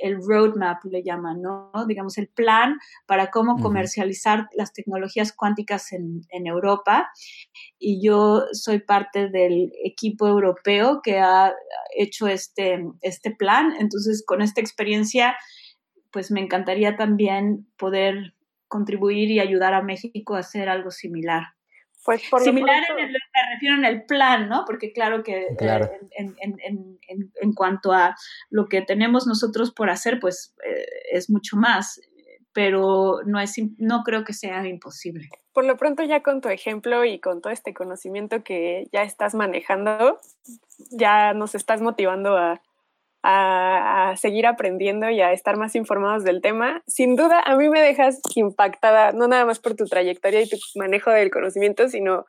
el 0.00 0.16
roadmap, 0.22 0.84
le 0.84 1.02
llaman, 1.02 1.42
¿no? 1.42 1.70
Digamos, 1.86 2.18
el 2.18 2.28
plan 2.28 2.78
para 3.06 3.30
cómo 3.30 3.60
comercializar 3.60 4.48
las 4.54 4.72
tecnologías 4.72 5.32
cuánticas 5.32 5.92
en, 5.92 6.22
en, 6.30 6.46
Europa. 6.46 7.10
Y 7.78 8.04
yo 8.04 8.44
soy 8.52 8.80
parte 8.80 9.28
del 9.28 9.72
equipo 9.84 10.26
europeo 10.28 11.00
que 11.02 11.18
ha 11.18 11.52
hecho 11.96 12.26
este, 12.26 12.84
este 13.00 13.30
plan. 13.30 13.72
Entonces, 13.78 14.24
con 14.26 14.42
esta 14.42 14.60
experiencia, 14.60 15.36
pues 16.10 16.30
me 16.30 16.40
encantaría 16.40 16.96
también 16.96 17.66
poder 17.76 18.34
contribuir 18.68 19.30
y 19.30 19.40
ayudar 19.40 19.74
a 19.74 19.82
México 19.82 20.34
a 20.34 20.40
hacer 20.40 20.68
algo 20.68 20.90
similar. 20.90 21.54
Pues 22.04 22.22
por 22.30 22.42
Similar 22.42 22.82
en 22.90 22.98
el, 22.98 23.10
me 23.10 23.54
refiero 23.54 23.76
en 23.76 23.84
el 23.84 24.04
plan, 24.04 24.48
¿no? 24.48 24.64
Porque 24.66 24.92
claro 24.92 25.22
que 25.22 25.42
eh, 25.42 25.90
en, 26.16 26.34
en, 26.40 26.56
en, 26.62 27.32
en, 27.34 27.52
cuanto 27.52 27.92
a 27.92 28.16
lo 28.48 28.68
que 28.68 28.80
tenemos 28.80 29.26
nosotros 29.26 29.70
por 29.72 29.90
hacer, 29.90 30.18
pues 30.18 30.54
eh, 30.66 30.86
es 31.12 31.28
mucho 31.28 31.56
más, 31.56 32.00
pero 32.52 33.20
no, 33.26 33.38
es, 33.38 33.54
no 33.76 34.02
creo 34.02 34.24
que 34.24 34.32
sea 34.32 34.66
imposible. 34.66 35.28
Por 35.52 35.66
lo 35.66 35.76
pronto 35.76 36.02
ya 36.02 36.22
con 36.22 36.40
tu 36.40 36.48
ejemplo 36.48 37.04
y 37.04 37.20
con 37.20 37.42
todo 37.42 37.52
este 37.52 37.74
conocimiento 37.74 38.42
que 38.42 38.88
ya 38.92 39.02
estás 39.02 39.34
manejando, 39.34 40.20
ya 40.90 41.34
nos 41.34 41.54
estás 41.54 41.82
motivando 41.82 42.36
a, 42.38 42.62
a, 43.22 44.14
seguir 44.16 44.46
aprendiendo 44.46 45.10
y 45.10 45.20
a 45.20 45.32
estar 45.32 45.56
más 45.56 45.74
informados 45.74 46.24
del 46.24 46.40
tema. 46.40 46.82
Sin 46.86 47.16
duda, 47.16 47.42
a 47.44 47.56
mí 47.56 47.68
me 47.68 47.80
dejas 47.80 48.20
impactada, 48.34 49.12
no 49.12 49.28
nada 49.28 49.44
más 49.44 49.58
por 49.58 49.74
tu 49.74 49.86
trayectoria 49.86 50.42
y 50.42 50.48
tu 50.48 50.56
manejo 50.76 51.10
del 51.10 51.30
conocimiento, 51.30 51.88
sino 51.88 52.26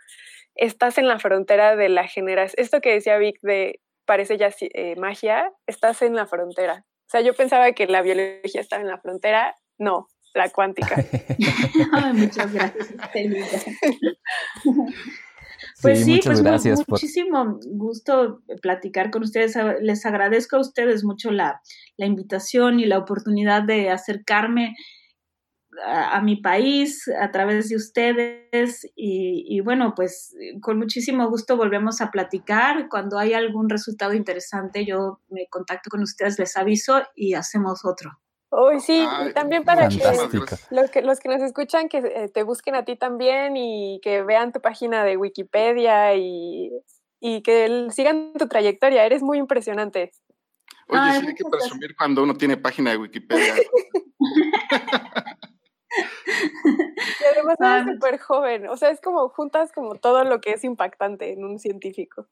estás 0.56 0.98
en 0.98 1.08
la 1.08 1.20
frontera 1.20 1.76
de 1.76 1.90
la 1.90 2.08
generación. 2.08 2.64
Esto 2.64 2.82
que 2.82 2.94
decía 2.94 3.18
Vic 3.18 3.40
de 3.42 3.80
parece 4.06 4.38
ya 4.38 4.50
eh, 4.60 4.96
magia, 4.98 5.52
estás 5.68 6.02
en 6.02 6.16
la 6.16 6.28
frontera. 6.28 6.86
O 6.86 7.12
sea, 7.12 7.22
yo 7.22 7.34
pensaba 7.34 7.72
que 7.72 7.88
la 7.88 8.02
biología 8.02 8.62
estaba 8.62 8.82
en 8.82 8.88
la 8.88 9.00
frontera, 9.00 9.56
no, 9.78 10.08
la 10.34 10.50
cuántica. 10.50 10.96
muchas 12.14 12.54
gracias, 12.54 12.94
Pues 15.82 16.06
sí, 16.06 16.20
pues 16.24 16.42
muchísimo 16.88 17.60
gusto 17.66 18.42
platicar 18.62 19.12
con 19.12 19.24
ustedes. 19.24 19.56
Les 19.82 20.06
agradezco 20.06 20.58
a 20.58 20.62
ustedes 20.62 21.04
mucho 21.04 21.32
la, 21.32 21.62
invitación 21.98 22.80
y 22.80 22.86
la 22.86 22.98
oportunidad 22.98 23.64
de 23.64 23.90
acercarme 23.90 24.76
a, 25.86 26.22
mi 26.22 26.36
país 26.36 27.08
a 27.20 27.32
través 27.32 27.70
de 27.70 27.76
ustedes 27.76 28.86
y, 28.96 29.46
y, 29.48 29.62
bueno, 29.62 29.94
pues 29.96 30.36
con 30.62 30.78
muchísimo 30.78 31.30
gusto 31.30 31.58
volvemos 31.58 32.02
a 32.02 32.12
platicar. 32.12 32.88
Cuando 32.90 33.18
hay 33.18 33.34
algún 33.34 33.70
resultado 33.70 34.14
interesante, 34.14 34.86
yo 34.86 35.20
me 35.30 35.48
contacto 35.48 35.90
con 35.90 36.02
ustedes, 36.02 36.38
les 36.40 36.58
aviso 36.58 37.02
y 37.16 37.34
hacemos 37.34 37.86
otro. 37.86 38.20
Uy, 38.54 38.82
sí, 38.82 39.08
y 39.26 39.34
también 39.34 39.64
para 39.64 39.88
que 39.88 39.96
los, 40.72 40.92
que 40.92 41.02
los 41.02 41.20
que 41.22 41.30
nos 41.30 41.42
escuchan 41.42 41.88
que 41.88 42.00
eh, 42.00 42.28
te 42.28 42.44
busquen 42.44 42.76
a 42.76 42.84
ti 42.84 42.98
también 42.98 43.56
y 43.56 44.02
que 44.04 44.24
vean 44.24 44.52
tu 44.52 44.60
página 44.60 45.06
de 45.06 45.16
Wikipedia 45.16 46.16
y, 46.16 46.70
y 47.22 47.44
que 47.44 47.88
sigan 47.92 48.34
tu 48.34 48.50
trayectoria. 48.50 49.06
Eres 49.06 49.24
muy 49.24 49.38
impresionante. 49.38 50.12
Oye, 50.90 51.20
sí 51.22 51.28
hay 51.28 51.36
que 51.36 51.46
presumir 51.50 51.96
cuando 51.96 52.24
uno 52.24 52.34
tiene 52.34 52.58
página 52.58 52.92
de 52.92 52.98
Wikipedia. 52.98 53.56
y 56.66 57.24
además 57.34 57.58
eres 57.62 57.94
súper 57.94 58.20
joven. 58.20 58.68
O 58.68 58.76
sea, 58.76 58.90
es 58.90 59.00
como 59.00 59.30
juntas 59.30 59.72
como 59.72 59.96
todo 59.96 60.26
lo 60.26 60.42
que 60.42 60.52
es 60.52 60.66
impactante 60.66 61.32
en 61.32 61.46
un 61.46 61.58
científico. 61.58 62.28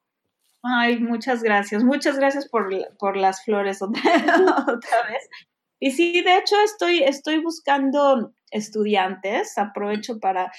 Ay, 0.62 0.98
muchas 0.98 1.42
gracias. 1.42 1.82
Muchas 1.82 2.18
gracias 2.18 2.46
por, 2.46 2.68
por 2.98 3.16
las 3.16 3.42
flores 3.42 3.80
otra 3.80 4.02
vez. 5.08 5.30
Y 5.80 5.90
sí, 5.92 6.20
de 6.20 6.36
hecho 6.36 6.56
estoy, 6.62 7.02
estoy 7.02 7.38
buscando 7.38 8.34
estudiantes, 8.50 9.56
aprovecho 9.56 10.18
para... 10.20 10.52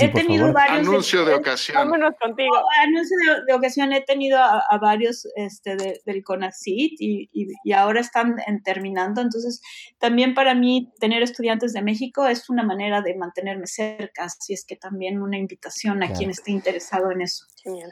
he 0.00 0.08
tenido 0.08 0.52
varios... 0.52 0.88
Anuncio 0.88 1.24
de, 1.24 1.34
ocasión. 1.34 1.76
Vámonos 1.76 2.14
contigo. 2.20 2.52
anuncio 2.82 3.16
de, 3.46 3.54
ocasión, 3.54 3.92
he 3.92 4.00
tenido 4.00 4.38
a, 4.38 4.78
varios 4.80 5.28
este, 5.36 5.76
del 6.04 6.24
CONACIT 6.24 6.94
y, 6.98 7.30
y, 7.32 7.72
ahora 7.72 8.00
están 8.00 8.34
terminando, 8.64 9.20
entonces 9.20 9.60
también 9.98 10.34
para 10.34 10.54
mí 10.54 10.90
tener 10.98 11.22
estudiantes 11.22 11.72
de 11.72 11.82
México 11.82 12.26
es 12.26 12.50
una 12.50 12.64
manera 12.64 13.02
de 13.02 13.16
mantenerme 13.16 13.68
cerca, 13.68 14.24
así 14.24 14.52
es 14.52 14.64
que 14.64 14.74
también 14.74 15.22
una 15.22 15.38
invitación 15.38 16.02
a 16.02 16.12
quien 16.12 16.30
esté 16.30 16.50
interesado 16.50 17.12
en 17.12 17.22
eso. 17.22 17.44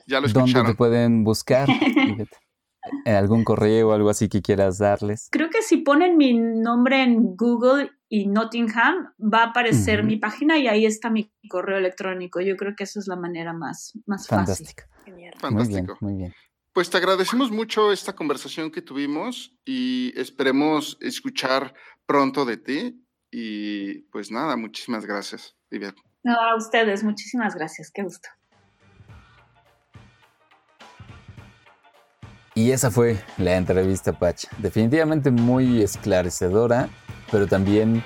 Ya 0.08 0.20
lo 0.20 0.26
¿Dónde 0.26 0.64
te 0.64 0.74
pueden 0.74 1.22
buscar? 1.22 1.68
¿Algún 3.04 3.44
correo 3.44 3.88
o 3.88 3.92
algo 3.92 4.10
así 4.10 4.28
que 4.28 4.42
quieras 4.42 4.78
darles? 4.78 5.28
Creo 5.30 5.50
que 5.50 5.62
si 5.62 5.78
ponen 5.78 6.16
mi 6.16 6.34
nombre 6.34 7.02
en 7.02 7.36
Google 7.36 7.90
y 8.08 8.26
Nottingham, 8.26 9.12
va 9.20 9.42
a 9.42 9.46
aparecer 9.46 10.04
mi 10.04 10.16
página 10.16 10.58
y 10.58 10.68
ahí 10.68 10.86
está 10.86 11.10
mi 11.10 11.30
correo 11.48 11.78
electrónico. 11.78 12.40
Yo 12.40 12.56
creo 12.56 12.74
que 12.76 12.84
esa 12.84 13.00
es 13.00 13.08
la 13.08 13.16
manera 13.16 13.52
más, 13.52 13.98
más 14.06 14.26
Fantástica. 14.26 14.88
fácil. 14.88 15.30
Fantástico. 15.38 15.96
Muy 16.00 16.14
bien, 16.14 16.34
Pues 16.72 16.90
te 16.90 16.96
agradecemos 16.98 17.50
mucho 17.50 17.92
esta 17.92 18.14
conversación 18.14 18.70
que 18.70 18.82
tuvimos 18.82 19.56
y 19.64 20.12
esperemos 20.18 20.98
escuchar 21.00 21.74
pronto 22.06 22.44
de 22.44 22.56
ti. 22.56 23.02
Y 23.30 24.02
pues 24.12 24.30
nada, 24.30 24.56
muchísimas 24.56 25.04
gracias, 25.04 25.56
No, 26.22 26.34
a 26.40 26.56
ustedes, 26.56 27.02
muchísimas 27.02 27.54
gracias. 27.54 27.90
Qué 27.92 28.02
gusto. 28.02 28.28
Y 32.56 32.70
esa 32.70 32.90
fue 32.90 33.22
la 33.36 33.56
entrevista, 33.56 34.18
Patch. 34.18 34.46
Definitivamente 34.56 35.30
muy 35.30 35.82
esclarecedora, 35.82 36.88
pero 37.30 37.46
también 37.46 38.02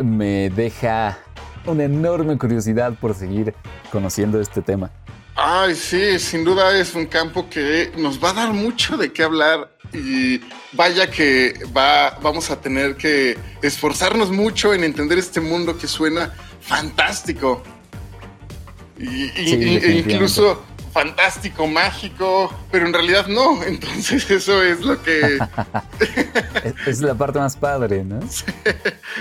me 0.00 0.50
deja 0.50 1.18
una 1.66 1.82
enorme 1.82 2.38
curiosidad 2.38 2.94
por 3.00 3.12
seguir 3.12 3.54
conociendo 3.90 4.40
este 4.40 4.62
tema. 4.62 4.92
Ay, 5.34 5.74
sí, 5.74 6.16
sin 6.20 6.44
duda 6.44 6.78
es 6.78 6.94
un 6.94 7.06
campo 7.06 7.50
que 7.50 7.90
nos 7.98 8.22
va 8.22 8.30
a 8.30 8.34
dar 8.34 8.52
mucho 8.52 8.96
de 8.96 9.12
qué 9.12 9.24
hablar 9.24 9.68
y 9.92 10.40
vaya 10.74 11.10
que 11.10 11.54
va, 11.76 12.16
vamos 12.22 12.52
a 12.52 12.60
tener 12.60 12.94
que 12.94 13.36
esforzarnos 13.62 14.30
mucho 14.30 14.74
en 14.74 14.84
entender 14.84 15.18
este 15.18 15.40
mundo 15.40 15.76
que 15.76 15.88
suena 15.88 16.32
fantástico. 16.60 17.64
Y, 18.96 19.24
incluso 19.98 20.62
fantástico, 20.98 21.68
mágico, 21.68 22.52
pero 22.72 22.86
en 22.86 22.92
realidad 22.92 23.28
no. 23.28 23.62
Entonces 23.62 24.28
eso 24.30 24.60
es 24.62 24.80
lo 24.80 25.00
que... 25.00 25.38
es 26.86 27.00
la 27.00 27.14
parte 27.14 27.38
más 27.38 27.56
padre, 27.56 28.04
¿no? 28.04 28.20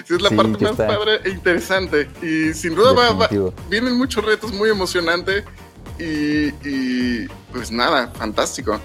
Sí, 0.06 0.14
es 0.16 0.22
la 0.22 0.30
parte 0.30 0.64
más 0.64 0.76
padre 0.76 1.20
e 1.24 1.30
interesante. 1.30 2.10
Y 2.22 2.54
sin 2.54 2.74
duda 2.74 2.94
va, 2.94 3.30
vienen 3.70 3.96
muchos 3.96 4.26
retos 4.26 4.54
muy 4.54 4.70
emocionantes 4.70 5.44
y, 6.00 6.48
y 6.68 7.28
pues 7.52 7.72
nada, 7.72 8.08
fantástico. 8.14 8.80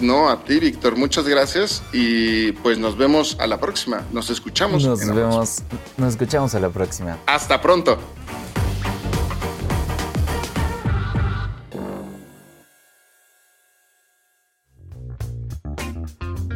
No, 0.00 0.28
a 0.28 0.44
ti, 0.44 0.58
Víctor. 0.60 0.96
Muchas 0.96 1.26
gracias 1.26 1.82
y 1.92 2.52
pues 2.52 2.78
nos 2.78 2.98
vemos 2.98 3.36
a 3.40 3.46
la 3.46 3.58
próxima. 3.58 4.02
Nos 4.12 4.28
escuchamos. 4.28 4.84
Nos 4.84 5.06
vemos. 5.06 5.62
Nos 5.96 6.10
escuchamos 6.10 6.54
a 6.54 6.60
la 6.60 6.68
próxima. 6.68 7.18
Hasta 7.26 7.60
pronto. 7.60 7.98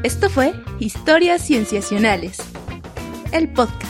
Esto 0.03 0.31
fue 0.31 0.55
Historias 0.79 1.43
Cienciacionales, 1.43 2.39
el 3.33 3.53
podcast. 3.53 3.90